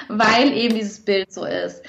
Weil 0.09 0.53
eben 0.53 0.75
dieses 0.75 1.05
Bild 1.05 1.33
so 1.33 1.45
ist. 1.45 1.83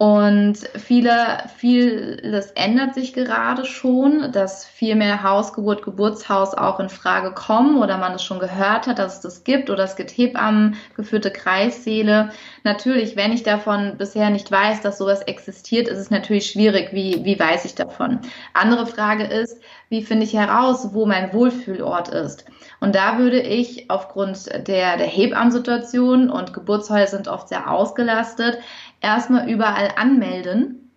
Und 0.00 0.56
viele, 0.76 1.42
vieles 1.58 2.52
ändert 2.52 2.94
sich 2.94 3.12
gerade 3.12 3.66
schon, 3.66 4.32
dass 4.32 4.64
viel 4.64 4.94
mehr 4.94 5.22
Hausgeburt, 5.22 5.82
Geburtshaus 5.82 6.54
auch 6.54 6.80
in 6.80 6.88
Frage 6.88 7.32
kommen 7.32 7.76
oder 7.76 7.98
man 7.98 8.14
es 8.14 8.22
schon 8.22 8.38
gehört 8.38 8.86
hat, 8.86 8.98
dass 8.98 9.16
es 9.16 9.20
das 9.20 9.44
gibt 9.44 9.68
oder 9.68 9.84
es 9.84 9.96
gibt 9.96 10.10
Hebammen 10.10 10.76
geführte 10.96 11.30
Kreissäle. 11.30 12.30
Natürlich, 12.64 13.14
wenn 13.16 13.34
ich 13.34 13.42
davon 13.42 13.98
bisher 13.98 14.30
nicht 14.30 14.50
weiß, 14.50 14.80
dass 14.80 14.96
sowas 14.96 15.20
existiert, 15.20 15.86
ist 15.86 15.98
es 15.98 16.10
natürlich 16.10 16.46
schwierig. 16.46 16.94
Wie, 16.94 17.22
wie 17.26 17.38
weiß 17.38 17.66
ich 17.66 17.74
davon? 17.74 18.20
Andere 18.54 18.86
Frage 18.86 19.24
ist, 19.24 19.60
wie 19.90 20.02
finde 20.02 20.24
ich 20.24 20.34
heraus, 20.34 20.94
wo 20.94 21.04
mein 21.04 21.32
Wohlfühlort 21.34 22.08
ist? 22.08 22.46
Und 22.78 22.94
da 22.94 23.18
würde 23.18 23.40
ich 23.40 23.90
aufgrund 23.90 24.46
der, 24.46 24.96
der 24.96 25.06
Hebammensituation 25.06 26.30
und 26.30 26.54
Geburtshäuser 26.54 27.08
sind 27.08 27.28
oft 27.28 27.48
sehr 27.48 27.70
ausgelastet, 27.70 28.58
erstmal 29.00 29.50
überall 29.50 29.90
anmelden. 29.96 30.92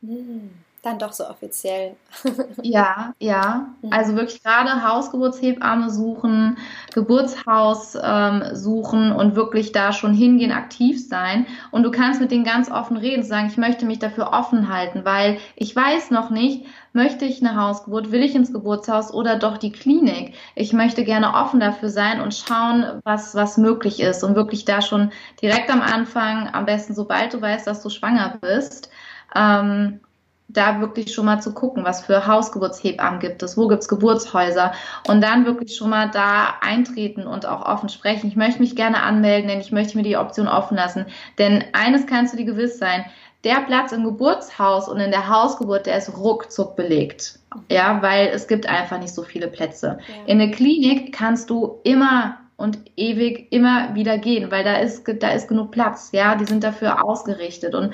Dann 0.83 0.99
doch 0.99 1.13
so 1.13 1.25
offiziell. 1.27 1.95
ja, 2.61 3.13
ja. 3.17 3.67
Mhm. 3.81 3.93
Also 3.93 4.15
wirklich 4.15 4.43
gerade 4.43 4.83
Hausgeburtshebamme 4.83 5.89
suchen, 5.89 6.57
Geburtshaus 6.93 7.97
ähm, 8.01 8.43
suchen 8.53 9.13
und 9.13 9.35
wirklich 9.35 9.71
da 9.71 9.93
schon 9.93 10.13
hingehen, 10.13 10.51
aktiv 10.51 11.07
sein. 11.07 11.47
Und 11.71 11.83
du 11.83 11.91
kannst 11.91 12.19
mit 12.19 12.31
denen 12.31 12.43
ganz 12.43 12.69
offen 12.69 12.97
reden, 12.97 13.23
sagen, 13.23 13.47
ich 13.47 13.57
möchte 13.57 13.85
mich 13.85 13.99
dafür 13.99 14.33
offen 14.33 14.67
halten, 14.67 15.05
weil 15.05 15.37
ich 15.55 15.73
weiß 15.73 16.11
noch 16.11 16.29
nicht, 16.29 16.65
möchte 16.91 17.23
ich 17.23 17.41
eine 17.41 17.59
Hausgeburt, 17.59 18.11
will 18.11 18.21
ich 18.21 18.35
ins 18.35 18.51
Geburtshaus 18.51 19.13
oder 19.13 19.37
doch 19.37 19.57
die 19.57 19.71
Klinik. 19.71 20.35
Ich 20.53 20.73
möchte 20.73 21.05
gerne 21.05 21.33
offen 21.33 21.61
dafür 21.61 21.89
sein 21.89 22.19
und 22.19 22.35
schauen, 22.35 23.01
was, 23.05 23.35
was 23.35 23.57
möglich 23.57 24.01
ist 24.01 24.21
und 24.21 24.35
wirklich 24.35 24.65
da 24.65 24.81
schon 24.81 25.13
direkt 25.41 25.71
am 25.71 25.81
Anfang, 25.81 26.49
am 26.51 26.65
besten 26.65 26.93
sobald 26.93 27.33
du 27.33 27.41
weißt, 27.41 27.65
dass 27.65 27.81
du 27.81 27.89
schwanger 27.89 28.37
bist, 28.41 28.89
ähm, 29.33 30.01
da 30.53 30.79
wirklich 30.79 31.13
schon 31.13 31.25
mal 31.25 31.41
zu 31.41 31.53
gucken, 31.53 31.83
was 31.83 32.05
für 32.05 32.27
Hausgeburtshebammen 32.27 33.19
gibt 33.19 33.43
es, 33.43 33.57
wo 33.57 33.67
gibt 33.67 33.81
es 33.81 33.87
Geburtshäuser 33.87 34.73
und 35.07 35.21
dann 35.21 35.45
wirklich 35.45 35.75
schon 35.75 35.89
mal 35.89 36.09
da 36.09 36.55
eintreten 36.61 37.27
und 37.27 37.45
auch 37.45 37.65
offen 37.65 37.89
sprechen. 37.89 38.27
Ich 38.27 38.35
möchte 38.35 38.61
mich 38.61 38.75
gerne 38.75 39.01
anmelden, 39.01 39.49
denn 39.49 39.59
ich 39.59 39.71
möchte 39.71 39.97
mir 39.97 40.03
die 40.03 40.17
Option 40.17 40.47
offen 40.47 40.77
lassen. 40.77 41.05
Denn 41.39 41.63
eines 41.73 42.05
kannst 42.07 42.33
du 42.33 42.37
dir 42.37 42.45
gewiss 42.45 42.77
sein, 42.77 43.05
der 43.43 43.61
Platz 43.61 43.91
im 43.91 44.05
Geburtshaus 44.05 44.87
und 44.87 44.99
in 44.99 45.11
der 45.11 45.27
Hausgeburt, 45.27 45.85
der 45.85 45.97
ist 45.97 46.17
ruckzuck 46.17 46.75
belegt. 46.75 47.39
Ja, 47.69 48.01
weil 48.01 48.27
es 48.27 48.47
gibt 48.47 48.67
einfach 48.67 48.99
nicht 48.99 49.13
so 49.13 49.23
viele 49.23 49.47
Plätze. 49.47 49.97
Ja. 50.07 50.15
In 50.27 50.39
der 50.39 50.51
Klinik 50.51 51.13
kannst 51.13 51.49
du 51.49 51.79
immer 51.83 52.37
und 52.55 52.79
ewig 52.95 53.51
immer 53.51 53.93
wieder 53.95 54.17
gehen, 54.17 54.51
weil 54.51 54.63
da 54.63 54.77
ist, 54.77 55.03
da 55.19 55.31
ist 55.31 55.47
genug 55.47 55.71
Platz. 55.71 56.09
Ja, 56.13 56.35
die 56.35 56.45
sind 56.45 56.63
dafür 56.63 57.03
ausgerichtet 57.03 57.75
und 57.75 57.93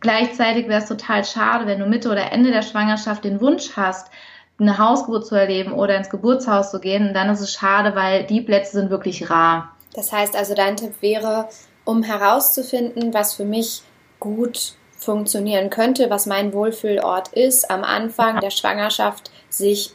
Gleichzeitig 0.00 0.68
wäre 0.68 0.80
es 0.80 0.88
total 0.88 1.24
schade, 1.24 1.66
wenn 1.66 1.80
du 1.80 1.86
Mitte 1.86 2.10
oder 2.10 2.30
Ende 2.32 2.50
der 2.50 2.62
Schwangerschaft 2.62 3.24
den 3.24 3.40
Wunsch 3.40 3.76
hast, 3.76 4.10
eine 4.58 4.78
Hausgeburt 4.78 5.26
zu 5.26 5.34
erleben 5.34 5.72
oder 5.72 5.96
ins 5.96 6.10
Geburtshaus 6.10 6.70
zu 6.70 6.78
gehen, 6.78 7.14
dann 7.14 7.30
ist 7.30 7.40
es 7.40 7.52
schade, 7.52 7.96
weil 7.96 8.24
die 8.24 8.40
Plätze 8.40 8.72
sind 8.72 8.90
wirklich 8.90 9.28
rar. 9.28 9.74
Das 9.94 10.12
heißt 10.12 10.36
also, 10.36 10.54
dein 10.54 10.76
Tipp 10.76 10.94
wäre, 11.00 11.48
um 11.84 12.02
herauszufinden, 12.02 13.12
was 13.12 13.34
für 13.34 13.44
mich 13.44 13.82
gut 14.20 14.74
funktionieren 14.96 15.68
könnte, 15.68 16.10
was 16.10 16.26
mein 16.26 16.52
Wohlfühlort 16.52 17.28
ist, 17.28 17.70
am 17.70 17.82
Anfang 17.82 18.40
der 18.40 18.50
Schwangerschaft 18.50 19.32
sich 19.48 19.94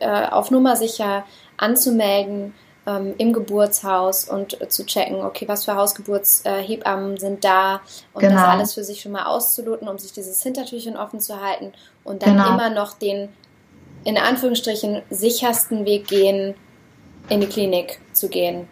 äh, 0.00 0.26
auf 0.26 0.50
Nummer 0.50 0.76
sicher 0.76 1.24
anzumelden, 1.56 2.54
ähm, 2.86 3.14
im 3.18 3.32
Geburtshaus 3.32 4.28
und 4.28 4.60
äh, 4.60 4.68
zu 4.68 4.84
checken, 4.84 5.22
okay, 5.22 5.46
was 5.46 5.64
für 5.64 5.76
Hausgeburtshebammen 5.76 7.16
äh, 7.16 7.20
sind 7.20 7.44
da 7.44 7.80
und 8.12 8.20
genau. 8.20 8.34
das 8.34 8.44
alles 8.44 8.74
für 8.74 8.84
sich 8.84 9.00
schon 9.00 9.12
mal 9.12 9.24
auszuloten, 9.24 9.88
um 9.88 9.98
sich 9.98 10.12
dieses 10.12 10.42
Hintertürchen 10.42 10.96
offen 10.96 11.20
zu 11.20 11.40
halten 11.40 11.72
und 12.04 12.22
dann 12.22 12.36
genau. 12.36 12.54
immer 12.54 12.70
noch 12.70 12.94
den 12.94 13.28
in 14.04 14.18
Anführungsstrichen 14.18 15.02
sichersten 15.10 15.84
Weg 15.84 16.08
gehen, 16.08 16.54
in 17.28 17.40
die 17.40 17.46
Klinik 17.46 18.00
zu 18.12 18.28
gehen. 18.28 18.68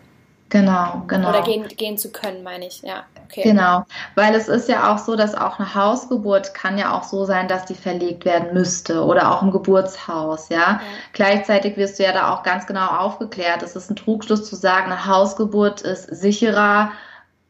Genau, 0.48 1.04
genau. 1.06 1.28
Oder 1.28 1.42
gehen, 1.42 1.68
gehen 1.68 1.96
zu 1.96 2.11
können, 2.11 2.42
meine 2.42 2.66
ich, 2.66 2.82
ja. 2.82 3.04
Okay. 3.31 3.43
Genau, 3.43 3.85
weil 4.16 4.35
es 4.35 4.49
ist 4.49 4.68
ja 4.68 4.93
auch 4.93 4.99
so, 4.99 5.14
dass 5.14 5.37
auch 5.37 5.61
eine 5.61 5.72
Hausgeburt 5.72 6.53
kann 6.53 6.78
ja 6.78 6.93
auch 6.93 7.05
so 7.05 7.24
sein, 7.24 7.47
dass 7.47 7.64
die 7.64 7.76
verlegt 7.76 8.24
werden 8.24 8.53
müsste 8.53 9.05
oder 9.05 9.31
auch 9.31 9.43
im 9.43 9.53
Geburtshaus, 9.53 10.49
ja. 10.49 10.59
ja. 10.59 10.81
Gleichzeitig 11.12 11.76
wirst 11.76 12.01
du 12.01 12.03
ja 12.03 12.12
da 12.12 12.35
auch 12.35 12.43
ganz 12.43 12.66
genau 12.66 12.89
aufgeklärt. 12.89 13.62
Es 13.62 13.76
ist 13.76 13.89
ein 13.89 13.95
Trugschluss 13.95 14.49
zu 14.49 14.57
sagen, 14.57 14.87
eine 14.87 15.07
Hausgeburt 15.07 15.81
ist 15.83 16.09
sicherer, 16.09 16.91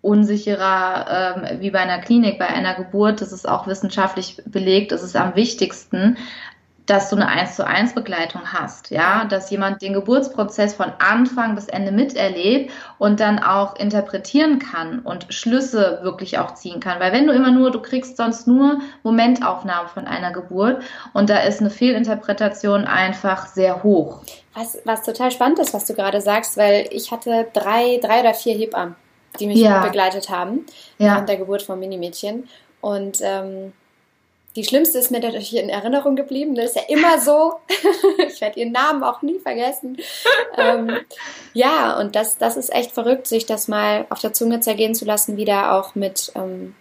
unsicherer 0.03 1.37
ähm, 1.49 1.61
wie 1.61 1.71
bei 1.71 1.81
einer 1.81 1.99
Klinik, 1.99 2.39
bei 2.39 2.49
einer 2.49 2.75
Geburt. 2.75 3.23
Das 3.23 3.33
ist 3.33 3.49
auch 3.49 3.67
wissenschaftlich 3.67 4.43
belegt. 4.45 4.93
Das 4.93 5.03
ist 5.03 5.17
am 5.17 5.35
wichtigsten 5.35 6.19
dass 6.91 7.09
du 7.09 7.15
eine 7.15 7.29
1 7.29 7.55
zu 7.55 7.65
1 7.65 7.95
Begleitung 7.95 8.53
hast, 8.53 8.91
ja, 8.91 9.25
dass 9.25 9.49
jemand 9.51 9.81
den 9.81 9.93
Geburtsprozess 9.93 10.75
von 10.75 10.93
Anfang 10.99 11.55
bis 11.55 11.69
Ende 11.69 11.93
miterlebt 11.93 12.73
und 12.99 13.21
dann 13.21 13.39
auch 13.39 13.77
interpretieren 13.77 14.59
kann 14.59 14.99
und 14.99 15.33
Schlüsse 15.33 16.01
wirklich 16.03 16.39
auch 16.39 16.55
ziehen 16.55 16.81
kann, 16.81 16.99
weil 16.99 17.13
wenn 17.13 17.29
du 17.29 17.33
immer 17.33 17.53
nur, 17.53 17.71
du 17.71 17.81
kriegst 17.81 18.17
sonst 18.17 18.49
nur 18.49 18.81
Momentaufnahmen 19.05 19.89
von 19.89 20.09
einer 20.09 20.33
Geburt 20.33 20.83
und 21.13 21.31
da 21.31 21.39
ist 21.39 21.61
eine 21.61 21.71
Fehlinterpretation 21.71 22.87
einfach 22.87 23.47
sehr 23.47 23.85
hoch. 23.85 24.23
Was, 24.55 24.79
was 24.85 25.03
total 25.03 25.31
spannend 25.31 25.61
ist, 25.61 25.73
was 25.73 25.85
du 25.85 25.95
gerade 25.95 26.21
sagst, 26.21 26.57
weil 26.57 26.89
ich 26.91 27.13
hatte 27.13 27.47
drei, 27.53 28.01
drei 28.03 28.21
oder 28.21 28.35
vier 28.35 28.57
Hebammen, 28.57 28.97
die 29.39 29.47
mich 29.47 29.59
ja. 29.59 29.87
begleitet 29.87 30.29
haben 30.29 30.67
ja. 30.99 31.15
während 31.15 31.29
der 31.29 31.37
Geburt 31.37 31.63
von 31.63 31.79
Minimädchen 31.79 32.49
und 32.81 33.19
ähm, 33.23 33.75
die 34.57 34.65
schlimmste 34.65 34.99
ist 34.99 35.11
mir 35.11 35.21
natürlich 35.21 35.57
in 35.57 35.69
Erinnerung 35.69 36.17
geblieben. 36.17 36.55
Das 36.55 36.67
ist 36.67 36.77
ja 36.77 36.83
immer 36.89 37.21
so. 37.21 37.55
ich 38.29 38.41
werde 38.41 38.59
ihren 38.59 38.73
Namen 38.73 39.03
auch 39.03 39.23
nie 39.23 39.39
vergessen. 39.39 39.97
ähm, 40.57 40.99
ja, 41.55 41.99
und 41.99 42.17
das, 42.17 42.39
das 42.39 42.57
ist 42.57 42.73
echt 42.73 42.91
verrückt, 42.91 43.27
sich 43.27 43.47
das 43.47 43.69
mal 43.69 44.07
auf 44.11 44.21
der 44.21 44.33
Zunge 44.33 44.61
zergehen 44.61 44.95
zu 44.95 45.05
lassen, 45.05 45.37
wieder 45.37 45.75
auch 45.75 45.95
mit 45.95 46.33
ähm, 46.35 46.75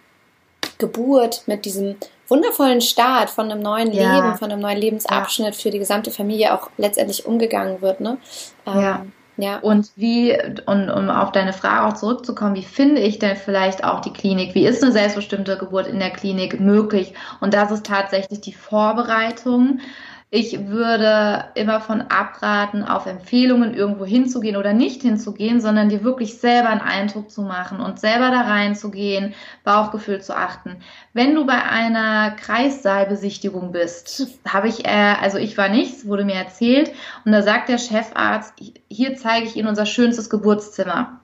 Geburt, 0.78 1.42
mit 1.46 1.64
diesem 1.64 1.96
wundervollen 2.26 2.80
Start 2.80 3.30
von 3.30 3.50
einem 3.50 3.60
neuen 3.60 3.92
ja. 3.92 4.16
Leben, 4.16 4.36
von 4.36 4.50
einem 4.50 4.60
neuen 4.60 4.78
Lebensabschnitt 4.78 5.54
ja. 5.54 5.60
für 5.60 5.70
die 5.70 5.78
gesamte 5.78 6.10
Familie 6.10 6.54
auch 6.54 6.70
letztendlich 6.76 7.26
umgegangen 7.26 7.82
wird. 7.82 8.00
Ne? 8.00 8.18
Ähm, 8.66 8.80
ja. 8.80 9.06
Ja. 9.40 9.58
Und 9.60 9.90
wie, 9.96 10.36
und 10.66 10.90
um 10.90 11.08
auf 11.08 11.32
deine 11.32 11.54
Frage 11.54 11.86
auch 11.86 11.98
zurückzukommen, 11.98 12.54
wie 12.56 12.62
finde 12.62 13.00
ich 13.00 13.18
denn 13.18 13.36
vielleicht 13.36 13.84
auch 13.84 14.00
die 14.00 14.12
Klinik? 14.12 14.54
Wie 14.54 14.66
ist 14.66 14.82
eine 14.82 14.92
selbstbestimmte 14.92 15.56
Geburt 15.56 15.86
in 15.86 15.98
der 15.98 16.10
Klinik 16.10 16.60
möglich? 16.60 17.14
Und 17.40 17.54
das 17.54 17.70
ist 17.70 17.86
tatsächlich 17.86 18.42
die 18.42 18.52
Vorbereitung 18.52 19.80
ich 20.32 20.68
würde 20.68 21.46
immer 21.56 21.80
von 21.80 22.02
abraten, 22.02 22.84
auf 22.84 23.06
Empfehlungen 23.06 23.74
irgendwo 23.74 24.04
hinzugehen 24.04 24.56
oder 24.56 24.72
nicht 24.72 25.02
hinzugehen, 25.02 25.60
sondern 25.60 25.88
dir 25.88 26.04
wirklich 26.04 26.38
selber 26.38 26.68
einen 26.68 26.80
Eindruck 26.80 27.32
zu 27.32 27.42
machen 27.42 27.80
und 27.80 27.98
selber 27.98 28.30
da 28.30 28.42
reinzugehen, 28.42 29.34
Bauchgefühl 29.64 30.22
zu 30.22 30.36
achten. 30.36 30.76
Wenn 31.12 31.34
du 31.34 31.46
bei 31.46 31.60
einer 31.60 32.30
Kreissaalbesichtigung 32.30 33.72
bist, 33.72 34.38
habe 34.46 34.68
ich, 34.68 34.84
äh, 34.86 35.16
also 35.20 35.38
ich 35.38 35.58
war 35.58 35.68
nicht, 35.68 36.06
wurde 36.06 36.24
mir 36.24 36.36
erzählt, 36.36 36.92
und 37.24 37.32
da 37.32 37.42
sagt 37.42 37.68
der 37.68 37.78
Chefarzt, 37.78 38.54
hier 38.88 39.16
zeige 39.16 39.46
ich 39.46 39.56
Ihnen 39.56 39.68
unser 39.68 39.86
schönstes 39.86 40.30
Geburtszimmer. 40.30 41.20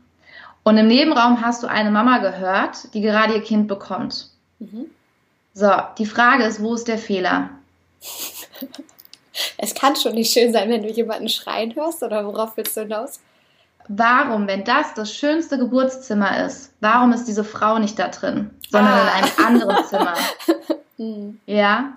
Und 0.64 0.78
im 0.78 0.88
Nebenraum 0.88 1.42
hast 1.42 1.62
du 1.62 1.68
eine 1.68 1.92
Mama 1.92 2.18
gehört, 2.18 2.92
die 2.92 3.02
gerade 3.02 3.34
ihr 3.34 3.42
Kind 3.42 3.68
bekommt. 3.68 4.30
Mhm. 4.59 4.86
So, 5.54 5.70
die 5.96 6.07
Frage 6.07 6.42
ist, 6.42 6.61
wo 6.61 6.74
ist 6.74 6.88
der 6.88 6.98
Fehler? 6.98 7.50
Es 9.59 9.74
kann 9.74 9.97
schon 9.97 10.14
nicht 10.14 10.32
schön 10.32 10.53
sein, 10.53 10.70
wenn 10.70 10.82
du 10.82 10.91
jemanden 10.91 11.28
schreien 11.28 11.74
hörst, 11.74 12.03
oder 12.03 12.26
worauf 12.26 12.57
willst 12.57 12.76
du 12.76 12.82
hinaus? 12.82 13.20
Warum, 13.89 14.49
wenn 14.49 14.64
das 14.64 14.95
das 14.95 15.14
schönste 15.14 15.59
Geburtszimmer 15.59 16.45
ist, 16.45 16.72
warum 16.80 17.12
ist 17.12 17.26
diese 17.26 17.45
Frau 17.45 17.78
nicht 17.78 17.99
da 17.99 18.09
drin, 18.09 18.51
sondern 18.70 18.93
ah. 18.93 19.18
in 19.18 19.24
einem 19.24 19.47
anderen 19.47 19.84
Zimmer? 19.84 20.14
mhm. 20.97 21.41
Ja? 21.47 21.93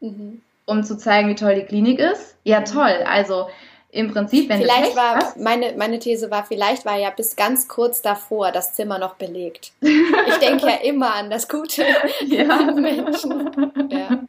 Mhm. 0.00 0.42
Um 0.66 0.84
zu 0.84 0.98
zeigen, 0.98 1.28
wie 1.28 1.34
toll 1.34 1.54
die 1.54 1.64
Klinik 1.64 1.98
ist? 1.98 2.36
Ja, 2.44 2.60
toll. 2.60 3.04
Also 3.06 3.48
im 3.92 4.12
Prinzip, 4.12 4.48
wenn 4.48 4.60
vielleicht 4.60 4.94
war 4.94 5.16
hast, 5.16 5.36
meine 5.36 5.74
meine 5.76 5.98
These 5.98 6.30
war, 6.30 6.44
vielleicht 6.44 6.84
war 6.84 6.96
ja 6.96 7.10
bis 7.10 7.34
ganz 7.34 7.66
kurz 7.66 8.02
davor 8.02 8.52
das 8.52 8.74
Zimmer 8.74 8.98
noch 8.98 9.14
belegt. 9.14 9.72
Ich 9.82 10.36
denke 10.36 10.66
ja 10.66 10.76
immer 10.84 11.14
an 11.14 11.28
das 11.28 11.48
Gute 11.48 11.84
ja. 12.26 12.62
Menschen. 12.74 13.50
Ja. 13.90 14.19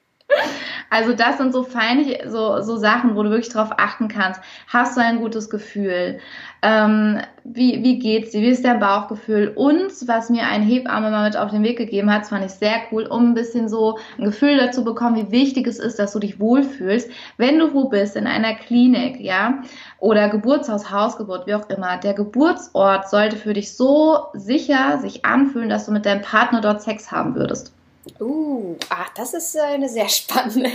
Also 0.94 1.14
das 1.14 1.38
sind 1.38 1.54
so 1.54 1.64
feine, 1.64 2.30
so, 2.30 2.62
so 2.62 2.76
Sachen, 2.76 3.16
wo 3.16 3.24
du 3.24 3.30
wirklich 3.30 3.54
drauf 3.54 3.70
achten 3.78 4.10
kannst. 4.10 4.42
Hast 4.68 4.98
du 4.98 5.02
ein 5.02 5.20
gutes 5.20 5.50
Gefühl? 5.50 6.20
Ähm, 6.62 7.22
wie, 7.46 7.82
wie 7.82 7.98
geht's 7.98 8.32
dir? 8.32 8.42
Wie 8.42 8.50
ist 8.50 8.66
dein 8.66 8.82
Bauchgefühl? 8.82 9.54
Und 9.56 9.92
was 10.08 10.30
mir 10.30 10.44
ein 10.44 10.62
Hebamme 10.62 11.10
mal 11.10 11.24
mit 11.24 11.38
auf 11.38 11.50
den 11.50 11.64
Weg 11.64 11.78
gegeben 11.78 12.12
hat, 12.12 12.24
das 12.24 12.30
fand 12.30 12.46
ich 12.46 12.52
sehr 12.52 12.76
cool, 12.92 13.06
um 13.06 13.30
ein 13.30 13.34
bisschen 13.34 13.70
so 13.70 13.98
ein 14.18 14.26
Gefühl 14.26 14.58
dazu 14.58 14.84
bekommen, 14.84 15.16
wie 15.16 15.32
wichtig 15.32 15.66
es 15.66 15.80
ist, 15.80 15.98
dass 15.98 16.12
du 16.12 16.20
dich 16.20 16.42
wohlfühlst. 16.42 17.10
Wenn 17.38 17.58
du 17.58 17.74
wo 17.74 17.86
bist, 17.86 18.18
in 18.18 18.28
einer 18.28 18.54
Klinik, 18.54 19.20
ja, 19.22 19.62
oder 20.00 20.28
Geburtshaus, 20.30 20.92
Hausgeburt, 20.92 21.48
wie 21.48 21.56
auch 21.56 21.70
immer, 21.70 21.98
der 21.98 22.14
Geburtsort 22.14 23.10
sollte 23.10 23.38
für 23.38 23.54
dich 23.54 23.76
so 23.76 24.26
sicher 24.34 25.00
sich 25.00 25.24
anfühlen, 25.24 25.70
dass 25.70 25.86
du 25.86 25.94
mit 25.94 26.06
deinem 26.06 26.22
Partner 26.22 26.60
dort 26.60 26.82
Sex 26.82 27.12
haben 27.12 27.34
würdest. 27.36 27.74
Uh, 28.20 28.78
ach, 28.90 29.10
das 29.16 29.36
ist 29.36 29.56
eine 29.58 29.88
sehr 29.88 30.10
spannende 30.10 30.72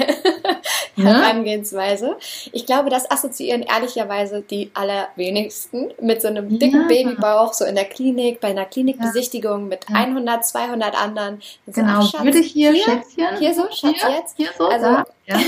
Herangehensweise. 0.94 2.16
Ich 2.52 2.66
glaube, 2.66 2.88
das 2.88 3.10
assoziieren 3.10 3.62
ehrlicherweise 3.62 4.42
die 4.42 4.70
allerwenigsten 4.74 5.92
mit 6.00 6.22
so 6.22 6.28
einem 6.28 6.58
dicken 6.58 6.82
ja. 6.82 6.86
Babybauch, 6.86 7.52
so 7.52 7.64
in 7.64 7.74
der 7.74 7.86
Klinik, 7.86 8.40
bei 8.40 8.48
einer 8.48 8.64
Klinikbesichtigung 8.64 9.62
ja. 9.62 9.66
mit 9.66 9.86
ja. 9.90 9.96
100, 9.96 10.46
200 10.46 10.94
anderen. 10.94 11.42
So, 11.66 11.72
genau, 11.72 12.00
ach, 12.00 12.24
würde 12.24 12.38
ich 12.38 12.52
hier, 12.52 12.72
hier, 12.72 12.84
Schätzchen? 12.84 13.38
Hier 13.38 13.54
so, 13.54 13.62
Schatz 13.72 14.02
hier, 14.02 14.10
jetzt? 14.16 14.36
Hier 14.36 14.50
so, 14.56 14.68
also, 14.68 14.86
ja. 15.26 15.40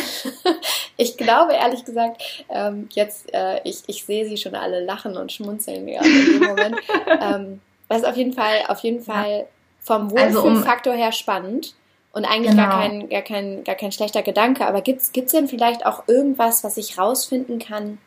ich 0.96 1.16
glaube, 1.16 1.52
ehrlich 1.52 1.84
gesagt, 1.84 2.22
ähm, 2.48 2.88
jetzt, 2.92 3.32
äh, 3.32 3.60
ich, 3.62 3.84
ich 3.86 4.04
sehe 4.04 4.28
sie 4.28 4.36
schon 4.36 4.56
alle 4.56 4.84
lachen 4.84 5.16
und 5.16 5.30
schmunzeln 5.30 5.86
gerade 5.86 6.08
in 6.08 6.40
dem 6.40 6.48
Moment. 6.48 6.76
ähm, 7.20 7.60
was 7.86 8.04
auf 8.04 8.16
jeden 8.16 8.32
Fall, 8.32 8.64
auf 8.66 8.80
jeden 8.80 9.00
Fall 9.00 9.46
vom 9.88 10.10
Wohlfühlfaktor 10.12 10.92
also 10.92 11.00
um, 11.00 11.04
her 11.04 11.12
spannend. 11.12 11.74
und 12.12 12.24
eigentlich 12.24 12.52
genau. 12.52 12.68
gar, 12.68 12.80
kein, 12.80 13.08
gar, 13.08 13.22
kein, 13.22 13.64
gar 13.64 13.74
kein 13.74 13.90
schlechter 13.90 14.22
Gedanke. 14.22 14.66
Aber 14.66 14.82
gibt 14.82 15.00
es 15.00 15.32
denn 15.32 15.48
vielleicht 15.48 15.84
auch 15.84 16.04
irgendwas, 16.06 16.62
was 16.62 16.76
ich 16.76 16.96
rausfinden 16.96 17.58
kann? 17.58 17.98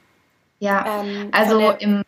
Ja, 0.59 1.01
ähm, 1.01 1.29
also 1.31 1.71
im 1.79 2.03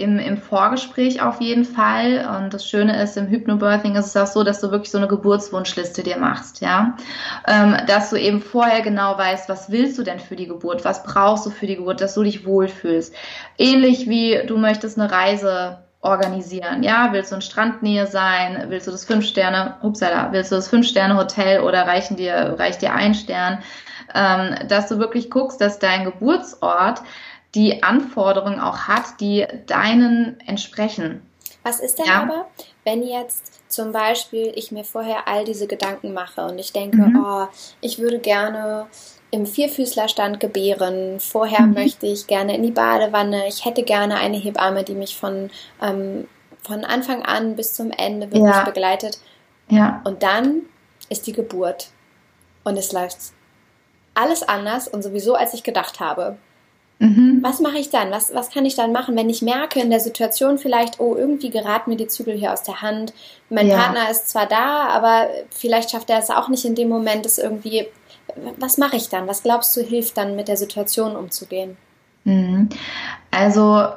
im, 0.00 0.18
im 0.18 0.38
Vorgespräch 0.38 1.20
auf 1.20 1.40
jeden 1.40 1.64
Fall. 1.64 2.26
Und 2.36 2.54
das 2.54 2.66
Schöne 2.66 3.02
ist, 3.02 3.16
im 3.16 3.28
Hypnobirthing 3.28 3.96
ist 3.96 4.06
es 4.06 4.16
auch 4.16 4.26
so, 4.26 4.42
dass 4.42 4.60
du 4.60 4.70
wirklich 4.70 4.90
so 4.90 4.98
eine 4.98 5.08
Geburtswunschliste 5.08 6.02
dir 6.02 6.16
machst, 6.16 6.60
ja. 6.60 6.96
Ähm, 7.46 7.76
dass 7.86 8.10
du 8.10 8.16
eben 8.16 8.40
vorher 8.40 8.80
genau 8.80 9.18
weißt, 9.18 9.48
was 9.48 9.70
willst 9.70 9.98
du 9.98 10.02
denn 10.02 10.18
für 10.18 10.36
die 10.36 10.46
Geburt, 10.46 10.84
was 10.84 11.02
brauchst 11.02 11.44
du 11.44 11.50
für 11.50 11.66
die 11.66 11.76
Geburt, 11.76 12.00
dass 12.00 12.14
du 12.14 12.22
dich 12.22 12.46
wohlfühlst. 12.46 13.14
Ähnlich 13.58 14.08
wie 14.08 14.40
du 14.46 14.56
möchtest 14.56 14.98
eine 14.98 15.10
Reise 15.10 15.78
organisieren, 16.02 16.82
ja, 16.82 17.10
willst 17.12 17.30
du 17.30 17.36
in 17.36 17.42
Strandnähe 17.42 18.06
sein, 18.06 18.64
willst 18.68 18.86
du 18.86 18.90
das 18.90 19.04
fünf 19.04 19.26
Sterne, 19.26 19.76
upsala, 19.82 20.32
willst 20.32 20.50
du 20.50 20.56
das 20.56 20.68
fünf 20.68 20.86
Sterne 20.86 21.16
Hotel 21.16 21.60
oder 21.60 21.86
reichen 21.86 22.16
dir, 22.16 22.56
reicht 22.58 22.80
dir 22.80 22.94
ein 22.94 23.14
Stern, 23.14 23.62
ähm, 24.14 24.66
dass 24.68 24.88
du 24.88 24.98
wirklich 24.98 25.30
guckst, 25.30 25.60
dass 25.60 25.78
dein 25.78 26.04
Geburtsort 26.04 27.02
die 27.54 27.82
Anforderungen 27.82 28.60
auch 28.60 28.88
hat, 28.88 29.20
die 29.20 29.46
deinen 29.66 30.40
entsprechen. 30.46 31.22
Was 31.62 31.80
ist 31.80 31.98
denn 31.98 32.06
ja. 32.06 32.22
aber, 32.22 32.46
wenn 32.84 33.02
jetzt 33.02 33.70
zum 33.70 33.92
Beispiel 33.92 34.52
ich 34.54 34.72
mir 34.72 34.84
vorher 34.84 35.28
all 35.28 35.44
diese 35.44 35.66
Gedanken 35.66 36.14
mache 36.14 36.44
und 36.46 36.58
ich 36.58 36.72
denke, 36.72 36.96
mhm. 36.96 37.22
oh, 37.22 37.46
ich 37.82 37.98
würde 37.98 38.18
gerne 38.18 38.86
im 39.30 39.46
Vierfüßlerstand 39.46 40.40
gebären, 40.40 41.20
vorher 41.20 41.62
mhm. 41.62 41.74
möchte 41.74 42.06
ich 42.06 42.26
gerne 42.26 42.56
in 42.56 42.62
die 42.62 42.70
Badewanne, 42.70 43.46
ich 43.48 43.64
hätte 43.64 43.82
gerne 43.82 44.16
eine 44.16 44.36
Hebamme, 44.36 44.84
die 44.84 44.94
mich 44.94 45.16
von, 45.16 45.50
ähm, 45.82 46.26
von 46.62 46.84
Anfang 46.84 47.22
an 47.22 47.56
bis 47.56 47.74
zum 47.74 47.90
Ende 47.90 48.26
wirklich 48.26 48.54
ja. 48.54 48.64
begleitet. 48.64 49.18
Ja. 49.68 50.00
Und 50.04 50.22
dann 50.22 50.62
ist 51.08 51.26
die 51.26 51.32
Geburt 51.32 51.88
und 52.64 52.76
es 52.76 52.92
läuft 52.92 53.18
alles 54.14 54.42
anders 54.42 54.88
und 54.88 55.02
sowieso 55.02 55.34
als 55.34 55.54
ich 55.54 55.62
gedacht 55.62 56.00
habe. 56.00 56.36
Mhm. 56.98 57.38
Was 57.40 57.60
mache 57.60 57.78
ich 57.78 57.88
dann? 57.88 58.10
Was, 58.10 58.34
was 58.34 58.50
kann 58.50 58.66
ich 58.66 58.76
dann 58.76 58.92
machen, 58.92 59.16
wenn 59.16 59.30
ich 59.30 59.40
merke 59.40 59.80
in 59.80 59.88
der 59.88 60.00
Situation 60.00 60.58
vielleicht, 60.58 61.00
oh, 61.00 61.16
irgendwie 61.16 61.48
geraten 61.48 61.88
mir 61.88 61.96
die 61.96 62.08
Zügel 62.08 62.36
hier 62.36 62.52
aus 62.52 62.62
der 62.62 62.82
Hand. 62.82 63.14
Mein 63.48 63.68
ja. 63.68 63.76
Partner 63.76 64.10
ist 64.10 64.28
zwar 64.28 64.46
da, 64.46 64.88
aber 64.88 65.28
vielleicht 65.50 65.90
schafft 65.90 66.10
er 66.10 66.18
es 66.18 66.28
auch 66.28 66.48
nicht 66.48 66.66
in 66.66 66.74
dem 66.74 66.90
Moment, 66.90 67.24
das 67.24 67.38
irgendwie. 67.38 67.88
Was 68.58 68.78
mache 68.78 68.96
ich 68.96 69.08
dann? 69.08 69.26
Was 69.26 69.42
glaubst 69.42 69.76
du, 69.76 69.82
hilft 69.82 70.16
dann, 70.16 70.36
mit 70.36 70.48
der 70.48 70.56
Situation 70.56 71.16
umzugehen? 71.16 71.76
Mhm. 72.24 72.68
Also 73.30 73.88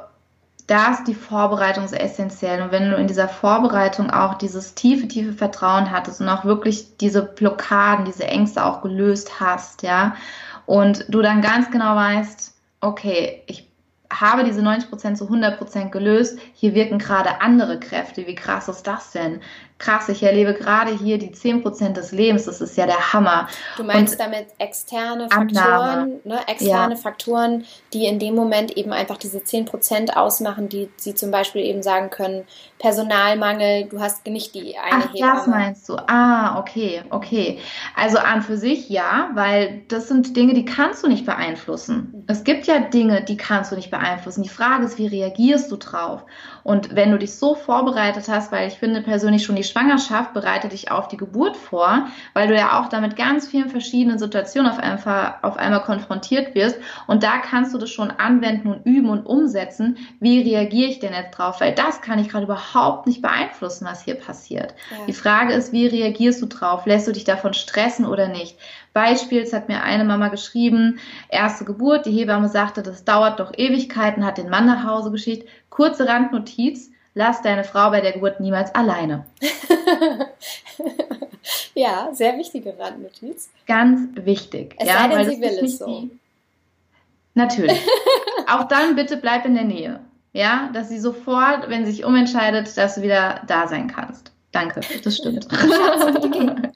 da 0.66 0.92
ist 0.92 1.04
die 1.04 1.14
Vorbereitung 1.14 1.86
so 1.88 1.96
essentiell. 1.96 2.62
Und 2.62 2.72
wenn 2.72 2.90
du 2.90 2.96
in 2.96 3.06
dieser 3.06 3.28
Vorbereitung 3.28 4.10
auch 4.10 4.34
dieses 4.34 4.74
tiefe, 4.74 5.06
tiefe 5.08 5.32
Vertrauen 5.32 5.90
hattest 5.90 6.20
und 6.20 6.28
auch 6.28 6.44
wirklich 6.44 6.96
diese 6.96 7.22
Blockaden, 7.22 8.04
diese 8.04 8.24
Ängste 8.24 8.64
auch 8.64 8.80
gelöst 8.82 9.40
hast, 9.40 9.82
ja, 9.82 10.16
und 10.66 11.04
du 11.08 11.20
dann 11.20 11.42
ganz 11.42 11.70
genau 11.70 11.94
weißt, 11.94 12.54
okay, 12.80 13.42
ich 13.46 13.68
habe 14.10 14.44
diese 14.44 14.62
90% 14.62 15.16
zu 15.16 15.28
100% 15.28 15.90
gelöst, 15.90 16.38
hier 16.54 16.74
wirken 16.74 16.98
gerade 16.98 17.40
andere 17.40 17.80
Kräfte. 17.80 18.26
Wie 18.26 18.34
krass 18.34 18.68
ist 18.68 18.86
das 18.86 19.12
denn? 19.12 19.40
Krass, 19.84 20.08
ich 20.08 20.22
erlebe 20.22 20.54
gerade 20.54 20.96
hier 20.96 21.18
die 21.18 21.30
10% 21.30 21.92
des 21.92 22.12
Lebens, 22.12 22.44
das 22.44 22.60
ist 22.60 22.76
ja 22.76 22.86
der 22.86 23.12
Hammer. 23.12 23.48
Du 23.76 23.84
meinst 23.84 24.14
und 24.14 24.20
damit 24.20 24.46
externe 24.58 25.28
Faktoren, 25.28 26.20
ne, 26.24 26.40
externe 26.46 26.94
ja. 26.94 27.00
Faktoren, 27.00 27.64
die 27.92 28.06
in 28.06 28.18
dem 28.18 28.34
Moment 28.34 28.76
eben 28.76 28.92
einfach 28.92 29.18
diese 29.18 29.38
10% 29.38 30.14
ausmachen, 30.14 30.68
die 30.68 30.88
sie 30.96 31.14
zum 31.14 31.30
Beispiel 31.30 31.62
eben 31.62 31.82
sagen 31.82 32.10
können, 32.10 32.44
Personalmangel, 32.78 33.86
du 33.86 34.00
hast 34.00 34.26
nicht 34.26 34.54
die 34.54 34.76
eine 34.78 35.04
Ach, 35.04 35.14
Hebamme. 35.14 35.34
das 35.34 35.46
meinst 35.46 35.88
du. 35.88 35.96
Ah, 36.06 36.58
okay, 36.58 37.02
okay. 37.10 37.58
Also 37.94 38.18
an 38.18 38.42
für 38.42 38.56
sich 38.56 38.88
ja, 38.88 39.30
weil 39.34 39.82
das 39.88 40.08
sind 40.08 40.36
Dinge, 40.36 40.54
die 40.54 40.64
kannst 40.64 41.02
du 41.02 41.08
nicht 41.08 41.26
beeinflussen. 41.26 42.24
Es 42.26 42.44
gibt 42.44 42.66
ja 42.66 42.80
Dinge, 42.80 43.22
die 43.22 43.36
kannst 43.36 43.72
du 43.72 43.76
nicht 43.76 43.90
beeinflussen. 43.90 44.42
Die 44.42 44.48
Frage 44.48 44.84
ist, 44.84 44.98
wie 44.98 45.06
reagierst 45.06 45.70
du 45.70 45.76
drauf? 45.76 46.24
Und 46.64 46.96
wenn 46.96 47.10
du 47.10 47.18
dich 47.18 47.34
so 47.34 47.54
vorbereitet 47.54 48.26
hast, 48.28 48.50
weil 48.50 48.66
ich 48.66 48.74
finde 48.74 49.02
persönlich 49.02 49.44
schon 49.44 49.54
die 49.54 49.64
Schwangerschaft 49.64 50.32
bereitet 50.32 50.72
dich 50.72 50.90
auf 50.90 51.08
die 51.08 51.18
Geburt 51.18 51.56
vor, 51.56 52.08
weil 52.32 52.48
du 52.48 52.56
ja 52.56 52.80
auch 52.80 52.88
damit 52.88 53.16
ganz 53.16 53.46
vielen 53.46 53.68
verschiedenen 53.68 54.18
Situationen 54.18 54.72
auf 54.72 54.78
einmal, 54.78 55.34
auf 55.42 55.58
einmal 55.58 55.82
konfrontiert 55.82 56.54
wirst. 56.54 56.78
Und 57.06 57.22
da 57.22 57.38
kannst 57.38 57.74
du 57.74 57.78
das 57.78 57.90
schon 57.90 58.10
anwenden 58.10 58.68
und 58.68 58.86
üben 58.86 59.10
und 59.10 59.26
umsetzen. 59.26 59.98
Wie 60.20 60.40
reagiere 60.40 60.90
ich 60.90 61.00
denn 61.00 61.12
jetzt 61.12 61.38
drauf? 61.38 61.60
Weil 61.60 61.74
das 61.74 62.00
kann 62.00 62.18
ich 62.18 62.30
gerade 62.30 62.46
überhaupt 62.46 63.06
nicht 63.06 63.20
beeinflussen, 63.20 63.86
was 63.86 64.02
hier 64.02 64.14
passiert. 64.14 64.74
Ja. 64.90 64.96
Die 65.06 65.12
Frage 65.12 65.52
ist, 65.52 65.72
wie 65.72 65.86
reagierst 65.86 66.40
du 66.40 66.46
drauf? 66.46 66.86
Lässt 66.86 67.06
du 67.06 67.12
dich 67.12 67.24
davon 67.24 67.52
stressen 67.52 68.06
oder 68.06 68.28
nicht? 68.28 68.56
Beispiel, 68.94 69.42
es 69.42 69.52
hat 69.52 69.68
mir 69.68 69.82
eine 69.82 70.04
Mama 70.04 70.28
geschrieben, 70.28 71.00
erste 71.28 71.64
Geburt, 71.64 72.06
die 72.06 72.12
Hebamme 72.12 72.48
sagte, 72.48 72.80
das 72.80 73.04
dauert 73.04 73.40
doch 73.40 73.52
Ewigkeiten, 73.52 74.24
hat 74.24 74.38
den 74.38 74.48
Mann 74.48 74.66
nach 74.66 74.84
Hause 74.84 75.10
geschickt. 75.10 75.48
Kurze 75.74 76.06
Randnotiz, 76.06 76.92
lass 77.14 77.42
deine 77.42 77.64
Frau 77.64 77.90
bei 77.90 78.00
der 78.00 78.12
Geburt 78.12 78.38
niemals 78.38 78.72
alleine. 78.76 79.26
ja, 81.74 82.10
sehr 82.12 82.38
wichtige 82.38 82.78
Randnotiz. 82.78 83.50
Ganz 83.66 84.08
wichtig. 84.14 84.76
Es 84.78 84.86
ja, 84.86 84.98
sei 84.98 85.08
denn, 85.08 85.30
sie 85.30 85.40
will 85.40 85.64
es 85.64 85.78
so. 85.78 85.86
Die... 85.86 86.10
Natürlich. 87.34 87.84
Auch 88.48 88.68
dann 88.68 88.94
bitte 88.94 89.16
bleib 89.16 89.46
in 89.46 89.56
der 89.56 89.64
Nähe. 89.64 89.98
Ja, 90.32 90.70
dass 90.72 90.90
sie 90.90 91.00
sofort, 91.00 91.68
wenn 91.68 91.84
sie 91.84 91.90
sich 91.90 92.04
umentscheidet, 92.04 92.76
dass 92.76 92.94
du 92.94 93.02
wieder 93.02 93.40
da 93.48 93.66
sein 93.66 93.88
kannst. 93.88 94.30
Danke, 94.52 94.80
das 95.02 95.16
stimmt. 95.16 95.44
Schatz, 95.50 96.04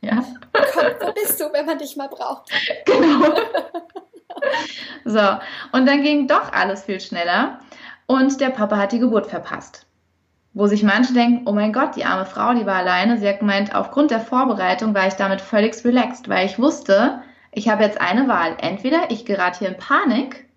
ja. 0.01 0.25
Komm, 0.73 0.87
wo 0.99 1.13
bist 1.13 1.41
du, 1.41 1.45
wenn 1.53 1.67
man 1.67 1.79
dich 1.79 1.97
mal 1.97 2.09
braucht? 2.09 2.51
Genau. 2.85 3.33
So, 5.05 5.39
und 5.71 5.87
dann 5.87 6.03
ging 6.03 6.27
doch 6.27 6.53
alles 6.53 6.83
viel 6.83 6.99
schneller 6.99 7.61
und 8.09 8.41
der 8.41 8.49
Papa 8.49 8.77
hat 8.79 8.91
die 8.91 8.99
Geburt 8.99 9.27
verpasst. 9.29 9.87
Wo 10.55 10.67
sich 10.67 10.83
manche 10.83 11.13
denken, 11.13 11.47
oh 11.47 11.53
mein 11.53 11.73
Gott, 11.73 11.95
die 11.95 12.05
arme 12.05 12.25
Frau, 12.27 12.55
die 12.55 12.67
war 12.67 12.77
alleine. 12.77 13.19
Sie 13.19 13.29
hat 13.29 13.39
gemeint, 13.39 13.75
aufgrund 13.75 14.11
der 14.11 14.19
Vorbereitung 14.19 14.95
war 14.95 15.07
ich 15.07 15.15
damit 15.15 15.41
völlig 15.41 15.85
relaxed, 15.85 16.29
weil 16.29 16.47
ich 16.47 16.59
wusste, 16.59 17.23
ich 17.53 17.69
habe 17.69 17.85
jetzt 17.85 18.01
eine 18.01 18.27
Wahl. 18.27 18.57
Entweder 18.61 19.11
ich 19.11 19.25
gerate 19.25 19.61
hier 19.61 19.69
in 19.69 19.77
Panik 19.77 20.49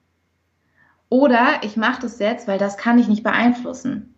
oder 1.10 1.60
ich 1.62 1.76
mache 1.76 2.02
das 2.02 2.20
jetzt, 2.20 2.47
weil 2.47 2.58
das 2.58 2.78
kann 2.78 2.97
ich 2.97 3.10
nicht 3.10 3.22
beeinflussen. 3.22 4.16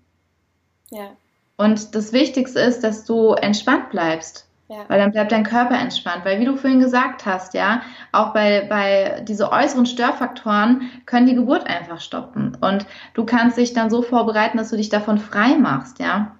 Ja. 0.91 1.09
Und 1.57 1.95
das 1.95 2.13
Wichtigste 2.13 2.59
ist, 2.59 2.83
dass 2.83 3.03
du 3.03 3.33
entspannt 3.33 3.89
bleibst. 3.89 4.47
Ja. 4.73 4.85
Weil 4.87 4.99
dann 4.99 5.11
bleibt 5.11 5.31
dein 5.31 5.43
Körper 5.43 5.79
entspannt. 5.79 6.25
Weil 6.25 6.39
wie 6.39 6.45
du 6.45 6.55
vorhin 6.55 6.79
gesagt 6.79 7.25
hast, 7.25 7.53
ja, 7.53 7.81
auch 8.11 8.33
bei, 8.33 8.65
bei 8.67 9.21
diese 9.27 9.51
äußeren 9.51 9.85
Störfaktoren 9.85 10.89
können 11.05 11.27
die 11.27 11.35
Geburt 11.35 11.67
einfach 11.67 12.01
stoppen. 12.01 12.57
Und 12.59 12.87
du 13.13 13.23
kannst 13.23 13.57
dich 13.57 13.73
dann 13.73 13.91
so 13.91 14.01
vorbereiten, 14.01 14.57
dass 14.57 14.71
du 14.71 14.77
dich 14.77 14.89
davon 14.89 15.19
frei 15.19 15.55
machst, 15.55 15.99
ja. 15.99 16.35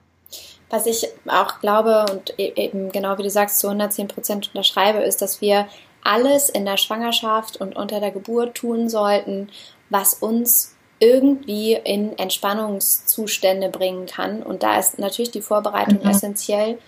Was 0.72 0.88
ich 0.88 1.08
auch 1.28 1.60
glaube 1.60 2.06
und 2.12 2.34
e-, 2.40 2.54
eben 2.56 2.92
genau 2.92 3.20
wie 3.20 3.24
du 3.24 3.30
sagst, 3.30 3.60
zu 3.60 3.68
110 3.68 4.08
Prozent 4.08 4.48
unterschreibe, 4.48 5.00
ist, 5.00 5.22
dass 5.22 5.40
wir 5.40 5.68
alles 6.04 6.50
in 6.50 6.66
der 6.66 6.78
Schwangerschaft 6.78 7.58
und 7.58 7.76
unter 7.76 8.00
der 8.00 8.10
Geburt 8.10 8.56
tun 8.56 8.90
sollten, 8.90 9.50
was 9.90 10.16
uns 10.16 10.76
irgendwie 10.98 11.74
in 11.74 12.18
Entspannungszustände 12.18 13.70
bringen 13.70 14.08
kann. 14.08 14.42
Und 14.42 14.64
da 14.64 14.80
ist 14.80 14.98
natürlich 14.98 15.32
die 15.32 15.42
Vorbereitung 15.42 16.00
mhm. 16.02 16.10
essentiell. 16.10 16.80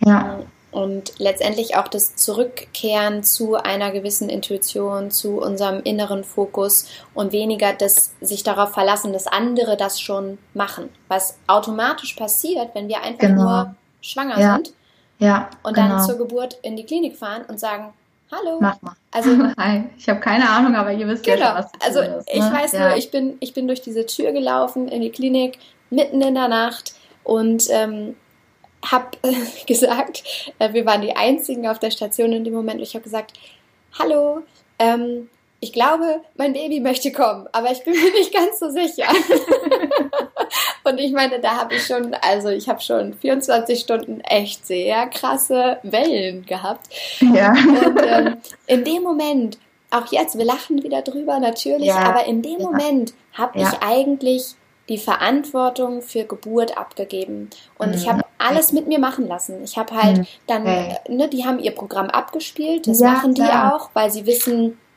Ja. 0.00 0.40
Und 0.70 1.12
letztendlich 1.18 1.76
auch 1.76 1.88
das 1.88 2.14
Zurückkehren 2.16 3.22
zu 3.22 3.56
einer 3.56 3.90
gewissen 3.90 4.28
Intuition, 4.28 5.10
zu 5.10 5.40
unserem 5.40 5.80
inneren 5.82 6.24
Fokus 6.24 6.86
und 7.14 7.32
weniger 7.32 7.72
das 7.72 8.12
sich 8.20 8.42
darauf 8.42 8.74
verlassen, 8.74 9.14
dass 9.14 9.26
andere 9.26 9.78
das 9.78 9.98
schon 9.98 10.38
machen. 10.52 10.90
Was 11.08 11.38
automatisch 11.46 12.14
passiert, 12.14 12.74
wenn 12.74 12.88
wir 12.88 13.02
einfach 13.02 13.20
genau. 13.20 13.42
nur 13.42 13.74
schwanger 14.02 14.38
ja. 14.38 14.54
sind 14.56 14.74
ja, 15.18 15.48
und 15.62 15.74
genau. 15.74 15.88
dann 15.88 16.04
zur 16.04 16.18
Geburt 16.18 16.58
in 16.62 16.76
die 16.76 16.84
Klinik 16.84 17.16
fahren 17.16 17.44
und 17.48 17.58
sagen, 17.58 17.94
Hallo. 18.30 18.58
Mach 18.60 18.80
mal. 18.82 18.94
Also, 19.10 19.30
Hi. 19.58 19.84
Ich 19.96 20.08
habe 20.08 20.20
keine 20.20 20.48
Ahnung, 20.48 20.74
aber 20.74 20.92
ihr 20.92 21.06
wisst 21.08 21.24
genau. 21.24 21.38
ja 21.38 21.46
schon, 21.46 21.64
was 21.64 21.70
Also 21.86 22.00
ist, 22.00 22.10
ne? 22.10 22.34
ich 22.34 22.42
weiß 22.42 22.72
ja. 22.72 22.88
nur, 22.88 22.96
ich 22.96 23.10
bin, 23.10 23.36
ich 23.40 23.54
bin 23.54 23.66
durch 23.66 23.80
diese 23.80 24.04
Tür 24.04 24.32
gelaufen 24.32 24.88
in 24.88 25.00
die 25.00 25.10
Klinik, 25.10 25.58
mitten 25.90 26.20
in 26.20 26.34
der 26.34 26.48
Nacht 26.48 26.94
und 27.24 27.64
ähm, 27.70 28.16
habe 28.84 29.16
äh, 29.22 29.34
gesagt, 29.66 30.24
äh, 30.58 30.72
wir 30.72 30.86
waren 30.86 31.02
die 31.02 31.16
Einzigen 31.16 31.66
auf 31.66 31.78
der 31.78 31.90
Station 31.90 32.32
in 32.32 32.44
dem 32.44 32.54
Moment. 32.54 32.80
Ich 32.80 32.94
habe 32.94 33.02
gesagt, 33.02 33.32
hallo, 33.98 34.42
ähm, 34.78 35.28
ich 35.60 35.72
glaube, 35.72 36.20
mein 36.36 36.52
Baby 36.52 36.78
möchte 36.78 37.10
kommen, 37.10 37.48
aber 37.50 37.72
ich 37.72 37.82
bin 37.82 37.92
mir 37.92 38.12
nicht 38.12 38.32
ganz 38.32 38.60
so 38.60 38.70
sicher. 38.70 39.08
und 40.84 40.98
ich 40.98 41.12
meine, 41.12 41.40
da 41.40 41.56
habe 41.56 41.74
ich 41.74 41.84
schon, 41.84 42.14
also 42.14 42.48
ich 42.48 42.68
habe 42.68 42.80
schon 42.80 43.14
24 43.14 43.80
Stunden 43.80 44.20
echt 44.20 44.66
sehr 44.66 45.08
krasse 45.08 45.78
Wellen 45.82 46.46
gehabt. 46.46 46.86
Ja. 47.20 47.50
Und 47.50 48.00
ähm, 48.06 48.36
in 48.68 48.84
dem 48.84 49.02
Moment, 49.02 49.58
auch 49.90 50.12
jetzt, 50.12 50.38
wir 50.38 50.44
lachen 50.44 50.82
wieder 50.84 51.02
drüber 51.02 51.40
natürlich, 51.40 51.88
ja. 51.88 51.96
aber 51.96 52.26
in 52.26 52.42
dem 52.42 52.60
ja. 52.60 52.70
Moment 52.70 53.14
habe 53.32 53.58
ich 53.58 53.68
eigentlich 53.80 54.54
die 54.88 54.98
Verantwortung 54.98 56.02
für 56.02 56.24
Geburt 56.24 56.78
abgegeben. 56.78 57.50
Und 57.78 57.88
mhm. 57.88 57.94
ich 57.94 58.08
habe 58.08 58.22
alles 58.38 58.72
mit 58.72 58.86
mir 58.86 58.98
machen 58.98 59.26
lassen. 59.26 59.62
Ich 59.64 59.76
habe 59.76 59.94
halt 59.94 60.18
mhm. 60.18 60.26
dann, 60.46 60.62
okay. 60.62 60.96
ne, 61.08 61.28
die 61.28 61.44
haben 61.44 61.58
ihr 61.58 61.72
Programm 61.72 62.08
abgespielt, 62.08 62.86
das 62.86 63.00
ja, 63.00 63.12
machen 63.12 63.34
die 63.34 63.42
klar. 63.42 63.74
auch, 63.74 63.90
weil 63.94 64.10
sie 64.10 64.26
wissen, 64.26 64.72
äh, 64.72 64.87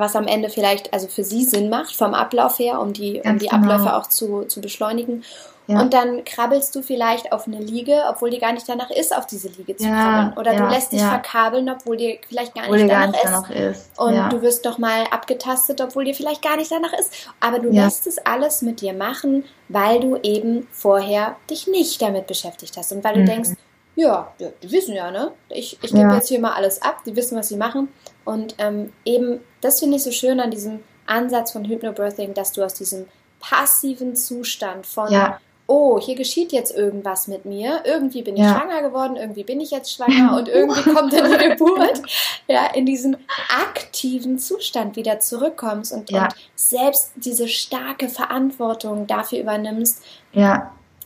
was 0.00 0.16
am 0.16 0.26
Ende 0.26 0.48
vielleicht 0.48 0.92
also 0.92 1.08
für 1.08 1.24
sie 1.24 1.44
Sinn 1.44 1.68
macht 1.68 1.94
vom 1.94 2.14
Ablauf 2.14 2.58
her, 2.58 2.80
um 2.80 2.92
die, 2.92 3.22
um 3.24 3.38
die 3.38 3.46
genau. 3.48 3.62
Abläufe 3.62 3.94
auch 3.96 4.08
zu, 4.08 4.44
zu 4.44 4.60
beschleunigen. 4.60 5.24
Ja. 5.66 5.80
Und 5.80 5.94
dann 5.94 6.24
krabbelst 6.24 6.74
du 6.76 6.82
vielleicht 6.82 7.32
auf 7.32 7.46
eine 7.46 7.58
Liege, 7.58 8.02
obwohl 8.10 8.28
dir 8.28 8.38
gar 8.38 8.52
nicht 8.52 8.68
danach 8.68 8.90
ist, 8.90 9.16
auf 9.16 9.26
diese 9.26 9.48
Liege 9.48 9.74
zu 9.76 9.84
ja, 9.84 9.94
krabbeln. 9.94 10.38
Oder 10.38 10.52
ja, 10.52 10.58
du 10.60 10.74
lässt 10.74 10.92
dich 10.92 11.00
verkabeln, 11.00 11.70
obwohl 11.70 11.96
dir 11.96 12.18
vielleicht 12.28 12.54
gar 12.54 12.70
nicht, 12.70 12.90
danach, 12.90 13.00
gar 13.00 13.06
nicht 13.06 13.24
ist. 13.24 13.24
danach, 13.24 13.50
ist. 13.50 13.90
Und 13.98 14.32
du 14.32 14.42
wirst 14.42 14.66
doch 14.66 14.76
mal 14.76 15.04
abgetastet, 15.10 15.80
obwohl 15.80 16.04
dir 16.04 16.14
vielleicht 16.14 16.42
gar 16.42 16.56
nicht 16.56 16.70
danach 16.70 16.92
ist. 16.92 17.30
Aber 17.40 17.60
du 17.60 17.70
lässt 17.70 18.06
es 18.06 18.18
alles 18.18 18.60
mit 18.60 18.82
dir 18.82 18.92
machen, 18.92 19.44
weil 19.68 20.00
du 20.00 20.18
eben 20.22 20.68
vorher 20.70 21.36
dich 21.48 21.66
nicht 21.66 22.02
damit 22.02 22.26
beschäftigt 22.26 22.76
hast. 22.76 22.92
Und 22.92 23.02
weil 23.02 23.14
du 23.14 23.20
mhm. 23.20 23.26
denkst, 23.26 23.50
ja, 23.96 24.32
die 24.62 24.70
wissen 24.70 24.94
ja, 24.94 25.10
ne? 25.10 25.32
Ich, 25.48 25.78
ich 25.80 25.92
gebe 25.92 26.12
jetzt 26.14 26.28
hier 26.28 26.40
mal 26.40 26.52
alles 26.52 26.82
ab, 26.82 26.98
die 27.06 27.16
wissen, 27.16 27.38
was 27.38 27.48
sie 27.48 27.56
machen. 27.56 27.88
Und 28.24 28.54
ähm, 28.58 28.92
eben, 29.04 29.40
das 29.60 29.80
finde 29.80 29.96
ich 29.96 30.02
so 30.02 30.12
schön 30.12 30.40
an 30.40 30.50
diesem 30.50 30.80
Ansatz 31.06 31.52
von 31.52 31.64
Hypnobirthing, 31.64 32.34
dass 32.34 32.52
du 32.52 32.62
aus 32.64 32.74
diesem 32.74 33.06
passiven 33.40 34.16
Zustand 34.16 34.86
von 34.86 35.12
ja 35.12 35.38
oh, 35.66 35.98
hier 35.98 36.14
geschieht 36.14 36.52
jetzt 36.52 36.76
irgendwas 36.76 37.26
mit 37.26 37.44
mir, 37.44 37.82
irgendwie 37.84 38.22
bin 38.22 38.36
ich 38.36 38.42
ja. 38.42 38.54
schwanger 38.54 38.82
geworden, 38.82 39.16
irgendwie 39.16 39.44
bin 39.44 39.60
ich 39.60 39.70
jetzt 39.70 39.92
schwanger 39.92 40.36
und 40.36 40.48
irgendwie 40.54 40.82
kommt 40.82 41.12
dann 41.12 41.30
die 41.30 41.48
Geburt, 41.48 42.02
ja, 42.48 42.66
in 42.74 42.84
diesen 42.84 43.16
aktiven 43.48 44.38
Zustand 44.38 44.96
wieder 44.96 45.20
zurückkommst 45.20 45.92
und, 45.92 46.10
ja. 46.10 46.24
und 46.24 46.34
selbst 46.54 47.12
diese 47.16 47.48
starke 47.48 48.08
Verantwortung 48.08 49.06
dafür 49.06 49.40
übernimmst, 49.40 50.02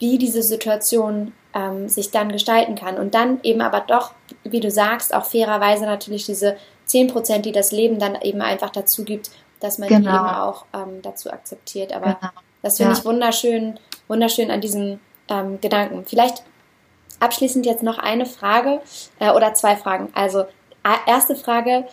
wie 0.01 0.19
diese 0.19 0.43
Situation 0.43 1.33
ähm, 1.55 1.89
sich 1.89 2.11
dann 2.11 2.31
gestalten 2.31 2.75
kann. 2.75 2.99
Und 2.99 3.15
dann 3.15 3.41
eben 3.43 3.61
aber 3.61 3.81
doch, 3.81 4.13
wie 4.45 4.61
du 4.61 4.71
sagst, 4.71 5.15
auch 5.15 5.25
fairerweise 5.25 5.85
natürlich 5.85 6.27
diese 6.27 6.57
10 6.89 7.09
Prozent, 7.09 7.47
die 7.47 7.53
das 7.53 7.71
Leben 7.71 7.99
dann 7.99 8.21
eben 8.21 8.41
einfach 8.41 8.71
dazu 8.71 9.05
gibt, 9.05 9.31
dass 9.61 9.79
man 9.79 9.89
genau. 9.89 10.11
die 10.11 10.17
eben 10.17 10.27
auch 10.27 10.65
ähm, 10.75 11.03
dazu 11.03 11.31
akzeptiert. 11.31 11.93
Aber 11.93 12.15
genau. 12.15 12.33
das 12.63 12.79
finde 12.79 12.95
ich 12.95 13.05
wunderschön, 13.05 13.79
wunderschön 14.09 14.51
an 14.51 14.61
diesem 14.61 14.99
ähm, 15.29 15.61
Gedanken. 15.61 16.05
Vielleicht 16.07 16.43
abschließend 17.21 17.67
jetzt 17.67 17.83
noch 17.83 17.99
eine 17.99 18.27
Frage 18.27 18.81
äh, 19.19 19.31
oder 19.31 19.55
zwei 19.55 19.77
Fragen. 19.77 20.09
Also 20.15 20.47
erste 21.07 21.37
Frage, 21.37 21.87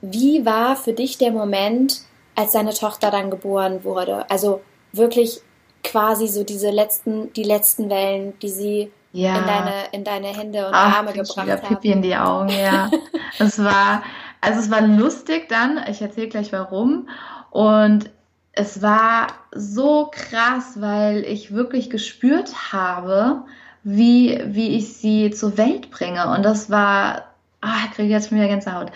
wie 0.00 0.46
war 0.46 0.76
für 0.76 0.92
dich 0.92 1.18
der 1.18 1.30
Moment, 1.30 2.00
als 2.34 2.52
deine 2.52 2.72
Tochter 2.72 3.10
dann 3.10 3.30
geboren 3.30 3.84
wurde? 3.84 4.28
Also 4.30 4.62
wirklich 4.92 5.42
quasi 5.84 6.26
so 6.26 6.44
diese 6.44 6.70
letzten, 6.70 7.32
die 7.34 7.42
letzten 7.42 7.90
Wellen, 7.90 8.38
die 8.40 8.48
sie 8.48 8.92
ja. 9.12 9.38
in, 9.38 9.46
deine, 9.46 9.72
in 9.92 10.04
deine 10.04 10.26
Hände 10.28 10.66
und 10.66 10.74
Ach, 10.74 10.98
Arme 10.98 11.12
gebracht 11.12 11.36
haben. 11.36 11.68
Pipi 11.68 11.92
in 11.92 12.02
die 12.02 12.16
Augen, 12.16 12.48
ja. 12.48 12.90
es 13.38 13.62
war, 13.62 14.02
also 14.40 14.60
es 14.60 14.70
war 14.70 14.82
lustig 14.82 15.48
dann, 15.48 15.80
ich 15.88 16.00
erzähle 16.00 16.28
gleich 16.28 16.52
warum. 16.52 17.08
Und 17.50 18.10
es 18.52 18.82
war 18.82 19.28
so 19.52 20.10
krass, 20.12 20.80
weil 20.80 21.24
ich 21.24 21.54
wirklich 21.54 21.90
gespürt 21.90 22.72
habe, 22.72 23.42
wie, 23.82 24.40
wie 24.46 24.76
ich 24.76 24.94
sie 24.94 25.30
zur 25.30 25.56
Welt 25.56 25.90
bringe. 25.90 26.28
Und 26.30 26.42
das 26.44 26.70
war, 26.70 27.24
ah, 27.60 27.76
ich 27.86 27.92
kriege 27.92 28.12
jetzt 28.12 28.28
schon 28.28 28.38
wieder 28.38 28.48
Gänsehaut. 28.48 28.92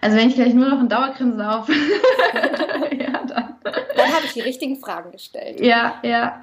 Also 0.00 0.16
wenn 0.16 0.28
ich 0.28 0.36
gleich 0.36 0.54
nur 0.54 0.68
noch 0.68 0.78
ein 0.78 0.88
Dauergrinsen 0.88 1.40
auf. 1.40 1.68
ja, 2.92 3.24
dann. 3.26 3.56
Dann 3.62 4.14
habe 4.14 4.24
ich 4.24 4.32
die 4.32 4.40
richtigen 4.40 4.76
Fragen 4.76 5.10
gestellt. 5.10 5.60
Ja, 5.60 5.94
ja. 6.02 6.40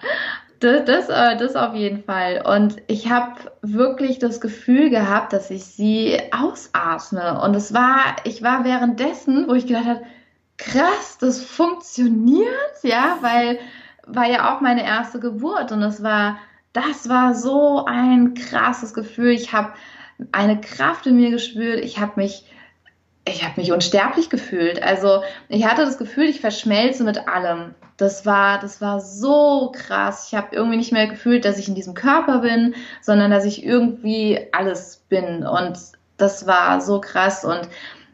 Das, 0.60 0.86
das, 0.86 1.10
äh, 1.10 1.38
das 1.38 1.56
auf 1.56 1.76
jeden 1.76 2.04
Fall. 2.04 2.44
Und 2.46 2.78
ich 2.88 3.10
habe 3.10 3.34
wirklich 3.62 4.20
das 4.20 4.40
Gefühl 4.40 4.90
gehabt, 4.90 5.34
dass 5.34 5.52
ich 5.52 5.66
sie 5.66 6.20
ausatme. 6.32 7.42
Und 7.42 7.56
es 7.56 7.74
war, 7.74 8.16
ich 8.24 8.42
war 8.42 8.64
währenddessen, 8.64 9.48
wo 9.48 9.54
ich 9.54 9.68
gedacht 9.68 9.86
habe, 9.86 10.02
krass, 10.58 11.18
das 11.20 11.42
funktioniert, 11.42 12.84
ja, 12.84 13.18
weil 13.22 13.60
war 14.08 14.28
ja 14.28 14.56
auch 14.56 14.62
meine 14.62 14.86
erste 14.86 15.20
Geburt 15.20 15.72
und 15.72 15.82
es 15.82 16.04
war, 16.04 16.38
das 16.74 17.10
war 17.10 17.34
so 17.34 17.86
ein 17.86 18.34
krasses 18.36 18.94
Gefühl. 18.94 19.32
Ich 19.32 19.54
habe 19.54 19.74
eine 20.32 20.62
Kraft 20.62 21.08
in 21.08 21.16
mir 21.16 21.32
gespürt. 21.32 21.84
Ich 21.84 22.00
habe 22.00 22.14
mich, 22.18 22.46
ich 23.28 23.44
habe 23.44 23.60
mich 23.60 23.72
unsterblich 23.72 24.30
gefühlt. 24.30 24.82
Also 24.82 25.24
ich 25.50 25.66
hatte 25.66 25.84
das 25.84 25.98
Gefühl, 25.98 26.26
ich 26.26 26.42
verschmelze 26.42 27.04
mit 27.04 27.28
allem. 27.28 27.74
Das 27.98 28.26
war, 28.26 28.60
das 28.60 28.82
war 28.82 29.00
so 29.00 29.72
krass. 29.76 30.28
Ich 30.28 30.36
habe 30.36 30.56
irgendwie 30.56 30.78
nicht 30.78 30.92
mehr 30.92 31.08
gefühlt, 31.08 31.44
dass 31.46 31.58
ich 31.58 31.68
in 31.68 31.76
diesem 31.76 31.96
Körper 31.96 32.40
bin, 32.40 32.76
sondern 33.02 33.32
dass 33.32 33.46
ich 33.46 33.66
irgendwie 33.66 34.48
alles 34.52 35.04
bin. 35.10 35.46
Und 35.46 35.78
das 36.18 36.46
war 36.46 36.82
so 36.82 37.02
krass. 37.02 37.44
Und 37.44 37.68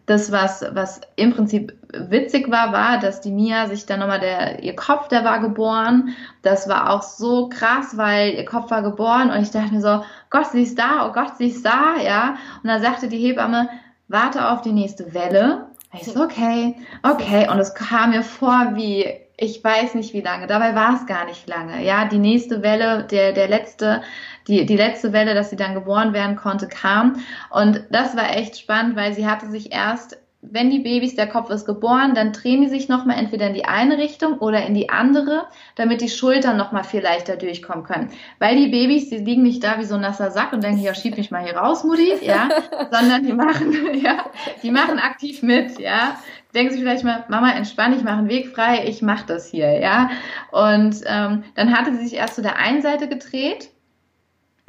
das, 0.06 0.32
was, 0.32 0.64
was 0.72 1.02
im 1.16 1.34
Prinzip 1.34 1.78
witzig 1.94 2.50
war, 2.50 2.72
war, 2.72 3.00
dass 3.00 3.22
die 3.22 3.32
Mia 3.32 3.68
sich 3.68 3.86
dann 3.86 4.00
nochmal 4.00 4.20
der, 4.20 4.64
ihr 4.64 4.76
Kopf, 4.76 5.10
der 5.10 5.26
war 5.26 5.40
geboren. 5.40 6.16
Das 6.42 6.70
war 6.70 6.90
auch 6.90 7.04
so 7.04 7.50
krass, 7.50 7.98
weil 7.98 8.34
ihr 8.36 8.46
Kopf 8.46 8.72
war 8.72 8.82
geboren 8.82 9.30
und 9.30 9.42
ich 9.42 9.52
dachte 9.52 9.74
mir 9.74 9.82
so, 9.82 10.04
Gott, 10.30 10.48
sie 10.52 10.64
ist 10.64 10.80
da, 10.80 11.08
oh 11.08 11.12
Gott, 11.12 11.38
sie 11.38 11.48
ist 11.48 11.66
da, 11.66 11.98
ja. 12.02 12.38
Und 12.64 12.70
dann 12.70 12.82
sagte 12.82 13.10
die 13.10 13.20
Hebamme, 13.20 13.70
warte 14.12 14.50
auf 14.50 14.62
die 14.62 14.74
nächste 14.74 15.14
Welle. 15.14 15.68
Ich 15.94 16.04
so, 16.04 16.22
okay, 16.24 16.76
okay. 17.04 17.50
Und 17.50 17.60
es 17.60 17.74
kam 17.74 18.12
mir 18.12 18.24
vor 18.24 18.72
wie, 18.76 19.06
ich 19.38 19.64
weiß 19.64 19.96
nicht 19.96 20.14
wie 20.14 20.22
lange. 20.22 20.48
Dabei 20.48 20.74
war 20.76 20.96
es 20.96 21.06
gar 21.06 21.26
nicht 21.26 21.48
lange. 21.48 21.84
Ja, 21.84 22.06
die 22.06 22.20
nächste 22.20 22.62
Welle, 22.62 23.04
der, 23.10 23.34
der 23.34 23.50
letzte, 23.50 24.02
die, 24.48 24.66
die 24.66 24.78
letzte 24.78 25.12
Welle, 25.12 25.34
dass 25.34 25.50
sie 25.50 25.56
dann 25.56 25.74
geboren 25.74 26.14
werden 26.14 26.36
konnte, 26.36 26.68
kam. 26.68 27.18
Und 27.50 27.84
das 27.90 28.16
war 28.16 28.36
echt 28.36 28.58
spannend, 28.58 28.96
weil 28.96 29.14
sie 29.14 29.28
hatte 29.28 29.50
sich 29.50 29.74
erst 29.74 30.21
wenn 30.42 30.72
die 30.72 30.80
Babys, 30.80 31.16
der 31.16 31.28
Kopf 31.28 31.50
ist 31.52 31.66
geboren, 31.66 32.16
dann 32.16 32.34
drehen 32.34 32.62
die 32.62 32.68
sich 32.68 32.90
nochmal 32.90 33.20
entweder 33.20 33.48
in 33.48 33.54
die 33.54 33.66
eine 33.66 33.98
Richtung 33.98 34.40
oder 34.40 34.66
in 34.66 34.74
die 34.74 34.90
andere, 34.90 35.46
damit 35.76 36.02
die 36.02 36.10
Schultern 36.10 36.58
nochmal 36.58 36.84
viel 36.84 37.02
leichter 37.02 37.36
durchkommen 37.36 37.86
können. 37.86 38.10
Weil 38.40 38.56
die 38.56 38.70
Babys, 38.70 39.10
die 39.10 39.18
liegen 39.18 39.44
nicht 39.44 39.64
da 39.64 39.78
wie 39.78 39.86
so 39.86 39.96
ein 39.96 40.02
nasser 40.02 40.32
Sack 40.32 40.52
und 40.52 40.64
denken, 40.64 40.82
ja, 40.82 40.96
schieb 40.96 41.16
mich 41.18 41.30
mal 41.30 41.44
hier 41.44 41.56
raus, 41.56 41.84
Mutti, 41.84 42.14
ja, 42.22 42.50
sondern 42.92 43.24
die 43.24 43.34
machen, 43.34 43.74
ja, 44.04 44.26
die 44.64 44.72
machen 44.72 44.98
aktiv 44.98 45.44
mit, 45.44 45.80
ja. 45.80 46.18
Denken 46.56 46.74
sich 46.74 46.82
vielleicht 46.82 47.06
mal, 47.06 47.24
Mama, 47.30 47.52
entspann, 47.52 47.94
ich 47.94 48.04
mache 48.04 48.18
einen 48.18 48.30
Weg 48.30 48.50
frei, 48.50 48.84
ich 48.86 49.02
mache 49.02 49.26
das 49.28 49.48
hier, 49.48 49.80
ja. 49.80 50.10
Und 50.52 50.98
ähm, 51.06 51.44
dann 51.56 51.78
hatte 51.78 51.94
sie 51.96 52.04
sich 52.04 52.16
erst 52.16 52.36
zu 52.36 52.42
der 52.42 52.58
einen 52.58 52.82
Seite 52.82 53.08
gedreht 53.08 53.70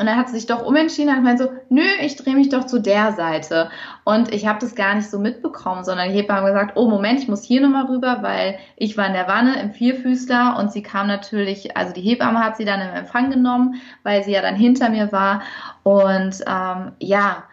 und 0.03 0.07
dann 0.07 0.16
hat 0.16 0.28
sie 0.28 0.34
sich 0.34 0.46
doch 0.46 0.66
umentschieden 0.66 1.11
und 1.11 1.14
hat 1.14 1.22
gemeint 1.22 1.38
so, 1.38 1.53
nö, 1.68 1.84
ich 2.00 2.16
drehe 2.16 2.34
mich 2.34 2.48
doch 2.48 2.66
zu 2.66 2.80
der 2.80 3.12
Seite. 3.12 3.70
Und 4.03 4.34
ich 4.34 4.48
habe 4.48 4.59
das 4.59 4.74
gar 4.74 4.96
nicht 4.96 5.09
so 5.09 5.20
mitbekommen, 5.20 5.84
sondern 5.84 6.09
die 6.09 6.16
Hebamme 6.16 6.48
gesagt, 6.48 6.76
oh 6.76 6.88
Moment, 6.88 7.20
ich 7.20 7.28
muss 7.28 7.44
hier 7.44 7.61
nochmal 7.61 7.86
rüber, 7.86 8.18
weil 8.20 8.59
ich 8.74 8.96
war 8.96 9.07
in 9.07 9.12
der 9.12 9.28
Wanne 9.28 9.61
im 9.62 9.70
Vierfüßler 9.70 10.57
und 10.59 10.72
sie 10.72 10.82
kam 10.82 11.07
natürlich, 11.07 11.76
also 11.76 11.92
die 11.92 12.00
Hebamme 12.00 12.40
hat 12.40 12.57
sie 12.57 12.64
dann 12.64 12.80
im 12.80 12.92
Empfang 12.92 13.30
genommen, 13.30 13.80
weil 14.03 14.24
sie 14.24 14.32
ja 14.32 14.42
dann 14.42 14.57
hinter 14.57 14.90
mir 14.90 15.12
war. 15.12 15.42
Und 15.84 16.40
ähm, 16.48 16.92
ja, 16.98 17.44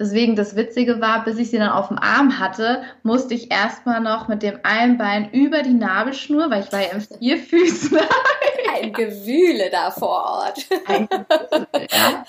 Deswegen 0.00 0.34
das 0.34 0.56
Witzige 0.56 1.02
war, 1.02 1.24
bis 1.24 1.36
ich 1.36 1.50
sie 1.50 1.58
dann 1.58 1.68
auf 1.68 1.88
dem 1.88 1.98
Arm 1.98 2.38
hatte, 2.38 2.82
musste 3.02 3.34
ich 3.34 3.52
erstmal 3.52 4.00
noch 4.00 4.28
mit 4.28 4.42
dem 4.42 4.58
einen 4.62 4.96
Bein 4.96 5.30
über 5.30 5.62
die 5.62 5.74
Nabelschnur, 5.74 6.50
weil 6.50 6.62
ich 6.62 6.72
war 6.72 6.80
ja 6.80 6.88
im 6.92 7.02
Vierfüßler. 7.02 8.00
Ein 8.82 8.94
Gewühle 8.94 9.68
da 9.70 9.90
vor 9.90 10.08
Ort. 10.08 10.66
Ein 10.86 11.06
Gewühle, 11.06 11.86
ja. 11.92 12.24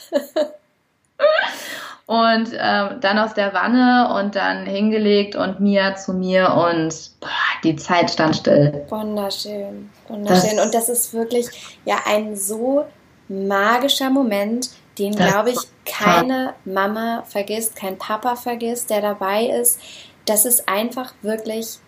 Und 2.07 2.49
ähm, 2.59 2.97
dann 2.99 3.17
aus 3.19 3.35
der 3.35 3.53
Wanne 3.53 4.13
und 4.19 4.35
dann 4.35 4.65
hingelegt 4.65 5.37
und 5.37 5.61
Mia 5.61 5.95
zu 5.95 6.11
mir 6.11 6.53
und 6.53 6.93
boah, 7.21 7.29
die 7.63 7.77
Zeit 7.77 8.11
stand 8.11 8.35
still. 8.35 8.85
Wunderschön, 8.89 9.89
wunderschön. 10.09 10.57
Das, 10.57 10.65
und 10.65 10.73
das 10.73 10.89
ist 10.89 11.13
wirklich 11.13 11.47
ja 11.85 11.99
ein 12.05 12.35
so 12.35 12.83
magischer 13.29 14.09
Moment, 14.09 14.71
den, 14.97 15.15
glaube 15.15 15.51
ich, 15.51 15.57
keine 15.85 16.53
Mama 16.65 17.23
vergisst, 17.27 17.75
kein 17.75 17.97
Papa 17.97 18.35
vergisst, 18.35 18.89
der 18.89 19.01
dabei 19.01 19.45
ist. 19.45 19.79
Das 20.25 20.45
ist 20.45 20.67
einfach 20.67 21.13
wirklich, 21.21 21.79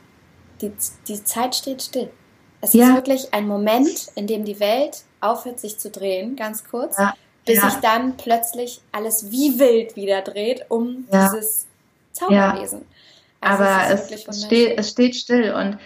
die, 0.61 0.71
die 1.07 1.23
Zeit 1.23 1.55
steht 1.55 1.81
still. 1.81 2.09
Es 2.61 2.73
ja. 2.73 2.87
ist 2.87 2.95
wirklich 2.95 3.33
ein 3.33 3.47
Moment, 3.47 4.07
in 4.15 4.25
dem 4.25 4.45
die 4.45 4.59
Welt 4.59 5.03
aufhört, 5.19 5.59
sich 5.59 5.77
zu 5.77 5.91
drehen, 5.91 6.35
ganz 6.35 6.63
kurz, 6.63 6.97
ja. 6.97 7.13
bis 7.45 7.57
ja. 7.57 7.69
sich 7.69 7.79
dann 7.81 8.15
plötzlich 8.15 8.81
alles 8.91 9.31
wie 9.31 9.59
wild 9.59 9.95
wieder 9.95 10.21
dreht 10.21 10.65
um 10.69 11.05
dieses 11.11 11.67
Zauberwesen. 12.13 12.85
Also 13.41 13.63
Aber 13.63 13.93
es, 13.93 14.11
es 14.11 14.45
steht, 14.45 14.79
es 14.79 14.89
steht 14.91 15.15
still 15.17 15.53
und 15.53 15.77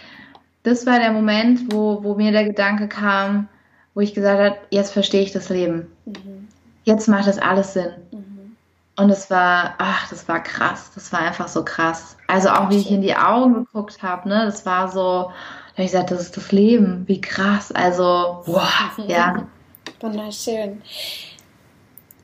das 0.62 0.86
war 0.86 1.00
der 1.00 1.12
Moment, 1.12 1.72
wo, 1.72 2.04
wo 2.04 2.14
mir 2.14 2.30
der 2.30 2.44
Gedanke 2.44 2.86
kam, 2.86 3.48
wo 3.94 4.00
ich 4.00 4.14
gesagt 4.14 4.40
habe, 4.40 4.58
jetzt 4.70 4.92
verstehe 4.92 5.22
ich 5.22 5.32
das 5.32 5.48
Leben. 5.48 5.90
Mhm 6.04 6.48
jetzt 6.88 7.06
macht 7.06 7.28
das 7.28 7.38
alles 7.38 7.74
Sinn. 7.74 7.92
Mhm. 8.10 8.56
Und 8.96 9.10
es 9.10 9.30
war, 9.30 9.74
ach, 9.78 10.08
das 10.08 10.26
war 10.26 10.42
krass. 10.42 10.90
Das 10.94 11.12
war 11.12 11.20
einfach 11.20 11.46
so 11.46 11.64
krass. 11.64 12.16
Also 12.26 12.48
auch 12.48 12.70
wie 12.70 12.78
ich 12.78 12.90
in 12.90 13.02
die 13.02 13.14
Augen 13.14 13.54
geguckt 13.54 14.02
habe, 14.02 14.28
ne, 14.28 14.44
das 14.46 14.66
war 14.66 14.90
so, 14.90 15.30
da 15.30 15.74
habe 15.74 15.84
ich 15.84 15.92
gesagt, 15.92 16.10
das 16.10 16.20
ist 16.20 16.36
das 16.36 16.50
Leben, 16.50 17.04
wie 17.06 17.20
krass. 17.20 17.70
Also, 17.70 18.42
wow, 18.46 18.98
ja. 19.06 19.46
Wunderschön. 20.00 20.82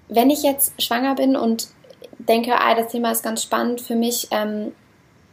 wenn 0.09 0.31
ich 0.31 0.43
jetzt 0.43 0.81
schwanger 0.81 1.15
bin 1.15 1.37
und 1.37 1.69
denke, 2.19 2.55
ah, 2.61 2.75
das 2.75 2.93
Thema 2.93 3.11
ist 3.11 3.23
ganz 3.23 3.43
spannend 3.43 3.81
für 3.81 3.97
mich, 3.97 4.29
ähm, 4.31 4.73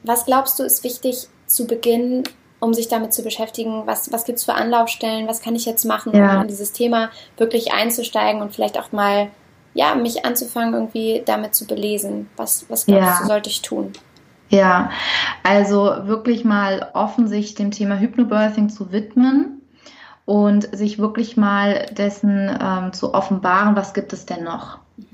was 0.03 0.25
glaubst 0.25 0.59
du 0.59 0.63
ist 0.63 0.83
wichtig 0.83 1.27
zu 1.45 1.67
Beginn, 1.67 2.23
um 2.61 2.73
sich 2.73 2.87
damit 2.87 3.11
zu 3.11 3.23
beschäftigen? 3.23 3.83
Was, 3.85 4.13
was 4.13 4.23
gibt 4.23 4.37
es 4.37 4.45
für 4.45 4.53
Anlaufstellen? 4.53 5.27
Was 5.27 5.41
kann 5.41 5.55
ich 5.55 5.65
jetzt 5.65 5.83
machen, 5.83 6.15
ja. 6.15 6.35
um 6.35 6.41
in 6.43 6.47
dieses 6.47 6.71
Thema 6.71 7.09
wirklich 7.35 7.73
einzusteigen 7.73 8.41
und 8.41 8.55
vielleicht 8.55 8.79
auch 8.79 8.93
mal 8.93 9.29
ja, 9.73 9.95
mich 9.95 10.25
anzufangen, 10.25 10.73
irgendwie 10.73 11.23
damit 11.25 11.55
zu 11.55 11.65
belesen? 11.65 12.29
Was, 12.37 12.69
was 12.69 12.85
glaubst 12.85 13.09
ja. 13.09 13.19
du, 13.21 13.27
sollte 13.27 13.49
ich 13.49 13.61
tun? 13.61 13.91
Ja, 14.49 14.91
also 15.43 15.95
wirklich 16.03 16.45
mal 16.45 16.91
offen 16.93 17.27
sich 17.27 17.55
dem 17.55 17.71
Thema 17.71 17.97
Hypnobirthing 17.99 18.69
zu 18.69 18.91
widmen 18.91 19.61
und 20.25 20.75
sich 20.75 20.99
wirklich 20.99 21.37
mal 21.37 21.87
dessen 21.91 22.57
ähm, 22.61 22.93
zu 22.93 23.13
offenbaren, 23.13 23.75
was 23.75 23.93
gibt 23.93 24.13
es 24.13 24.25
denn 24.25 24.43
noch. 24.43 24.77
Mhm. 24.97 25.07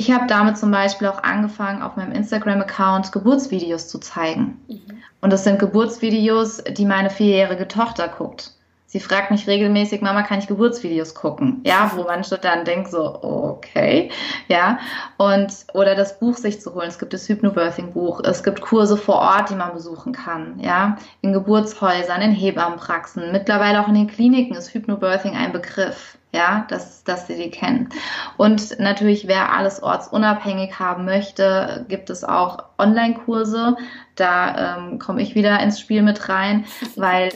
Ich 0.00 0.10
habe 0.10 0.26
damit 0.26 0.56
zum 0.56 0.70
Beispiel 0.70 1.08
auch 1.08 1.22
angefangen, 1.22 1.82
auf 1.82 1.96
meinem 1.96 2.12
Instagram-Account 2.12 3.12
Geburtsvideos 3.12 3.86
zu 3.86 3.98
zeigen. 3.98 4.58
Mhm. 4.66 4.80
Und 5.20 5.30
das 5.30 5.44
sind 5.44 5.58
Geburtsvideos, 5.58 6.64
die 6.64 6.86
meine 6.86 7.10
vierjährige 7.10 7.68
Tochter 7.68 8.08
guckt. 8.08 8.52
Sie 8.86 8.98
fragt 8.98 9.30
mich 9.30 9.46
regelmäßig, 9.46 10.00
Mama, 10.00 10.22
kann 10.22 10.38
ich 10.38 10.46
Geburtsvideos 10.46 11.14
gucken? 11.14 11.60
Ja, 11.66 11.92
wo 11.94 12.04
manche 12.04 12.38
dann 12.38 12.64
denken 12.64 12.90
so, 12.90 13.22
okay, 13.22 14.10
ja. 14.48 14.78
Und, 15.18 15.52
oder 15.74 15.94
das 15.94 16.18
Buch 16.18 16.38
sich 16.38 16.62
zu 16.62 16.74
holen. 16.74 16.88
Es 16.88 16.98
gibt 16.98 17.12
das 17.12 17.28
Hypnobirthing-Buch. 17.28 18.22
Es 18.24 18.42
gibt 18.42 18.62
Kurse 18.62 18.96
vor 18.96 19.16
Ort, 19.16 19.50
die 19.50 19.54
man 19.54 19.74
besuchen 19.74 20.14
kann, 20.14 20.58
ja. 20.60 20.96
In 21.20 21.34
Geburtshäusern, 21.34 22.22
in 22.22 22.32
Hebammenpraxen. 22.32 23.32
Mittlerweile 23.32 23.82
auch 23.82 23.88
in 23.88 23.94
den 23.96 24.06
Kliniken 24.06 24.56
ist 24.56 24.72
Hypnobirthing 24.72 25.36
ein 25.36 25.52
Begriff 25.52 26.16
ja, 26.32 26.66
dass, 26.68 27.04
dass 27.04 27.26
sie 27.26 27.36
die 27.36 27.50
kennen. 27.50 27.88
Und 28.36 28.78
natürlich, 28.78 29.26
wer 29.26 29.52
alles 29.52 29.82
ortsunabhängig 29.82 30.78
haben 30.78 31.04
möchte, 31.04 31.84
gibt 31.88 32.10
es 32.10 32.24
auch 32.24 32.64
Online-Kurse. 32.78 33.76
Da 34.14 34.78
ähm, 34.78 34.98
komme 34.98 35.22
ich 35.22 35.34
wieder 35.34 35.60
ins 35.60 35.80
Spiel 35.80 36.02
mit 36.02 36.28
rein, 36.28 36.66
weil 36.96 37.30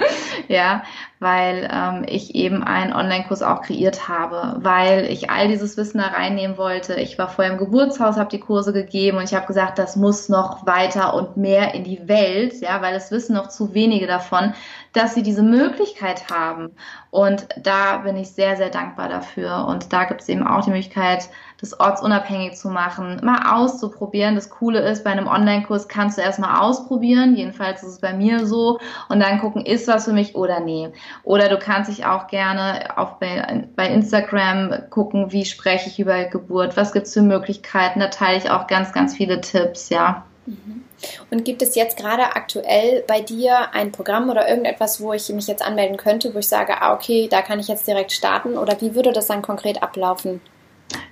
ja, 0.48 0.82
weil 1.18 1.68
ähm, 1.72 2.04
ich 2.06 2.34
eben 2.34 2.62
einen 2.62 2.92
Online-Kurs 2.92 3.42
auch 3.42 3.62
kreiert 3.62 4.08
habe, 4.08 4.62
weil 4.64 5.06
ich 5.06 5.30
all 5.30 5.48
dieses 5.48 5.76
Wissen 5.76 5.98
da 5.98 6.08
reinnehmen 6.08 6.56
wollte. 6.56 6.94
Ich 6.94 7.18
war 7.18 7.28
vorher 7.28 7.52
im 7.52 7.58
Geburtshaus, 7.58 8.16
habe 8.16 8.30
die 8.30 8.40
Kurse 8.40 8.72
gegeben 8.72 9.18
und 9.18 9.24
ich 9.24 9.34
habe 9.34 9.46
gesagt, 9.46 9.78
das 9.78 9.96
muss 9.96 10.28
noch 10.28 10.66
weiter 10.66 11.14
und 11.14 11.36
mehr 11.36 11.74
in 11.74 11.84
die 11.84 12.08
Welt, 12.08 12.60
ja, 12.60 12.80
weil 12.82 12.94
es 12.94 13.10
wissen 13.10 13.34
noch 13.34 13.48
zu 13.48 13.74
wenige 13.74 14.06
davon, 14.06 14.54
dass 14.92 15.14
sie 15.14 15.22
diese 15.22 15.42
Möglichkeit 15.42 16.30
haben. 16.30 16.70
Und 17.10 17.46
da 17.56 17.98
bin 17.98 18.16
ich 18.16 18.30
sehr, 18.30 18.56
sehr 18.56 18.70
dankbar 18.70 19.08
dafür. 19.08 19.66
Und 19.66 19.92
da 19.92 20.04
gibt 20.04 20.22
es 20.22 20.28
eben 20.28 20.46
auch 20.46 20.64
die 20.64 20.70
Möglichkeit, 20.70 21.28
das 21.60 21.78
ortsunabhängig 21.78 22.56
zu 22.56 22.68
machen, 22.70 23.20
mal 23.22 23.54
auszuprobieren. 23.54 24.34
Das 24.34 24.50
Coole 24.50 24.80
ist, 24.80 25.04
bei 25.04 25.10
einem 25.10 25.26
Online-Kurs 25.26 25.88
kannst 25.88 26.16
du 26.16 26.22
erstmal 26.22 26.60
ausprobieren, 26.60 27.36
jedenfalls 27.36 27.82
ist 27.82 27.88
es 27.88 28.00
bei 28.00 28.14
mir 28.14 28.46
so, 28.46 28.78
und 29.08 29.20
dann 29.20 29.40
gucken, 29.40 29.64
ist 29.66 29.86
was 29.86 30.06
für 30.06 30.12
mich 30.12 30.34
oder 30.34 30.60
nee. 30.60 30.90
Oder 31.22 31.48
du 31.48 31.58
kannst 31.58 31.90
dich 31.90 32.06
auch 32.06 32.28
gerne 32.28 32.96
auf 32.96 33.18
bei, 33.18 33.68
bei 33.76 33.88
Instagram 33.88 34.88
gucken, 34.90 35.32
wie 35.32 35.44
spreche 35.44 35.88
ich 35.88 36.00
über 36.00 36.24
Geburt, 36.24 36.76
was 36.76 36.92
gibt 36.92 37.06
es 37.06 37.14
für 37.14 37.22
Möglichkeiten. 37.22 38.00
Da 38.00 38.08
teile 38.08 38.38
ich 38.38 38.50
auch 38.50 38.66
ganz, 38.66 38.92
ganz 38.92 39.14
viele 39.14 39.40
Tipps, 39.40 39.90
ja. 39.90 40.24
Mhm. 40.50 40.84
Und 41.30 41.44
gibt 41.44 41.62
es 41.62 41.74
jetzt 41.74 41.96
gerade 41.96 42.24
aktuell 42.36 43.04
bei 43.06 43.20
dir 43.20 43.72
ein 43.72 43.92
Programm 43.92 44.28
oder 44.28 44.48
irgendetwas, 44.48 45.00
wo 45.00 45.12
ich 45.12 45.28
mich 45.30 45.46
jetzt 45.46 45.62
anmelden 45.62 45.96
könnte, 45.96 46.34
wo 46.34 46.38
ich 46.38 46.48
sage, 46.48 46.80
ah, 46.80 46.92
okay, 46.92 47.28
da 47.30 47.42
kann 47.42 47.60
ich 47.60 47.68
jetzt 47.68 47.86
direkt 47.86 48.12
starten? 48.12 48.58
Oder 48.58 48.80
wie 48.80 48.94
würde 48.94 49.12
das 49.12 49.26
dann 49.26 49.42
konkret 49.42 49.82
ablaufen? 49.82 50.40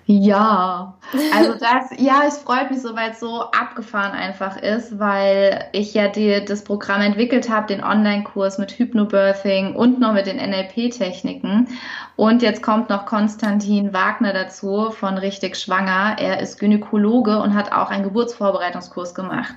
Ja, 0.06 0.96
also 1.34 1.52
das, 1.60 1.90
ja, 1.98 2.22
es 2.26 2.38
freut 2.38 2.70
mich 2.70 2.80
so, 2.80 2.96
weil 2.96 3.10
es 3.10 3.20
so 3.20 3.42
abgefahren 3.42 4.12
einfach 4.12 4.56
ist, 4.56 4.98
weil 4.98 5.66
ich 5.72 5.92
ja 5.92 6.08
die, 6.08 6.44
das 6.44 6.64
Programm 6.64 7.02
entwickelt 7.02 7.50
habe, 7.50 7.66
den 7.66 7.84
Online-Kurs 7.84 8.56
mit 8.58 8.72
Hypnobirthing 8.72 9.76
und 9.76 10.00
noch 10.00 10.14
mit 10.14 10.26
den 10.26 10.38
NLP-Techniken. 10.38 11.68
Und 12.16 12.42
jetzt 12.42 12.62
kommt 12.62 12.88
noch 12.88 13.04
Konstantin 13.04 13.92
Wagner 13.92 14.32
dazu 14.32 14.90
von 14.90 15.18
Richtig 15.18 15.56
Schwanger. 15.56 16.16
Er 16.18 16.40
ist 16.40 16.58
Gynäkologe 16.58 17.40
und 17.40 17.54
hat 17.54 17.72
auch 17.72 17.90
einen 17.90 18.04
Geburtsvorbereitungskurs 18.04 19.14
gemacht. 19.14 19.54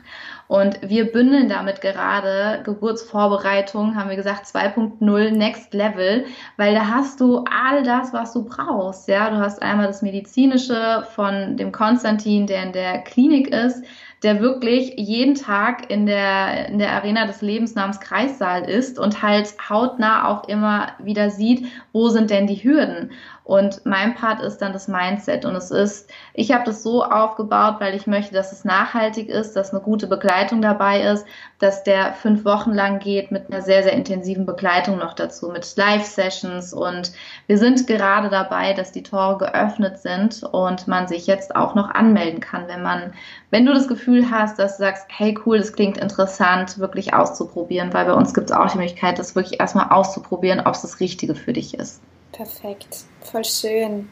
Und 0.51 0.81
wir 0.81 1.09
bündeln 1.13 1.47
damit 1.47 1.79
gerade 1.79 2.61
Geburtsvorbereitung, 2.65 3.95
haben 3.95 4.09
wir 4.09 4.17
gesagt, 4.17 4.45
2.0 4.47 5.31
Next 5.31 5.73
Level, 5.73 6.25
weil 6.57 6.75
da 6.75 6.87
hast 6.87 7.21
du 7.21 7.45
all 7.49 7.83
das, 7.83 8.11
was 8.11 8.33
du 8.33 8.43
brauchst. 8.43 9.07
Ja, 9.07 9.29
du 9.29 9.37
hast 9.37 9.61
einmal 9.61 9.87
das 9.87 10.01
medizinische 10.01 11.07
von 11.15 11.55
dem 11.55 11.71
Konstantin, 11.71 12.47
der 12.47 12.63
in 12.63 12.73
der 12.73 12.97
Klinik 12.97 13.47
ist, 13.47 13.81
der 14.23 14.41
wirklich 14.41 14.93
jeden 14.97 15.35
Tag 15.35 15.89
in 15.89 16.05
der, 16.05 16.67
in 16.67 16.79
der 16.79 16.91
Arena 16.91 17.25
des 17.25 17.41
Lebens 17.41 17.75
namens 17.75 18.01
Kreissaal 18.01 18.69
ist 18.69 18.99
und 18.99 19.23
halt 19.23 19.55
hautnah 19.69 20.27
auch 20.27 20.49
immer 20.49 20.89
wieder 20.99 21.29
sieht, 21.29 21.65
wo 21.93 22.09
sind 22.09 22.29
denn 22.29 22.45
die 22.45 22.61
Hürden. 22.61 23.11
Und 23.51 23.85
mein 23.85 24.15
Part 24.15 24.39
ist 24.41 24.59
dann 24.59 24.71
das 24.71 24.87
Mindset. 24.87 25.43
Und 25.43 25.57
es 25.57 25.71
ist, 25.71 26.09
ich 26.33 26.53
habe 26.53 26.63
das 26.63 26.83
so 26.83 27.03
aufgebaut, 27.03 27.81
weil 27.81 27.95
ich 27.95 28.07
möchte, 28.07 28.33
dass 28.33 28.53
es 28.53 28.63
nachhaltig 28.63 29.27
ist, 29.27 29.57
dass 29.57 29.71
eine 29.71 29.81
gute 29.81 30.07
Begleitung 30.07 30.61
dabei 30.61 31.01
ist, 31.01 31.25
dass 31.59 31.83
der 31.83 32.13
fünf 32.13 32.45
Wochen 32.45 32.71
lang 32.71 32.99
geht 32.99 33.29
mit 33.29 33.51
einer 33.51 33.61
sehr, 33.61 33.83
sehr 33.83 33.91
intensiven 33.91 34.45
Begleitung 34.45 34.99
noch 34.99 35.15
dazu, 35.15 35.49
mit 35.49 35.69
Live-Sessions. 35.75 36.71
Und 36.71 37.11
wir 37.47 37.57
sind 37.57 37.87
gerade 37.87 38.29
dabei, 38.29 38.71
dass 38.71 38.93
die 38.93 39.03
Tore 39.03 39.39
geöffnet 39.39 39.99
sind 39.99 40.43
und 40.43 40.87
man 40.87 41.09
sich 41.09 41.27
jetzt 41.27 41.53
auch 41.53 41.75
noch 41.75 41.89
anmelden 41.89 42.39
kann, 42.39 42.69
wenn 42.69 42.81
man, 42.81 43.11
wenn 43.49 43.65
du 43.65 43.73
das 43.73 43.89
Gefühl 43.89 44.31
hast, 44.31 44.59
dass 44.59 44.77
du 44.77 44.83
sagst, 44.83 45.07
hey 45.09 45.37
cool, 45.45 45.57
das 45.57 45.73
klingt 45.73 45.97
interessant, 45.97 46.79
wirklich 46.79 47.13
auszuprobieren, 47.13 47.93
weil 47.93 48.05
bei 48.05 48.13
uns 48.13 48.33
gibt 48.33 48.49
es 48.49 48.55
auch 48.55 48.71
die 48.71 48.77
Möglichkeit, 48.77 49.19
das 49.19 49.35
wirklich 49.35 49.59
erstmal 49.59 49.89
auszuprobieren, 49.89 50.61
ob 50.61 50.73
es 50.73 50.83
das 50.83 51.01
Richtige 51.01 51.35
für 51.35 51.51
dich 51.51 51.73
ist. 51.73 52.01
Perfekt, 52.31 53.03
voll 53.19 53.43
schön. 53.43 54.09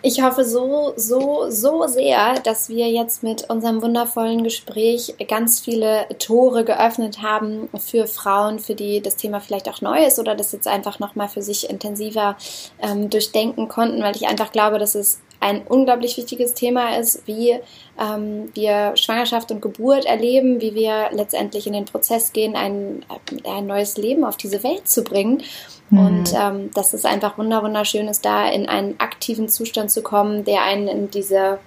Ich 0.00 0.22
hoffe 0.22 0.44
so, 0.44 0.92
so, 0.96 1.50
so 1.50 1.88
sehr, 1.88 2.34
dass 2.34 2.68
wir 2.68 2.88
jetzt 2.88 3.24
mit 3.24 3.50
unserem 3.50 3.82
wundervollen 3.82 4.44
Gespräch 4.44 5.14
ganz 5.26 5.58
viele 5.58 6.06
Tore 6.20 6.64
geöffnet 6.64 7.20
haben 7.20 7.68
für 7.76 8.06
Frauen, 8.06 8.60
für 8.60 8.76
die 8.76 9.00
das 9.00 9.16
Thema 9.16 9.40
vielleicht 9.40 9.68
auch 9.68 9.80
neu 9.80 10.06
ist 10.06 10.20
oder 10.20 10.36
das 10.36 10.52
jetzt 10.52 10.68
einfach 10.68 11.00
nochmal 11.00 11.28
für 11.28 11.42
sich 11.42 11.68
intensiver 11.68 12.36
ähm, 12.80 13.10
durchdenken 13.10 13.66
konnten, 13.66 14.02
weil 14.02 14.14
ich 14.14 14.28
einfach 14.28 14.52
glaube, 14.52 14.78
dass 14.78 14.94
es 14.94 15.20
ein 15.40 15.62
unglaublich 15.66 16.16
wichtiges 16.16 16.54
Thema 16.54 16.96
ist, 16.96 17.26
wie 17.26 17.58
ähm, 18.00 18.50
wir 18.54 18.96
Schwangerschaft 18.96 19.50
und 19.50 19.62
Geburt 19.62 20.04
erleben, 20.04 20.60
wie 20.60 20.74
wir 20.74 21.10
letztendlich 21.12 21.66
in 21.66 21.72
den 21.72 21.84
Prozess 21.84 22.32
gehen, 22.32 22.56
ein, 22.56 23.04
ein 23.48 23.66
neues 23.66 23.96
Leben 23.96 24.24
auf 24.24 24.36
diese 24.36 24.62
Welt 24.62 24.88
zu 24.88 25.04
bringen. 25.04 25.42
Mhm. 25.90 25.98
Und 25.98 26.34
ähm, 26.34 26.70
dass 26.74 26.92
es 26.92 27.04
einfach 27.04 27.38
wunderschön 27.38 28.08
ist, 28.08 28.24
da 28.24 28.48
in 28.48 28.68
einen 28.68 28.98
aktiven 28.98 29.48
Zustand 29.48 29.90
zu 29.90 30.02
kommen, 30.02 30.44
der 30.44 30.62
einen 30.62 30.88
in 30.88 31.10
diese 31.10 31.58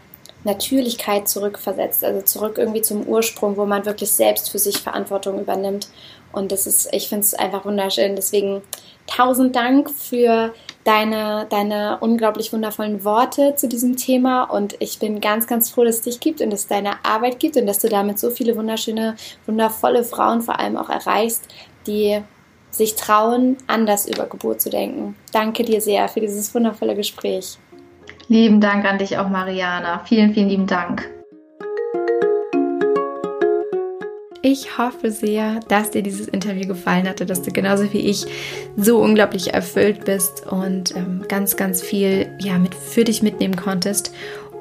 Natürlichkeit 0.43 1.29
zurückversetzt, 1.29 2.03
also 2.03 2.21
zurück 2.21 2.57
irgendwie 2.57 2.81
zum 2.81 3.03
Ursprung, 3.07 3.57
wo 3.57 3.65
man 3.65 3.85
wirklich 3.85 4.11
selbst 4.11 4.49
für 4.49 4.59
sich 4.59 4.79
Verantwortung 4.79 5.39
übernimmt. 5.39 5.89
Und 6.33 6.51
das 6.51 6.65
ist, 6.65 6.89
ich 6.93 7.09
finde 7.09 7.25
es 7.25 7.33
einfach 7.33 7.65
wunderschön. 7.65 8.15
Deswegen 8.15 8.61
tausend 9.05 9.55
Dank 9.55 9.89
für 9.89 10.53
deine, 10.83 11.47
deine 11.49 11.97
unglaublich 11.99 12.51
wundervollen 12.53 13.03
Worte 13.03 13.55
zu 13.55 13.67
diesem 13.67 13.95
Thema. 13.95 14.43
Und 14.43 14.75
ich 14.79 14.99
bin 14.99 15.21
ganz, 15.21 15.47
ganz 15.47 15.69
froh, 15.69 15.83
dass 15.83 15.97
es 15.97 16.01
dich 16.01 16.19
gibt 16.19 16.41
und 16.41 16.51
dass 16.51 16.61
es 16.61 16.67
deine 16.67 17.03
Arbeit 17.03 17.39
gibt 17.39 17.57
und 17.57 17.67
dass 17.67 17.79
du 17.79 17.89
damit 17.89 18.19
so 18.19 18.29
viele 18.29 18.55
wunderschöne, 18.55 19.15
wundervolle 19.45 20.03
Frauen 20.03 20.41
vor 20.41 20.59
allem 20.59 20.77
auch 20.77 20.89
erreichst, 20.89 21.47
die 21.87 22.21
sich 22.71 22.95
trauen, 22.95 23.57
anders 23.67 24.07
über 24.07 24.25
Geburt 24.25 24.61
zu 24.61 24.69
denken. 24.69 25.15
Danke 25.33 25.63
dir 25.63 25.81
sehr 25.81 26.07
für 26.07 26.21
dieses 26.21 26.53
wundervolle 26.55 26.95
Gespräch. 26.95 27.57
Lieben 28.27 28.61
Dank 28.61 28.85
an 28.85 28.97
dich 28.97 29.17
auch, 29.17 29.27
Mariana. 29.27 30.01
Vielen, 30.05 30.33
vielen 30.33 30.49
lieben 30.49 30.67
Dank. 30.67 31.20
Ich 34.43 34.79
hoffe 34.79 35.11
sehr, 35.11 35.59
dass 35.67 35.91
dir 35.91 36.01
dieses 36.01 36.27
Interview 36.27 36.67
gefallen 36.67 37.07
hatte, 37.07 37.27
dass 37.27 37.43
du 37.43 37.51
genauso 37.51 37.93
wie 37.93 37.99
ich 37.99 38.25
so 38.75 38.99
unglaublich 38.99 39.53
erfüllt 39.53 40.03
bist 40.05 40.47
und 40.47 40.95
ähm, 40.95 41.25
ganz, 41.27 41.55
ganz 41.57 41.83
viel 41.83 42.27
ja, 42.39 42.57
mit, 42.57 42.73
für 42.73 43.03
dich 43.03 43.21
mitnehmen 43.21 43.55
konntest. 43.55 44.11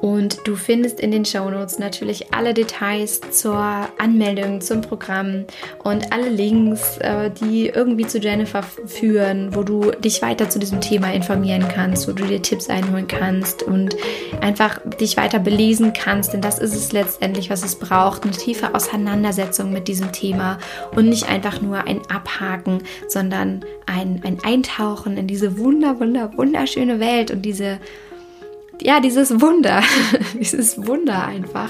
Und 0.01 0.39
du 0.45 0.55
findest 0.55 0.99
in 0.99 1.11
den 1.11 1.25
Show 1.25 1.49
Notes 1.49 1.77
natürlich 1.77 2.33
alle 2.33 2.55
Details 2.55 3.21
zur 3.31 3.55
Anmeldung 3.99 4.59
zum 4.59 4.81
Programm 4.81 5.45
und 5.83 6.11
alle 6.11 6.27
Links, 6.27 6.97
äh, 6.97 7.29
die 7.29 7.67
irgendwie 7.67 8.07
zu 8.07 8.17
Jennifer 8.17 8.63
führen, 8.63 9.55
wo 9.55 9.61
du 9.61 9.91
dich 9.91 10.23
weiter 10.23 10.49
zu 10.49 10.57
diesem 10.57 10.81
Thema 10.81 11.13
informieren 11.13 11.67
kannst, 11.67 12.07
wo 12.07 12.13
du 12.13 12.25
dir 12.25 12.41
Tipps 12.41 12.67
einholen 12.67 13.07
kannst 13.07 13.61
und 13.61 13.95
einfach 14.41 14.79
dich 14.99 15.17
weiter 15.17 15.37
belesen 15.37 15.93
kannst. 15.93 16.33
Denn 16.33 16.41
das 16.41 16.57
ist 16.57 16.75
es 16.75 16.91
letztendlich, 16.91 17.51
was 17.51 17.63
es 17.63 17.75
braucht. 17.75 18.23
Eine 18.23 18.31
tiefe 18.31 18.73
Auseinandersetzung 18.73 19.71
mit 19.71 19.87
diesem 19.87 20.11
Thema 20.11 20.57
und 20.95 21.09
nicht 21.09 21.29
einfach 21.29 21.61
nur 21.61 21.85
ein 21.85 22.01
Abhaken, 22.09 22.81
sondern 23.07 23.63
ein, 23.85 24.21
ein 24.25 24.39
Eintauchen 24.43 25.17
in 25.17 25.27
diese 25.27 25.59
wunder, 25.59 25.99
wunder, 25.99 26.35
wunderschöne 26.35 26.99
Welt 26.99 27.29
und 27.29 27.43
diese 27.43 27.77
ja, 28.81 28.99
dieses 28.99 29.41
Wunder, 29.41 29.81
dieses 30.39 30.85
Wunder 30.85 31.25
einfach. 31.25 31.69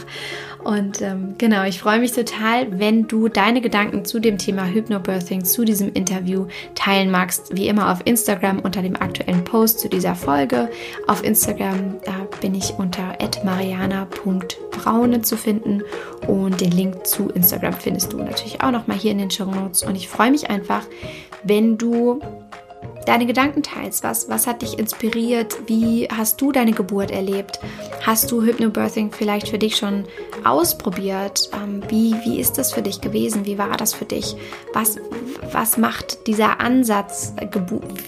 Und 0.63 1.01
ähm, 1.01 1.35
genau, 1.37 1.63
ich 1.63 1.79
freue 1.79 1.99
mich 1.99 2.11
total, 2.11 2.79
wenn 2.79 3.07
du 3.07 3.29
deine 3.29 3.61
Gedanken 3.61 4.05
zu 4.05 4.19
dem 4.19 4.37
Thema 4.37 4.65
Hypnobirthing, 4.65 5.43
zu 5.43 5.65
diesem 5.65 5.91
Interview 5.93 6.45
teilen 6.75 7.09
magst. 7.09 7.55
Wie 7.55 7.67
immer 7.67 7.91
auf 7.91 8.01
Instagram 8.05 8.59
unter 8.59 8.81
dem 8.81 8.95
aktuellen 8.95 9.43
Post 9.43 9.79
zu 9.79 9.89
dieser 9.89 10.13
Folge. 10.13 10.69
Auf 11.07 11.23
Instagram 11.23 11.95
bin 12.41 12.53
ich 12.53 12.75
unter 12.77 13.17
mariana.braune 13.43 15.21
zu 15.23 15.35
finden 15.35 15.81
und 16.27 16.61
den 16.61 16.71
Link 16.71 17.07
zu 17.07 17.29
Instagram 17.29 17.73
findest 17.73 18.13
du 18.13 18.17
natürlich 18.17 18.61
auch 18.61 18.71
nochmal 18.71 18.97
hier 18.97 19.11
in 19.11 19.17
den 19.17 19.31
Show 19.31 19.45
Notes. 19.45 19.81
Und 19.83 19.95
ich 19.95 20.07
freue 20.07 20.29
mich 20.29 20.49
einfach, 20.49 20.83
wenn 21.43 21.77
du 21.77 22.21
deine 23.05 23.25
Gedanken 23.25 23.63
teilst. 23.63 24.03
Was, 24.03 24.29
was 24.29 24.47
hat 24.47 24.61
dich 24.61 24.77
inspiriert? 24.77 25.57
Wie 25.67 26.07
hast 26.07 26.41
du 26.41 26.51
deine 26.51 26.71
Geburt 26.71 27.11
erlebt? 27.11 27.59
Hast 28.05 28.31
du 28.31 28.41
Hypnobirthing 28.41 29.11
vielleicht 29.11 29.49
für 29.49 29.57
dich 29.57 29.75
schon 29.75 30.05
ausprobiert? 30.43 31.49
Ähm, 31.53 31.81
wie, 31.89 32.15
wie 32.23 32.39
ist 32.39 32.57
das 32.57 32.73
für 32.73 32.81
dich 32.81 33.01
gewesen? 33.01 33.45
Wie 33.45 33.57
war 33.57 33.77
das 33.77 33.93
für 33.93 34.05
dich? 34.05 34.35
Was, 34.73 34.97
was 35.51 35.77
macht 35.77 36.27
dieser 36.27 36.59
Ansatz, 36.59 37.33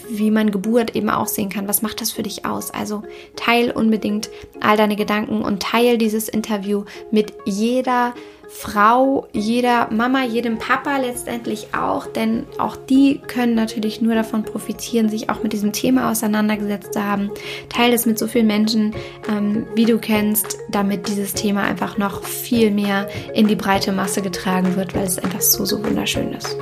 wie 0.10 0.32
man 0.32 0.52
Geburt 0.52 0.96
eben 0.96 1.10
auch 1.10 1.28
sehen 1.28 1.50
kann? 1.50 1.68
Was 1.68 1.82
macht 1.82 2.02
das 2.02 2.12
für 2.12 2.24
dich 2.24 2.46
aus? 2.46 2.72
Also 2.72 3.04
teil 3.36 3.72
unbedingt 3.72 4.30
all 4.62 4.78
deine 4.78 4.96
Gedanken 4.96 5.41
und 5.41 5.62
teil 5.62 5.98
dieses 5.98 6.30
Interview 6.30 6.86
mit 7.12 7.34
jeder 7.46 8.14
Frau, 8.56 9.28
jeder 9.34 9.91
Mama, 9.91 10.24
jedem 10.24 10.58
Papa 10.58 10.97
letztendlich 10.97 11.68
auch, 11.74 12.06
denn 12.06 12.45
auch 12.60 12.76
die 12.76 13.18
können 13.18 13.56
natürlich 13.56 13.99
nur 13.99 14.14
davon 14.14 14.43
profitieren, 14.43 15.10
sich 15.10 15.30
auch 15.30 15.41
mit 15.41 15.54
diesem 15.54 15.74
Thema 15.74 16.12
auseinandergesetzt 16.12 16.93
zu 16.93 17.04
haben. 17.04 17.32
Teile 17.68 17.95
es 17.95 18.06
mit 18.06 18.20
so 18.20 18.28
vielen 18.28 18.47
Menschen, 18.47 18.93
ähm, 19.28 19.66
wie 19.76 19.86
du 19.86 19.97
kennst, 19.97 20.60
damit 20.70 21.08
dieses 21.08 21.34
Thema 21.34 21.64
einfach 21.64 21.97
noch 21.97 22.24
viel 22.24 22.70
mehr 22.70 23.10
in 23.34 23.47
die 23.47 23.56
breite 23.56 23.91
Masse 23.91 24.22
getragen 24.22 24.76
wird, 24.76 24.93
weil 24.95 25.08
es 25.08 25.18
einfach 25.18 25.41
so, 25.41 25.66
so 25.66 25.84
wunderschön 25.84 26.32
ist. 26.32 26.56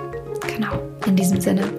Genau, 0.55 0.71
in 1.05 1.17
diesem 1.17 1.41
Sinne. 1.41 1.69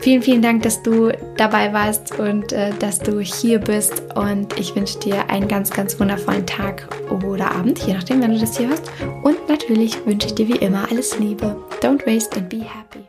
Vielen, 0.00 0.22
vielen 0.22 0.42
Dank, 0.42 0.62
dass 0.62 0.82
du 0.82 1.12
dabei 1.36 1.72
warst 1.72 2.18
und 2.18 2.52
äh, 2.52 2.70
dass 2.78 2.98
du 2.98 3.20
hier 3.20 3.58
bist. 3.58 4.02
Und 4.14 4.58
ich 4.58 4.74
wünsche 4.74 4.98
dir 4.98 5.28
einen 5.28 5.46
ganz, 5.46 5.70
ganz 5.70 6.00
wundervollen 6.00 6.46
Tag 6.46 6.88
oder 7.10 7.50
Abend, 7.52 7.78
je 7.80 7.94
nachdem, 7.94 8.22
wann 8.22 8.32
du 8.32 8.38
das 8.38 8.56
hier 8.56 8.68
hörst. 8.68 8.90
Und 9.22 9.48
natürlich 9.48 10.04
wünsche 10.06 10.28
ich 10.28 10.34
dir 10.34 10.48
wie 10.48 10.56
immer 10.56 10.90
alles 10.90 11.18
Liebe. 11.18 11.56
Don't 11.82 12.06
waste 12.06 12.36
and 12.36 12.48
be 12.48 12.58
happy. 12.58 13.00